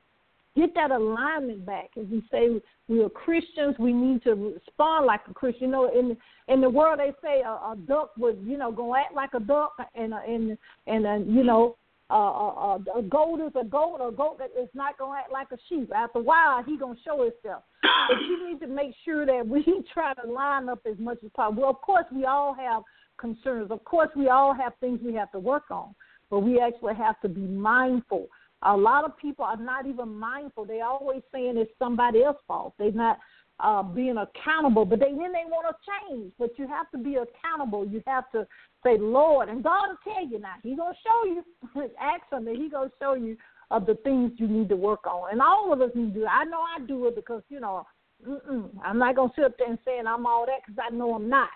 get 0.57 0.74
that 0.74 0.91
alignment 0.91 1.64
back. 1.64 1.91
As 2.01 2.07
we 2.11 2.22
say, 2.30 2.61
we 2.88 3.03
are 3.03 3.09
Christians. 3.09 3.76
We 3.78 3.93
need 3.93 4.22
to 4.24 4.34
respond 4.34 5.07
like 5.07 5.20
a 5.28 5.34
Christian. 5.34 5.64
You 5.64 5.70
know, 5.70 5.99
in 5.99 6.16
in 6.49 6.61
the 6.61 6.70
world, 6.70 6.99
they 6.99 7.12
say 7.22 7.43
a, 7.43 7.51
a 7.51 7.76
duck 7.86 8.11
would, 8.18 8.38
you 8.45 8.59
know, 8.59 8.72
go 8.72 8.95
act 8.97 9.14
like 9.14 9.34
a 9.34 9.41
duck, 9.41 9.74
and 9.95 10.12
and 10.14 10.59
and 10.86 11.07
uh, 11.07 11.18
you 11.26 11.45
know, 11.45 11.76
uh, 12.14 12.78
a 12.98 13.02
goat 13.02 13.40
is 13.40 13.52
a 13.61 13.64
goat. 13.64 14.00
A 14.06 14.11
goat 14.11 14.38
that 14.38 14.50
is 14.61 14.68
not 14.74 14.98
going 14.98 15.12
to 15.12 15.18
act 15.18 15.32
like 15.32 15.48
a 15.52 15.58
sheep. 15.68 15.90
After 15.94 16.18
a 16.18 16.22
while, 16.22 16.62
he 16.62 16.76
going 16.76 16.96
to 16.96 17.02
show 17.02 17.22
himself. 17.22 17.62
But 17.82 18.20
you 18.28 18.48
need 18.48 18.61
to 18.61 18.66
make 18.66 18.94
sure 19.04 19.24
that 19.24 19.46
we 19.46 19.64
try 19.94 20.14
to 20.14 20.30
line 20.30 20.68
up 20.68 20.80
as 20.90 20.98
much 20.98 21.18
as 21.24 21.30
possible. 21.34 21.62
Well, 21.62 21.70
of 21.70 21.80
course, 21.80 22.06
we 22.12 22.24
all 22.24 22.54
have 22.54 22.82
concerns. 23.18 23.70
Of 23.70 23.84
course, 23.84 24.08
we 24.16 24.28
all 24.28 24.54
have 24.54 24.72
things 24.80 25.00
we 25.04 25.14
have 25.14 25.30
to 25.32 25.38
work 25.38 25.70
on. 25.70 25.94
But 26.30 26.40
we 26.40 26.61
actually 26.61 26.94
have 26.94 27.20
to 27.20 27.28
be 27.28 27.40
mindful. 27.40 28.26
A 28.62 28.76
lot 28.76 29.04
of 29.04 29.16
people 29.16 29.44
are 29.44 29.56
not 29.56 29.86
even 29.86 30.08
mindful. 30.08 30.64
They 30.64 30.80
always 30.80 31.22
saying 31.32 31.56
it's 31.56 31.70
somebody 31.78 32.22
else's 32.22 32.42
fault. 32.46 32.74
They're 32.78 32.92
not 32.92 33.18
uh, 33.62 33.82
being 33.82 34.16
accountable, 34.16 34.84
but 34.84 35.00
they 35.00 35.06
then 35.06 35.32
they 35.32 35.46
want 35.46 35.66
to 35.68 36.08
change. 36.08 36.32
But 36.38 36.50
you 36.58 36.66
have 36.66 36.90
to 36.92 36.98
be 36.98 37.16
accountable. 37.16 37.86
You 37.86 38.02
have 38.06 38.30
to 38.32 38.46
say, 38.82 38.96
Lord, 38.98 39.48
and 39.48 39.62
God 39.62 39.88
will 39.88 40.14
tell 40.14 40.26
you 40.26 40.38
now. 40.38 40.54
He's 40.62 40.76
gonna 40.76 40.94
show 41.04 41.24
you. 41.26 41.44
Ask 42.00 42.22
him, 42.32 42.48
and 42.48 42.56
He's 42.56 42.72
gonna 42.72 42.90
show 43.00 43.14
you 43.14 43.36
of 43.70 43.86
the 43.86 43.94
things 44.02 44.32
you 44.36 44.48
need 44.48 44.68
to 44.68 44.76
work 44.76 45.06
on. 45.06 45.30
And 45.32 45.40
all 45.40 45.72
of 45.72 45.80
us 45.80 45.90
need 45.94 46.14
to 46.14 46.20
do. 46.20 46.22
It. 46.24 46.28
I 46.30 46.44
know 46.44 46.61
I 46.61 46.84
do 46.86 47.06
it 47.06 47.16
because 47.16 47.42
you 47.48 47.61
know 47.61 47.86
Mm-mm. 48.26 48.68
I'm 48.84 48.98
not 48.98 49.16
gonna 49.16 49.32
sit 49.34 49.44
up 49.44 49.56
there 49.58 49.68
and 49.68 49.78
saying 49.84 50.06
I'm 50.06 50.26
all 50.26 50.46
that 50.46 50.61
because 50.66 50.82
I 50.90 50.94
know 50.94 51.14
I'm 51.14 51.28
not. 51.28 51.48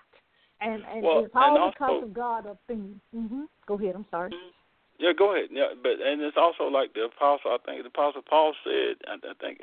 And 0.61 0.83
and 0.91 1.03
well, 1.03 1.25
it's 1.25 1.33
all 1.35 1.57
also, 1.57 1.71
because 1.73 2.03
of 2.03 2.13
God 2.13 2.45
of 2.47 2.57
things. 2.67 2.95
Mm-hmm. 3.15 3.43
Go 3.67 3.75
ahead. 3.75 3.95
I'm 3.95 4.05
sorry. 4.09 4.33
Yeah, 4.97 5.11
go 5.17 5.35
ahead. 5.35 5.49
Yeah, 5.51 5.75
but 5.81 5.99
and 6.03 6.21
it's 6.21 6.37
also 6.37 6.65
like 6.65 6.93
the 6.93 7.05
apostle. 7.05 7.51
I 7.51 7.57
think 7.65 7.83
the 7.83 7.89
apostle 7.89 8.21
Paul 8.27 8.53
said. 8.63 8.95
I, 9.07 9.15
I 9.15 9.33
think 9.41 9.59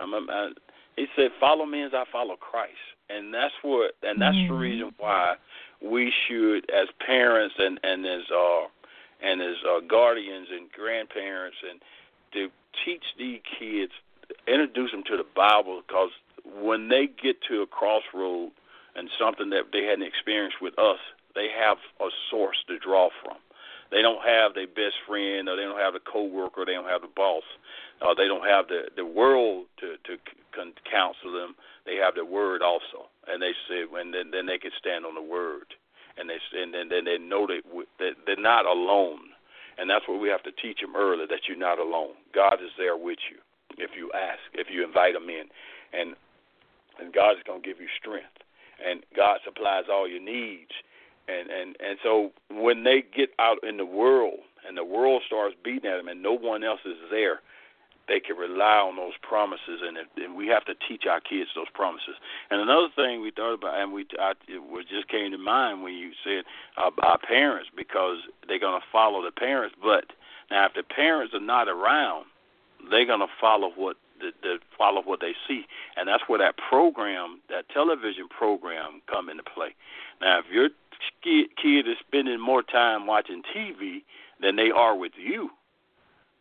I'm, 0.00 0.14
I'm, 0.14 0.28
I, 0.28 0.50
he 0.96 1.06
said, 1.16 1.30
"Follow 1.40 1.66
me 1.66 1.82
as 1.82 1.92
I 1.94 2.04
follow 2.10 2.36
Christ," 2.36 2.72
and 3.08 3.32
that's 3.32 3.54
what, 3.62 3.92
and 4.02 4.20
that's 4.20 4.36
mm-hmm. 4.36 4.52
the 4.52 4.58
reason 4.58 4.94
why 4.98 5.34
we 5.80 6.12
should, 6.26 6.70
as 6.70 6.88
parents 7.04 7.54
and 7.58 7.78
and 7.82 8.06
as 8.06 8.22
uh 8.30 8.66
and 9.22 9.40
as 9.40 9.56
uh, 9.68 9.80
guardians 9.80 10.48
and 10.50 10.70
grandparents, 10.72 11.56
and 11.68 11.80
to 12.32 12.50
teach 12.84 13.04
these 13.18 13.40
kids, 13.58 13.92
introduce 14.48 14.90
them 14.90 15.04
to 15.04 15.16
the 15.16 15.26
Bible, 15.36 15.82
because 15.86 16.10
when 16.60 16.88
they 16.88 17.06
get 17.06 17.36
to 17.48 17.62
a 17.62 17.66
crossroad 17.66 18.50
and 18.96 19.08
something 19.18 19.50
that 19.50 19.70
they 19.72 19.84
hadn't 19.84 20.02
experienced 20.02 20.60
with 20.60 20.78
us, 20.78 20.98
they 21.34 21.48
have 21.56 21.78
a 22.00 22.08
source 22.30 22.56
to 22.68 22.78
draw 22.78 23.08
from. 23.22 23.36
They 23.92 24.00
don't 24.00 24.24
have 24.24 24.54
their 24.56 24.66
best 24.66 24.96
friend, 25.06 25.48
or 25.48 25.56
they 25.56 25.68
don't 25.68 25.78
have 25.78 25.92
the 25.92 26.00
coworker, 26.00 26.64
they 26.64 26.72
don't 26.72 26.88
have 26.88 27.02
the 27.04 27.12
boss, 27.14 27.44
uh, 28.00 28.14
they 28.16 28.26
don't 28.26 28.48
have 28.48 28.66
the 28.66 28.88
the 28.96 29.04
world 29.04 29.68
to 29.84 30.00
to 30.08 30.16
c- 30.16 30.72
counsel 30.90 31.32
them. 31.32 31.54
They 31.84 31.96
have 31.96 32.14
the 32.16 32.24
word 32.24 32.62
also, 32.62 33.12
and 33.28 33.42
they 33.42 33.52
say 33.68 33.84
when 33.84 34.10
then 34.10 34.32
then 34.32 34.46
they 34.46 34.56
can 34.56 34.72
stand 34.80 35.04
on 35.04 35.14
the 35.14 35.22
word, 35.22 35.76
and 36.16 36.24
they 36.24 36.40
and 36.56 36.72
then 36.72 36.88
then 36.88 37.04
they 37.04 37.18
know 37.18 37.46
that, 37.46 37.62
that 38.00 38.16
they're 38.24 38.40
not 38.40 38.64
alone, 38.64 39.36
and 39.76 39.90
that's 39.90 40.08
what 40.08 40.20
we 40.20 40.28
have 40.32 40.42
to 40.44 40.52
teach 40.56 40.80
them 40.80 40.96
early 40.96 41.26
that 41.28 41.44
you're 41.46 41.60
not 41.60 41.78
alone. 41.78 42.16
God 42.34 42.64
is 42.64 42.72
there 42.78 42.96
with 42.96 43.20
you 43.28 43.36
if 43.76 43.92
you 43.96 44.10
ask, 44.16 44.40
if 44.54 44.68
you 44.72 44.84
invite 44.84 45.14
Him 45.14 45.28
in, 45.28 45.52
and 45.92 46.16
and 46.98 47.12
God 47.12 47.32
is 47.36 47.44
going 47.44 47.60
to 47.60 47.68
give 47.68 47.80
you 47.80 47.88
strength, 48.00 48.40
and 48.80 49.04
God 49.14 49.40
supplies 49.44 49.84
all 49.92 50.08
your 50.08 50.22
needs 50.24 50.72
and 51.28 51.50
and 51.50 51.76
and 51.80 51.98
so 52.02 52.32
when 52.50 52.84
they 52.84 53.02
get 53.14 53.30
out 53.38 53.58
in 53.62 53.76
the 53.76 53.86
world 53.86 54.40
and 54.66 54.76
the 54.76 54.84
world 54.84 55.22
starts 55.26 55.54
beating 55.64 55.90
at 55.90 55.96
them 55.96 56.08
and 56.08 56.22
no 56.22 56.32
one 56.32 56.64
else 56.64 56.80
is 56.84 56.96
there 57.10 57.40
they 58.08 58.18
can 58.18 58.36
rely 58.36 58.82
on 58.82 58.96
those 58.96 59.14
promises. 59.22 59.80
And, 59.80 59.96
and 60.16 60.36
we 60.36 60.48
have 60.48 60.64
to 60.66 60.74
teach 60.88 61.04
our 61.08 61.20
kids 61.20 61.50
those 61.54 61.70
promises. 61.72 62.18
And 62.50 62.60
another 62.60 62.88
thing 62.94 63.22
we 63.22 63.30
thought 63.30 63.54
about 63.54 63.80
and 63.80 63.92
we 63.92 64.06
I, 64.18 64.32
it 64.48 64.88
just 64.90 65.08
came 65.08 65.30
to 65.30 65.38
mind 65.38 65.82
when 65.82 65.94
you 65.94 66.10
said 66.24 66.44
uh, 66.76 66.90
our 67.02 67.18
parents 67.18 67.70
because 67.76 68.18
they're 68.48 68.58
going 68.58 68.80
to 68.80 68.86
follow 68.90 69.22
the 69.22 69.30
parents. 69.30 69.76
But 69.80 70.06
now 70.50 70.66
if 70.66 70.74
the 70.74 70.82
parents 70.82 71.32
are 71.32 71.40
not 71.40 71.68
around 71.68 72.26
they're 72.90 73.06
going 73.06 73.20
to 73.20 73.32
follow 73.40 73.70
what 73.76 73.96
the 74.20 74.58
follow 74.78 75.02
what 75.02 75.20
they 75.20 75.34
see, 75.48 75.64
and 75.96 76.06
that's 76.08 76.22
where 76.28 76.38
that 76.38 76.54
program, 76.56 77.40
that 77.48 77.68
television 77.68 78.28
program, 78.28 79.02
come 79.10 79.28
into 79.28 79.42
play. 79.42 79.74
Now, 80.20 80.38
if 80.38 80.44
you're 80.50 80.70
kid 81.22 81.88
is 81.88 81.96
spending 82.06 82.40
more 82.40 82.62
time 82.62 83.06
watching 83.06 83.42
TV 83.54 84.02
than 84.40 84.56
they 84.56 84.70
are 84.70 84.96
with 84.96 85.12
you. 85.16 85.50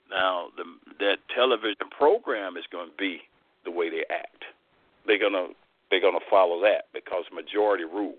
Now, 0.10 0.48
the, 0.58 0.64
that 1.00 1.18
television 1.34 1.90
program 1.90 2.58
is 2.58 2.66
going 2.72 2.90
to 2.90 2.98
be 2.98 3.22
the 3.64 3.72
way 3.72 3.90
they 3.90 4.04
act. 4.10 4.44
They're 5.08 5.20
gonna 5.20 5.48
they're 5.90 6.02
gonna 6.02 6.24
follow 6.30 6.62
that 6.62 6.86
because 6.94 7.26
majority 7.34 7.86
rule. 7.86 8.16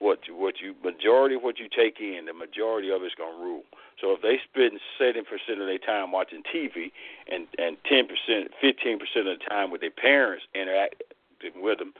What 0.00 0.26
you, 0.26 0.36
what 0.36 0.60
you 0.60 0.74
majority 0.84 1.36
of 1.36 1.42
what 1.42 1.58
you 1.58 1.68
take 1.68 2.00
in, 2.00 2.26
the 2.26 2.34
majority 2.34 2.90
of 2.90 3.02
it's 3.02 3.14
gonna 3.14 3.38
rule. 3.38 3.62
So 4.00 4.12
if 4.12 4.22
they 4.22 4.40
spend 4.52 4.80
seventy 4.98 5.22
percent 5.22 5.60
of 5.60 5.66
their 5.66 5.78
time 5.78 6.12
watching 6.12 6.42
TV 6.42 6.90
and 7.30 7.46
and 7.58 7.76
ten 7.88 8.06
percent, 8.06 8.50
fifteen 8.60 8.98
percent 8.98 9.28
of 9.28 9.38
the 9.38 9.44
time 9.48 9.70
with 9.70 9.80
their 9.80 9.94
parents 9.94 10.44
interacting 10.54 10.98
with 11.56 11.78
them, 11.78 11.94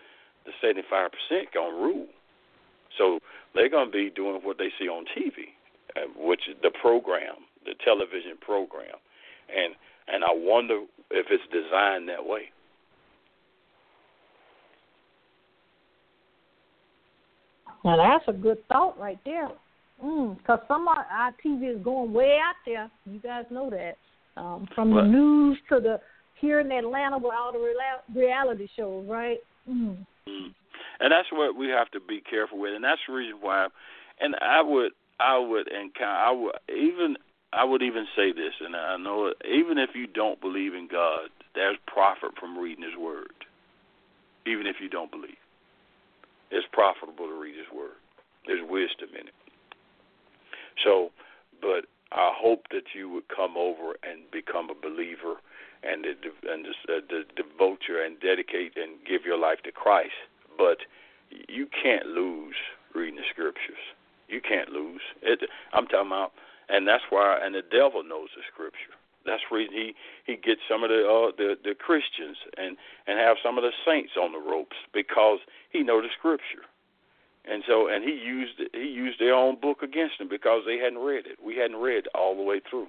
the 0.45 0.53
seventy 0.61 0.83
five 0.91 1.11
percent 1.13 1.49
gonna 1.55 1.75
rule. 1.75 2.07
So 2.99 3.19
they're 3.55 3.69
going 3.69 3.87
to 3.87 3.93
be 3.93 4.11
doing 4.15 4.41
what 4.43 4.59
they 4.59 4.69
see 4.79 4.89
on 4.89 5.05
TV, 5.17 5.55
uh, 5.97 6.09
which 6.17 6.41
is 6.49 6.57
the 6.63 6.71
program, 6.81 7.37
the 7.65 7.75
television 7.85 8.37
program, 8.41 8.97
and 9.55 9.75
and 10.07 10.23
I 10.23 10.33
wonder 10.33 10.81
if 11.11 11.27
it's 11.31 11.43
designed 11.51 12.09
that 12.09 12.25
way. 12.25 12.51
Now 17.85 17.97
that's 17.97 18.25
a 18.29 18.39
good 18.39 18.67
thought 18.69 18.99
right 18.99 19.19
there. 19.25 19.49
Because 19.99 20.61
mm, 20.61 20.69
some 20.69 20.89
of 20.89 20.97
our 21.11 21.33
TV 21.45 21.75
is 21.77 21.83
going 21.83 22.13
way 22.13 22.39
out 22.43 22.57
there. 22.67 22.91
You 23.07 23.19
guys 23.21 23.45
know 23.51 23.71
that. 23.71 23.97
Um, 24.37 24.67
from 24.75 24.93
the 24.93 25.03
news 25.03 25.59
to 25.69 25.81
the 25.81 26.01
here 26.41 26.61
in 26.61 26.73
Atlanta 26.73 27.17
with 27.17 27.33
all 27.33 27.53
the 27.53 27.75
reality 28.13 28.67
shows, 28.77 29.07
right? 29.09 29.39
Mm. 29.69 30.05
Mm 30.29 30.53
and 31.01 31.13
that's 31.13 31.31
what 31.33 31.57
we 31.57 31.69
have 31.69 31.91
to 31.93 32.01
be 32.01 32.21
careful 32.21 32.59
with, 32.59 32.75
and 32.75 32.85
that's 32.85 33.01
the 33.07 33.15
reason 33.15 33.39
why. 33.41 33.69
And 34.21 34.37
I 34.41 34.63
would, 34.63 34.93
I 35.19 35.39
would, 35.39 35.69
and 35.71 35.91
I 36.01 36.31
would 36.31 36.55
even, 36.69 37.17
I 37.53 37.65
would 37.65 37.83
even 37.83 38.07
say 38.17 38.33
this, 38.33 38.55
and 38.61 38.77
I 38.77 38.97
know 38.97 39.33
even 39.45 39.79
if 39.79 39.91
you 39.95 40.07
don't 40.07 40.41
believe 40.41 40.75
in 40.75 40.89
God, 40.91 41.31
there's 41.55 41.79
profit 41.87 42.31
from 42.39 42.59
reading 42.59 42.85
His 42.85 42.99
Word. 42.99 43.33
Even 44.47 44.67
if 44.67 44.77
you 44.81 44.89
don't 44.89 45.11
believe, 45.11 45.41
it's 46.51 46.67
profitable 46.73 47.27
to 47.27 47.41
read 47.41 47.57
His 47.57 47.71
Word. 47.75 47.97
There's 48.47 48.63
wisdom 48.63 49.09
in 49.19 49.29
it. 49.29 49.35
So, 50.85 51.11
but 51.63 51.87
I 52.13 52.31
hope 52.37 52.67
that 52.71 52.95
you 52.95 53.09
would 53.09 53.29
come 53.35 53.57
over 53.57 53.97
and 54.05 54.31
become 54.31 54.69
a 54.71 54.75
believer 54.75 55.41
and 55.83 56.05
and 56.05 56.17
to, 56.23 56.93
uh, 56.93 57.01
to 57.09 57.25
devote 57.41 57.81
your 57.89 58.05
and 58.05 58.21
dedicate 58.21 58.73
and 58.77 58.99
give 59.07 59.25
your 59.25 59.39
life 59.39 59.59
to 59.65 59.73
Christ 59.73 60.13
but 60.57 60.79
you 61.49 61.67
can't 61.67 62.07
lose 62.07 62.57
reading 62.95 63.17
the 63.17 63.27
scriptures. 63.31 63.83
You 64.29 64.41
can't 64.41 64.71
lose. 64.71 65.03
It, 65.23 65.41
I'm 65.73 65.87
talking 65.87 66.09
about, 66.09 66.33
and 66.69 66.87
that's 66.89 67.05
why. 67.11 67.39
And 67.43 67.55
the 67.55 67.63
devil 67.63 68.03
knows 68.03 68.29
the 68.37 68.43
scripture. 68.53 68.97
That's 69.27 69.43
reason 69.51 69.75
he 69.75 69.95
he 70.27 70.37
gets 70.37 70.61
some 70.69 70.85
of 70.85 70.91
the 70.91 71.01
uh, 71.05 71.33
the 71.37 71.57
the 71.63 71.75
Christians 71.75 72.37
and 72.57 72.77
and 73.07 73.19
have 73.19 73.37
some 73.43 73.57
of 73.57 73.65
the 73.65 73.73
saints 73.85 74.13
on 74.21 74.33
the 74.33 74.39
ropes 74.39 74.77
because 74.93 75.39
he 75.71 75.83
know 75.83 76.01
the 76.01 76.09
scripture. 76.17 76.69
And 77.47 77.63
so, 77.67 77.89
and 77.89 78.05
he 78.05 78.13
used 78.13 78.61
he 78.73 78.89
used 78.89 79.21
their 79.21 79.35
own 79.35 79.61
book 79.61 79.83
against 79.83 80.19
them 80.19 80.29
because 80.29 80.63
they 80.67 80.79
hadn't 80.79 81.01
read 81.01 81.27
it. 81.27 81.39
We 81.45 81.57
hadn't 81.57 81.77
read 81.77 82.05
all 82.15 82.37
the 82.37 82.43
way 82.43 82.61
through. 82.61 82.89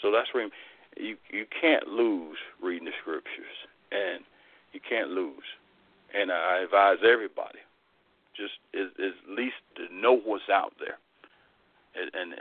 So 0.00 0.10
that's 0.10 0.32
where 0.32 0.48
you 0.96 1.16
you 1.30 1.46
can't 1.48 1.88
lose 1.88 2.38
reading 2.62 2.86
the 2.86 2.96
scriptures, 3.00 3.56
and 3.92 4.24
you 4.72 4.80
can't 4.80 5.10
lose 5.10 5.44
and 6.14 6.30
I 6.30 6.62
advise 6.64 6.98
everybody 7.04 7.58
just 8.36 8.54
is, 8.72 8.90
is 8.98 9.14
at 9.24 9.34
least 9.34 9.54
to 9.76 9.94
know 9.94 10.16
what's 10.24 10.48
out 10.52 10.72
there, 10.78 10.98
and 11.94 12.10
and 12.14 12.32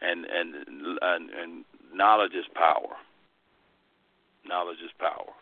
and 0.00 0.26
and 0.26 0.98
and, 1.02 1.30
and 1.30 1.64
knowledge 1.94 2.32
is 2.32 2.44
power. 2.54 2.96
Knowledge 4.46 4.78
is 4.84 4.90
power. 4.98 5.32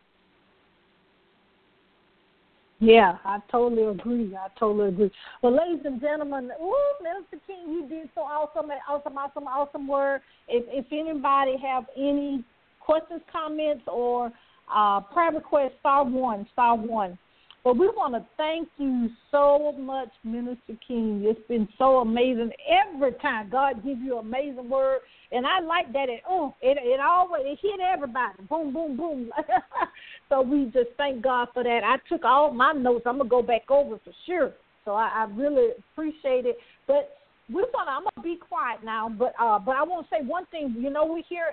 Yeah, 2.82 3.18
I 3.24 3.38
totally 3.50 3.84
agree. 3.84 4.34
I 4.34 4.48
totally 4.58 4.88
agree. 4.88 5.10
Well, 5.42 5.52
ladies 5.52 5.84
and 5.84 6.00
gentlemen, 6.00 6.50
ooh, 6.62 6.92
Minister 7.02 7.36
King, 7.46 7.68
you 7.68 7.86
did 7.86 8.08
so 8.14 8.22
awesome, 8.22 8.70
awesome, 8.88 9.18
awesome, 9.18 9.46
awesome 9.46 9.86
work. 9.86 10.22
If 10.48 10.64
if 10.68 10.86
anybody 10.90 11.56
have 11.62 11.84
any 11.96 12.42
questions, 12.80 13.20
comments, 13.30 13.82
or 13.86 14.32
uh, 14.74 15.00
prayer 15.00 15.32
requests, 15.32 15.74
star 15.80 16.04
one, 16.04 16.46
star 16.52 16.76
one. 16.76 17.18
But 17.62 17.76
we 17.76 17.88
want 17.88 18.14
to 18.14 18.24
thank 18.38 18.68
you 18.78 19.11
so 19.30 19.72
much, 19.78 20.08
Minister 20.24 20.74
King. 20.86 21.22
It's 21.24 21.46
been 21.46 21.68
so 21.76 21.98
amazing. 21.98 22.50
Every 22.66 23.12
time 23.14 23.50
God 23.50 23.84
gives 23.84 24.00
you 24.02 24.16
amazing 24.18 24.70
word, 24.70 25.00
and 25.30 25.46
I 25.46 25.61
like 25.61 25.92
that. 25.92 26.08
It 26.08 26.22
oh, 26.28 26.54
it 26.62 26.78
it 26.80 27.00
always 27.00 27.42
it 27.44 27.58
hit 27.61 27.80
everybody. 27.80 28.42
Boom, 28.48 28.72
boom, 28.72 28.96
boom. 28.96 29.30
so 30.28 30.40
we 30.40 30.64
just 30.66 30.90
thank 30.96 31.22
God 31.22 31.48
for 31.52 31.62
that. 31.62 31.82
I 31.84 31.96
took 32.08 32.24
all 32.24 32.52
my 32.52 32.72
notes. 32.72 33.04
I'm 33.06 33.18
gonna 33.18 33.28
go 33.28 33.42
back 33.42 33.70
over 33.70 33.98
for 34.02 34.12
sure. 34.26 34.52
So 34.86 34.92
I, 34.92 35.11
I 35.14 35.24
really 35.34 35.72
appreciate 35.92 36.46
it. 36.46 36.56
But 36.86 37.18
we're 37.50 37.70
gonna 37.72 37.90
I'm 37.90 38.04
gonna 38.04 38.24
be 38.24 38.36
quiet 38.36 38.80
now. 38.82 39.11
But 39.11 39.34
uh, 39.38 39.58
but 39.58 39.76
I 39.76 39.82
want 39.82 40.08
to 40.08 40.16
say 40.16 40.24
one 40.26 40.46
thing. 40.46 40.74
You 40.78 40.90
know, 40.90 41.04
we 41.04 41.24
hear 41.28 41.44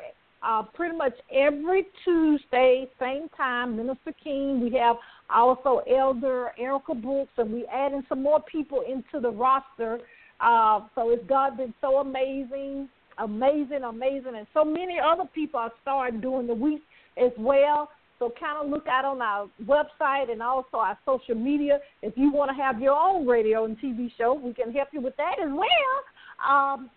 uh, 0.41 0.63
pretty 0.73 0.95
much 0.95 1.13
every 1.31 1.87
Tuesday, 2.03 2.87
same 2.99 3.27
time, 3.35 3.75
Minister 3.75 4.13
King. 4.23 4.61
We 4.61 4.77
have 4.77 4.95
also 5.29 5.81
Elder 5.89 6.51
Erica 6.57 6.95
Brooks, 6.95 7.31
and 7.37 7.51
we 7.51 7.65
adding 7.65 8.03
some 8.07 8.23
more 8.23 8.41
people 8.41 8.83
into 8.87 9.19
the 9.19 9.29
roster. 9.29 9.99
Uh, 10.39 10.81
so 10.95 11.09
it's 11.09 11.25
God 11.27 11.57
been 11.57 11.73
so 11.81 11.97
amazing, 11.97 12.87
amazing, 13.17 13.83
amazing, 13.83 14.35
and 14.37 14.47
so 14.53 14.63
many 14.63 14.97
other 14.99 15.25
people 15.33 15.59
are 15.59 15.71
starting 15.81 16.21
during 16.21 16.47
the 16.47 16.53
week 16.53 16.81
as 17.17 17.31
well. 17.37 17.89
So 18.19 18.33
kind 18.39 18.57
of 18.63 18.71
look 18.71 18.87
out 18.87 19.05
on 19.05 19.21
our 19.21 19.47
website 19.65 20.31
and 20.31 20.41
also 20.41 20.77
our 20.77 20.97
social 21.05 21.35
media. 21.35 21.79
If 22.01 22.13
you 22.17 22.31
want 22.31 22.49
to 22.49 22.55
have 22.55 22.81
your 22.81 22.95
own 22.95 23.27
radio 23.27 23.65
and 23.65 23.77
TV 23.79 24.11
show, 24.17 24.33
we 24.33 24.53
can 24.53 24.71
help 24.71 24.89
you 24.91 25.01
with 25.01 25.15
that 25.17 25.35
as 25.39 25.49
well. 25.51 26.47
Um, 26.47 26.89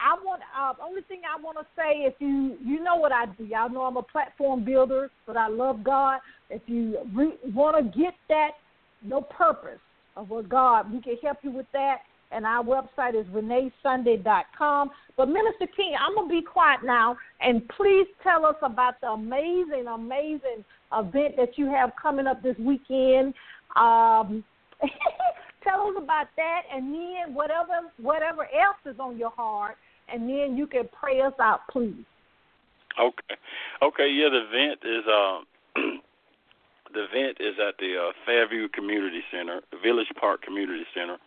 I 0.00 0.14
want 0.22 0.42
uh, 0.58 0.74
only 0.84 1.02
thing 1.02 1.22
I 1.24 1.40
want 1.40 1.58
to 1.58 1.66
say 1.76 2.04
if 2.04 2.14
you 2.18 2.56
you 2.62 2.82
know 2.82 2.96
what 2.96 3.12
I 3.12 3.26
do. 3.26 3.44
Y'all 3.44 3.70
know 3.70 3.82
I'm 3.82 3.96
a 3.96 4.02
platform 4.02 4.64
builder 4.64 5.10
but 5.26 5.36
I 5.36 5.48
love 5.48 5.82
God. 5.82 6.20
If 6.50 6.62
you 6.66 6.98
re- 7.14 7.38
want 7.54 7.76
to 7.76 7.98
get 7.98 8.14
that 8.28 8.50
no 9.02 9.22
purpose 9.22 9.80
of 10.16 10.30
what 10.30 10.48
God 10.48 10.92
we 10.92 11.00
can 11.00 11.16
help 11.22 11.38
you 11.42 11.50
with 11.50 11.66
that. 11.72 11.98
And 12.32 12.44
our 12.44 12.62
website 12.62 13.18
is 13.18 13.26
reneesunday.com 13.28 14.90
but 15.16 15.28
Minister 15.28 15.66
King 15.74 15.94
I'm 15.98 16.14
gonna 16.14 16.28
be 16.28 16.42
quiet 16.42 16.80
now 16.84 17.16
and 17.40 17.66
please 17.68 18.06
tell 18.22 18.44
us 18.44 18.56
about 18.62 19.00
the 19.00 19.08
amazing 19.08 19.86
amazing 19.88 20.64
event 20.92 21.36
that 21.36 21.56
you 21.56 21.66
have 21.70 21.92
coming 22.00 22.26
up 22.26 22.42
this 22.42 22.56
weekend. 22.58 23.32
Um, 23.76 24.44
tell 25.64 25.88
us 25.88 25.94
about 25.96 26.26
that 26.36 26.62
and 26.72 26.92
then 26.94 27.34
whatever 27.34 27.72
whatever 27.98 28.42
else 28.42 28.76
is 28.84 29.00
on 29.00 29.16
your 29.16 29.30
heart 29.30 29.76
and 30.08 30.28
then 30.28 30.56
you 30.56 30.66
can 30.66 30.88
pray 30.92 31.20
us 31.20 31.32
out, 31.40 31.60
please. 31.70 32.04
Okay. 32.98 33.36
Okay. 33.82 34.08
Yeah, 34.10 34.28
the 34.30 34.46
event 34.48 34.80
is 34.84 35.04
uh, 35.06 35.40
the 36.94 37.04
event 37.04 37.38
is 37.40 37.54
at 37.60 37.76
the 37.78 38.08
uh, 38.08 38.12
Fairview 38.24 38.68
Community 38.68 39.22
Center, 39.30 39.60
Village 39.82 40.08
Park 40.18 40.42
Community 40.42 40.84
Center. 40.94 41.18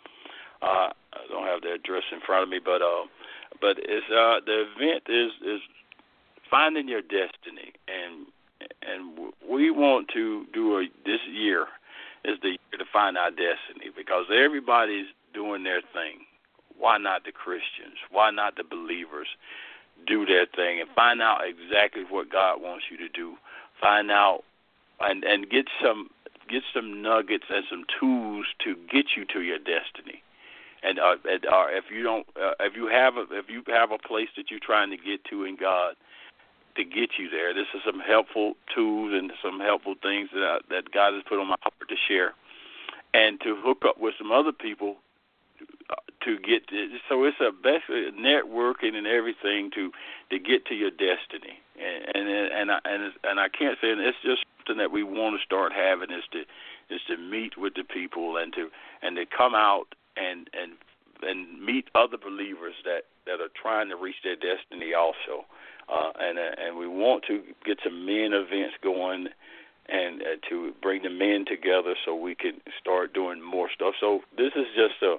Uh, 0.61 0.89
I 1.13 1.21
don't 1.30 1.45
have 1.45 1.61
the 1.61 1.73
address 1.73 2.03
in 2.11 2.19
front 2.25 2.43
of 2.43 2.49
me, 2.49 2.59
but 2.63 2.82
uh, 2.82 3.05
but 3.61 3.77
it's 3.80 4.05
uh, 4.09 4.39
the 4.45 4.65
event 4.75 5.03
is 5.07 5.32
is 5.45 5.61
finding 6.49 6.88
your 6.88 7.01
destiny, 7.01 7.73
and 7.88 8.25
and 8.82 9.32
we 9.49 9.71
want 9.71 10.09
to 10.13 10.45
do 10.53 10.80
a 10.80 10.88
this 11.05 11.21
year 11.32 11.67
is 12.25 12.38
the 12.41 12.49
year 12.49 12.77
to 12.77 12.86
find 12.91 13.17
our 13.17 13.32
destiny 13.32 13.91
because 13.95 14.25
everybody's 14.34 15.07
doing 15.34 15.63
their 15.63 15.82
thing 15.93 16.25
why 16.80 16.97
not 16.97 17.25
the 17.25 17.32
Christians? 17.32 17.97
Why 18.09 18.32
not 18.32 18.55
the 18.55 18.63
believers 18.63 19.27
do 20.07 20.25
their 20.25 20.45
thing 20.45 20.80
and 20.80 20.89
find 20.95 21.21
out 21.21 21.41
exactly 21.45 22.03
what 22.09 22.32
God 22.32 22.61
wants 22.61 22.86
you 22.89 22.97
to 22.97 23.09
do? 23.09 23.36
Find 23.80 24.09
out 24.09 24.43
and 24.99 25.23
and 25.23 25.49
get 25.49 25.65
some 25.84 26.09
get 26.49 26.63
some 26.73 27.01
nuggets 27.01 27.45
and 27.49 27.63
some 27.69 27.86
tools 27.99 28.47
to 28.63 28.75
get 28.91 29.05
you 29.15 29.25
to 29.25 29.41
your 29.41 29.59
destiny. 29.59 30.23
And, 30.82 30.97
uh, 30.97 31.15
and 31.25 31.45
uh, 31.45 31.67
if 31.69 31.86
you 31.91 32.03
don't, 32.03 32.25
uh, 32.41 32.53
if 32.61 32.75
you 32.75 32.88
have 32.88 33.17
a, 33.17 33.25
if 33.32 33.49
you 33.49 33.63
have 33.67 33.91
a 33.91 33.97
place 33.97 34.30
that 34.38 34.49
you're 34.49 34.61
trying 34.61 34.89
to 34.91 34.97
get 34.97 35.23
to 35.25 35.43
in 35.43 35.57
God, 35.57 35.95
to 36.75 36.84
get 36.86 37.19
you 37.19 37.30
there, 37.30 37.53
this 37.53 37.67
is 37.75 37.82
some 37.86 37.99
helpful 37.99 38.53
tools 38.73 39.11
and 39.13 39.32
some 39.43 39.59
helpful 39.59 39.95
things 40.01 40.30
that 40.34 40.41
I, 40.41 40.59
that 40.69 40.91
God 40.91 41.13
has 41.13 41.23
put 41.27 41.39
on 41.39 41.47
my 41.47 41.57
heart 41.61 41.89
to 41.89 41.95
share, 42.07 42.34
and 43.13 43.39
to 43.41 43.57
hook 43.61 43.84
up 43.86 43.99
with 43.99 44.13
some 44.17 44.32
other 44.32 44.53
people 44.53 44.95
to 46.26 46.38
get 46.39 46.67
to, 46.67 46.97
so 47.07 47.24
it's 47.24 47.39
a 47.39 47.51
best 47.51 47.86
networking 47.89 48.95
and 48.95 49.07
everything 49.07 49.72
to 49.76 49.91
to 50.30 50.39
get 50.39 50.65
to 50.67 50.76
your 50.76 50.91
destiny. 50.91 51.59
And 51.80 52.15
and 52.15 52.51
and 52.51 52.72
I, 52.72 52.80
and 52.86 53.13
and 53.24 53.39
I 53.39 53.49
can't 53.49 53.78
say 53.82 53.91
and 53.91 54.01
it's 54.01 54.17
just 54.24 54.43
something 54.59 54.78
that 54.78 54.91
we 54.91 55.03
want 55.03 55.39
to 55.39 55.45
start 55.45 55.72
having 55.74 56.11
is 56.11 56.24
to 56.32 56.41
is 56.93 57.01
to 57.07 57.17
meet 57.17 57.57
with 57.57 57.74
the 57.76 57.84
people 57.84 58.38
and 58.38 58.53
to 58.53 58.70
and 59.01 59.15
to 59.15 59.26
come 59.26 59.55
out 59.55 59.95
and 60.17 60.49
and 60.53 60.74
and 61.22 61.61
meet 61.63 61.89
other 61.95 62.17
believers 62.17 62.76
that 62.86 63.03
that 63.26 63.41
are 63.41 63.53
trying 63.59 63.89
to 63.89 63.95
reach 63.95 64.17
their 64.24 64.36
destiny 64.36 64.93
also. 64.93 65.45
Uh 65.88 66.11
and 66.20 66.38
uh, 66.38 66.51
and 66.57 66.78
we 66.78 66.88
want 66.88 67.24
to 67.28 67.41
get 67.65 67.80
some 67.84 68.05
men 68.05 68.34
events 68.34 68.76
going 68.84 69.30
and 69.88 70.22
uh, 70.22 70.26
to 70.47 70.74
bring 70.82 71.01
the 71.03 71.09
men 71.09 71.45
together 71.45 71.95
so 72.05 72.15
we 72.15 72.36
can 72.36 72.61
start 72.80 73.13
doing 73.13 73.41
more 73.41 73.70
stuff. 73.74 73.95
So 73.99 74.22
this 74.38 74.51
is 74.55 74.67
just 74.76 75.01
a 75.01 75.17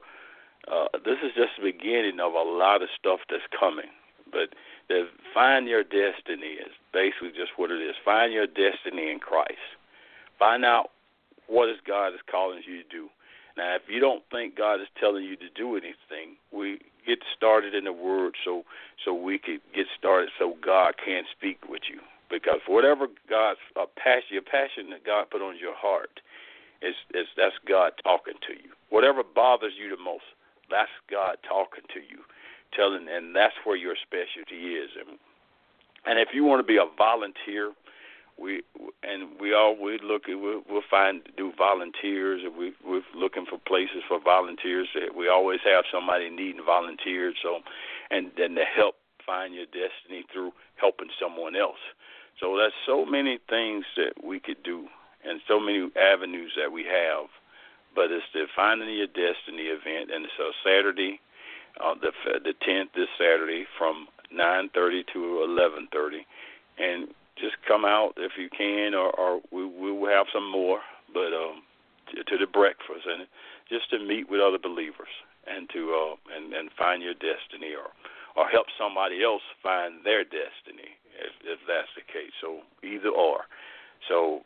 uh, 0.68 0.88
this 1.04 1.18
is 1.22 1.32
just 1.36 1.56
the 1.56 1.72
beginning 1.72 2.20
of 2.20 2.34
a 2.34 2.42
lot 2.42 2.82
of 2.82 2.88
stuff 2.98 3.20
that's 3.30 3.46
coming. 3.58 3.90
But 4.32 4.50
find 5.34 5.66
your 5.66 5.82
destiny 5.82 6.58
is 6.61 6.72
basically 6.92 7.30
just 7.30 7.52
what 7.56 7.70
it 7.70 7.80
is. 7.80 7.94
Find 8.04 8.32
your 8.32 8.46
destiny 8.46 9.11
in 9.11 9.18
Christ. 9.18 9.78
Find 10.38 10.64
out 10.64 10.90
what 11.46 11.68
is 11.68 11.76
God 11.86 12.14
is 12.14 12.20
calling 12.30 12.62
you 12.66 12.82
to 12.82 12.88
do. 12.88 13.08
Now, 13.56 13.74
if 13.74 13.82
you 13.88 14.00
don't 14.00 14.22
think 14.30 14.56
God 14.56 14.80
is 14.80 14.88
telling 14.98 15.24
you 15.24 15.36
to 15.36 15.50
do 15.54 15.76
anything, 15.76 16.38
we 16.52 16.78
get 17.06 17.18
started 17.36 17.74
in 17.74 17.84
the 17.84 17.92
Word 17.92 18.34
so 18.44 18.64
so 19.04 19.12
we 19.12 19.38
could 19.38 19.61
get 19.74 19.86
started 19.98 20.30
so 20.38 20.56
God 20.64 20.94
can 21.04 21.24
speak 21.36 21.68
with 21.68 21.82
you. 21.90 22.00
Because 22.30 22.61
whatever 22.68 23.08
God's 23.28 23.58
uh, 23.74 23.86
passion, 23.96 24.30
your 24.30 24.42
passion 24.42 24.90
that 24.90 25.04
God 25.04 25.30
put 25.30 25.42
on 25.42 25.58
your 25.58 25.74
heart, 25.74 26.20
is 26.80 26.94
is 27.12 27.26
that's 27.36 27.56
God 27.66 27.92
talking 28.02 28.34
to 28.46 28.54
you. 28.54 28.70
Whatever 28.88 29.22
bothers 29.22 29.72
you 29.76 29.90
the 29.90 30.02
most, 30.02 30.24
that's 30.70 30.90
God 31.10 31.36
talking 31.46 31.84
to 31.94 32.00
you, 32.00 32.22
telling, 32.72 33.06
and 33.10 33.34
that's 33.34 33.54
where 33.64 33.76
your 33.76 33.96
specialty 33.96 34.74
is. 34.74 34.90
And 34.98 35.18
and 36.06 36.18
if 36.18 36.28
you 36.32 36.44
want 36.44 36.60
to 36.60 36.66
be 36.66 36.78
a 36.78 36.86
volunteer, 36.96 37.72
we 38.40 38.62
and 39.02 39.28
we 39.38 39.52
all 39.54 39.76
we 39.76 39.98
look 40.02 40.22
we'll, 40.26 40.62
we'll 40.68 40.82
find 40.90 41.22
do 41.36 41.52
volunteers. 41.56 42.42
We 42.58 42.72
we're 42.84 43.02
looking 43.14 43.44
for 43.44 43.58
places 43.58 44.02
for 44.08 44.18
volunteers. 44.20 44.88
We 45.16 45.28
always 45.28 45.60
have 45.64 45.84
somebody 45.92 46.30
needing 46.30 46.64
volunteers. 46.64 47.34
So, 47.42 47.60
and 48.10 48.30
then 48.36 48.54
to 48.54 48.64
help 48.64 48.96
find 49.26 49.54
your 49.54 49.66
destiny 49.66 50.24
through 50.32 50.52
helping 50.76 51.08
someone 51.20 51.54
else. 51.54 51.80
So 52.40 52.56
there's 52.56 52.72
so 52.86 53.04
many 53.04 53.38
things 53.50 53.84
that 53.96 54.24
we 54.24 54.40
could 54.40 54.62
do, 54.62 54.86
and 55.24 55.40
so 55.46 55.60
many 55.60 55.90
avenues 56.00 56.52
that 56.56 56.72
we 56.72 56.84
have 56.84 57.28
but 57.95 58.11
it's 58.11 58.24
the 58.32 58.47
Finding 58.55 58.88
Your 58.91 59.07
Destiny 59.09 59.68
event, 59.68 60.11
and 60.12 60.24
a 60.24 60.53
Saturday, 60.64 61.20
uh, 61.82 61.95
the 61.95 62.12
the 62.45 62.55
10th 62.66 62.93
this 62.95 63.09
Saturday 63.18 63.66
from 63.78 64.09
9:30 64.32 65.05
to 65.12 65.18
11:30, 65.47 66.24
and 66.78 67.14
just 67.36 67.57
come 67.66 67.84
out 67.84 68.14
if 68.16 68.32
you 68.38 68.49
can, 68.51 68.95
or, 68.95 69.11
or 69.18 69.41
we 69.51 69.64
we 69.64 69.93
will 69.93 70.11
have 70.11 70.26
some 70.32 70.49
more, 70.51 70.80
but 71.12 71.32
um, 71.32 71.62
to, 72.12 72.24
to 72.24 72.38
the 72.38 72.47
breakfast 72.47 73.07
and 73.07 73.26
just 73.68 73.91
to 73.91 73.99
meet 73.99 74.28
with 74.28 74.41
other 74.41 74.59
believers 74.59 75.11
and 75.47 75.68
to 75.70 75.95
uh, 75.95 76.36
and 76.36 76.53
and 76.53 76.70
find 76.78 77.03
your 77.03 77.14
destiny, 77.14 77.74
or 77.74 77.91
or 78.36 78.49
help 78.49 78.66
somebody 78.78 79.22
else 79.22 79.43
find 79.62 80.05
their 80.05 80.22
destiny, 80.24 80.95
if 81.18 81.32
if 81.45 81.59
that's 81.66 81.91
the 81.97 82.03
case. 82.03 82.32
So 82.41 82.61
either 82.84 83.11
or. 83.11 83.47
So 84.09 84.43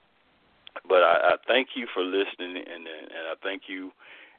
but 0.88 1.02
I, 1.02 1.34
I 1.34 1.36
thank 1.46 1.68
you 1.74 1.86
for 1.92 2.02
listening, 2.02 2.56
and 2.56 2.86
and 2.86 3.24
I 3.30 3.34
thank 3.42 3.62
you, 3.68 3.92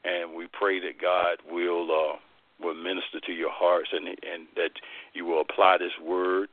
and 0.04 0.34
we 0.34 0.46
pray 0.52 0.80
that 0.80 1.00
God 1.00 1.38
will 1.50 1.90
uh, 1.90 2.16
will 2.64 2.74
minister 2.74 3.20
to 3.26 3.32
your 3.32 3.52
hearts, 3.52 3.88
and 3.92 4.08
and 4.08 4.46
that 4.56 4.72
you 5.14 5.24
will 5.24 5.40
apply 5.40 5.78
this 5.78 5.96
word 6.02 6.48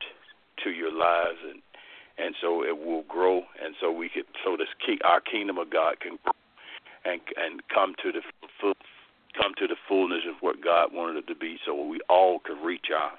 to 0.64 0.70
your 0.70 0.92
lives, 0.92 1.38
and 1.48 1.60
and 2.18 2.34
so 2.40 2.64
it 2.64 2.78
will 2.78 3.04
grow, 3.08 3.42
and 3.62 3.74
so 3.80 3.90
we 3.90 4.08
could 4.08 4.26
so 4.44 4.56
this 4.56 4.68
key, 4.84 4.98
our 5.04 5.20
kingdom 5.20 5.58
of 5.58 5.70
God 5.70 6.00
can 6.00 6.18
grow 6.22 6.32
and 7.04 7.20
and 7.36 7.62
come 7.68 7.94
to 8.02 8.12
the 8.12 8.22
full, 8.60 8.74
come 9.40 9.52
to 9.58 9.66
the 9.66 9.76
fullness 9.88 10.22
of 10.28 10.36
what 10.40 10.62
God 10.62 10.90
wanted 10.92 11.18
it 11.18 11.26
to 11.28 11.34
be, 11.34 11.58
so 11.64 11.74
we 11.74 12.00
all 12.08 12.38
can 12.38 12.62
reach 12.62 12.86
our 12.94 13.12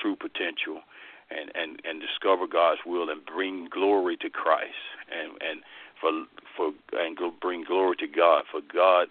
true 0.00 0.16
potential 0.16 0.82
and 1.30 1.50
and 1.54 1.80
and 1.84 2.00
discover 2.00 2.46
God's 2.46 2.80
will 2.84 3.08
and 3.10 3.24
bring 3.24 3.68
glory 3.70 4.16
to 4.18 4.30
Christ 4.30 4.82
and 5.10 5.32
and 5.40 5.60
for 6.00 6.10
for 6.56 6.72
and 6.98 7.16
go 7.16 7.32
bring 7.40 7.64
glory 7.64 7.96
to 7.96 8.06
God 8.06 8.44
for 8.50 8.60
God 8.72 9.08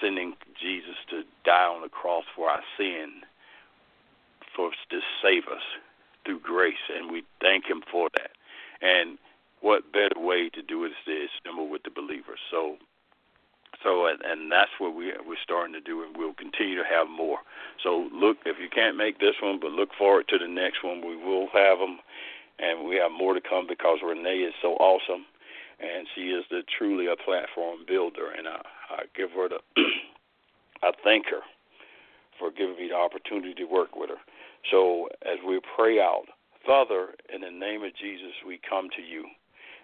sending 0.00 0.34
Jesus 0.60 0.96
to 1.10 1.22
die 1.44 1.66
on 1.66 1.82
the 1.82 1.88
cross 1.88 2.24
for 2.34 2.50
our 2.50 2.62
sin 2.76 3.22
for 4.54 4.70
to 4.90 5.00
save 5.22 5.44
us 5.44 5.62
through 6.24 6.40
grace 6.40 6.90
and 6.94 7.10
we 7.10 7.24
thank 7.40 7.66
him 7.66 7.82
for 7.90 8.08
that. 8.14 8.32
And 8.80 9.18
what 9.60 9.92
better 9.92 10.18
way 10.18 10.50
to 10.50 10.62
do 10.62 10.84
it 10.84 10.88
is 10.88 10.94
to 11.06 11.26
assemble 11.48 11.68
with 11.68 11.82
the 11.84 11.90
believers. 11.90 12.40
So 12.50 12.76
so 13.82 14.06
and, 14.06 14.20
and 14.22 14.50
that's 14.50 14.70
what 14.78 14.94
we 14.94 15.12
we're 15.26 15.42
starting 15.42 15.72
to 15.74 15.80
do 15.80 16.02
and 16.02 16.16
we'll 16.16 16.34
continue 16.34 16.76
to 16.76 16.84
have 16.88 17.08
more. 17.08 17.38
So 17.82 18.08
look, 18.12 18.38
if 18.44 18.58
you 18.60 18.68
can't 18.68 18.96
make 18.96 19.18
this 19.18 19.34
one, 19.42 19.58
but 19.60 19.72
look 19.72 19.90
forward 19.96 20.28
to 20.28 20.38
the 20.38 20.48
next 20.48 20.84
one. 20.84 21.04
We 21.06 21.16
will 21.16 21.48
have 21.52 21.78
them, 21.78 21.98
and 22.58 22.86
we 22.86 22.96
have 22.96 23.10
more 23.10 23.34
to 23.34 23.40
come 23.40 23.66
because 23.66 23.98
Renee 24.04 24.46
is 24.46 24.54
so 24.62 24.74
awesome, 24.74 25.24
and 25.82 26.06
she 26.14 26.30
is 26.30 26.44
the 26.50 26.62
truly 26.78 27.06
a 27.06 27.16
platform 27.16 27.80
builder. 27.86 28.30
And 28.36 28.46
I, 28.46 28.62
I 28.90 29.02
give 29.16 29.30
her 29.32 29.48
the, 29.48 29.58
I 30.82 30.92
thank 31.04 31.26
her 31.26 31.40
for 32.38 32.50
giving 32.50 32.76
me 32.76 32.88
the 32.88 32.96
opportunity 32.96 33.54
to 33.54 33.64
work 33.64 33.96
with 33.96 34.10
her. 34.10 34.22
So 34.70 35.08
as 35.22 35.38
we 35.46 35.60
pray 35.76 35.98
out, 35.98 36.26
Father, 36.64 37.08
in 37.32 37.40
the 37.40 37.50
name 37.50 37.82
of 37.82 37.94
Jesus, 37.96 38.32
we 38.46 38.60
come 38.68 38.88
to 38.96 39.02
you 39.02 39.26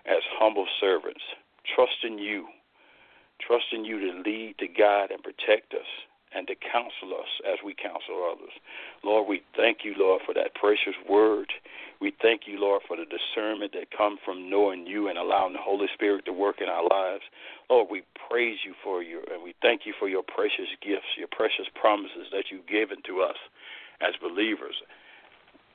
as 0.07 0.23
humble 0.39 0.67
servants, 0.81 1.21
trusting 1.75 2.19
you, 2.19 2.47
trusting 3.45 3.85
you 3.85 3.99
to 4.01 4.23
lead, 4.23 4.55
to 4.59 4.69
guide, 4.69 5.11
and 5.11 5.23
protect 5.23 5.75
us 5.75 5.87
and 6.35 6.47
to 6.47 6.55
counsel 6.55 7.17
us 7.17 7.29
as 7.47 7.59
we 7.65 7.75
counsel 7.75 8.29
others. 8.31 8.53
Lord, 9.03 9.29
we 9.29 9.43
thank 9.57 9.79
you, 9.85 9.95
Lord, 9.97 10.23
for 10.25 10.35
that 10.35 10.55
precious 10.55 10.95
word. 11.09 11.53
We 12.01 12.13
thank 12.23 12.43
you, 12.47 12.61
Lord, 12.61 12.83
for 12.87 12.97
the 12.97 13.07
discernment 13.07 13.73
that 13.73 13.91
comes 13.91 14.19
from 14.25 14.49
knowing 14.51 14.87
you 14.87 15.09
and 15.09 15.19
allowing 15.19 15.53
the 15.53 15.63
Holy 15.63 15.87
Spirit 15.93 16.25
to 16.27 16.33
work 16.33 16.61
in 16.61 16.69
our 16.69 16.87
lives. 16.89 17.25
Lord, 17.71 17.89
we 17.91 18.03
praise 18.29 18.59
you 18.65 18.75
for 18.83 19.03
your 19.03 19.23
and 19.33 19.43
we 19.43 19.55
thank 19.63 19.83
you 19.85 19.95
for 19.99 20.09
your 20.09 20.23
precious 20.23 20.71
gifts, 20.81 21.17
your 21.17 21.29
precious 21.29 21.67
promises 21.75 22.29
that 22.33 22.51
you've 22.51 22.67
given 22.67 22.99
to 23.07 23.23
us 23.23 23.37
as 24.01 24.15
believers. 24.21 24.77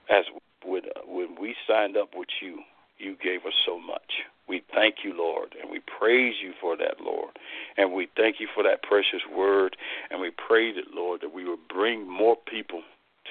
As 0.10 0.26
when 0.66 1.36
we 1.40 1.56
signed 1.68 1.98
up 1.98 2.10
with 2.16 2.30
you, 2.42 2.60
you 2.98 3.16
gave 3.24 3.46
us 3.46 3.54
so 3.66 3.80
much. 3.80 4.24
We 4.48 4.62
thank 4.74 4.98
you, 5.04 5.16
Lord, 5.18 5.56
and 5.62 5.72
we 5.72 5.80
praise 5.80 6.36
you 6.44 6.54
for 6.60 6.76
that, 6.78 7.00
Lord. 7.02 7.32
And 7.78 7.94
we 7.94 8.08
thank 8.18 8.40
you 8.40 8.48
for 8.54 8.64
that 8.64 8.84
precious 8.84 9.22
word. 9.34 9.78
And 10.12 10.20
we 10.20 10.32
pray 10.32 10.74
that, 10.74 10.94
Lord, 10.94 11.22
that 11.22 11.34
we 11.34 11.46
will 11.46 11.58
bring 11.70 12.10
more 12.10 12.36
people 12.36 12.82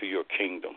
to 0.00 0.06
your 0.06 0.24
kingdom 0.24 0.72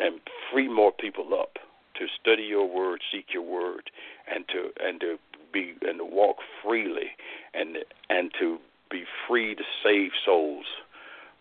and 0.00 0.20
free 0.50 0.68
more 0.68 0.92
people 0.92 1.34
up 1.34 1.58
to 1.96 2.06
study 2.20 2.42
your 2.42 2.66
word, 2.66 3.00
seek 3.12 3.26
your 3.32 3.42
word, 3.42 3.90
and 4.32 4.46
to 4.48 4.70
and 4.80 5.00
to 5.00 5.18
be 5.52 5.74
and 5.82 5.98
to 5.98 6.04
walk 6.04 6.36
freely 6.62 7.10
and 7.52 7.76
and 8.10 8.32
to 8.40 8.58
be 8.90 9.04
free 9.28 9.54
to 9.54 9.62
save 9.82 10.10
souls 10.24 10.64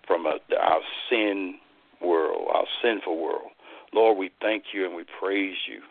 from 0.05 0.25
uh, 0.25 0.31
a, 0.51 0.55
our 0.55 0.81
sin 1.09 1.55
world, 2.01 2.47
our 2.53 2.65
sinful 2.81 3.17
world. 3.17 3.51
Lord, 3.93 4.17
we 4.17 4.31
thank 4.41 4.65
you 4.73 4.85
and 4.85 4.95
we 4.95 5.05
praise 5.19 5.55
you. 5.67 5.81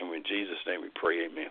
And 0.00 0.12
in 0.12 0.22
Jesus' 0.24 0.58
name 0.66 0.82
we 0.82 0.88
pray, 0.94 1.26
amen. 1.26 1.50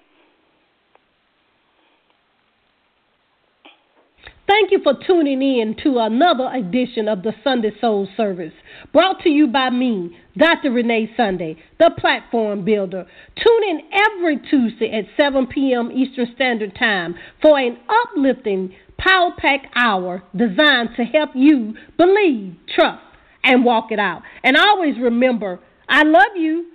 Thank 4.47 4.71
you 4.71 4.79
for 4.83 4.93
tuning 5.07 5.41
in 5.41 5.75
to 5.83 5.97
another 5.99 6.51
edition 6.53 7.07
of 7.07 7.23
the 7.23 7.33
Sunday 7.43 7.71
Soul 7.81 8.07
Service, 8.15 8.53
brought 8.93 9.19
to 9.23 9.29
you 9.29 9.47
by 9.47 9.71
me, 9.71 10.15
Dr. 10.37 10.71
Renee 10.71 11.09
Sunday, 11.17 11.57
the 11.79 11.89
platform 11.97 12.63
builder. 12.63 13.07
Tune 13.35 13.63
in 13.69 13.81
every 13.91 14.37
Tuesday 14.37 14.91
at 14.91 15.05
7 15.19 15.47
p.m. 15.47 15.91
Eastern 15.91 16.27
Standard 16.35 16.75
Time 16.77 17.15
for 17.41 17.57
an 17.57 17.79
uplifting 17.89 18.75
power 18.99 19.31
pack 19.35 19.61
hour 19.75 20.23
designed 20.35 20.89
to 20.95 21.03
help 21.03 21.31
you 21.33 21.73
believe, 21.97 22.55
trust, 22.75 23.01
and 23.43 23.65
walk 23.65 23.91
it 23.91 23.99
out. 23.99 24.21
And 24.43 24.55
always 24.55 24.95
remember, 24.99 25.59
I 25.89 26.03
love 26.03 26.37
you 26.37 26.67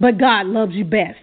but 0.00 0.18
God 0.18 0.46
loves 0.46 0.74
you 0.74 0.84
best. 0.84 1.18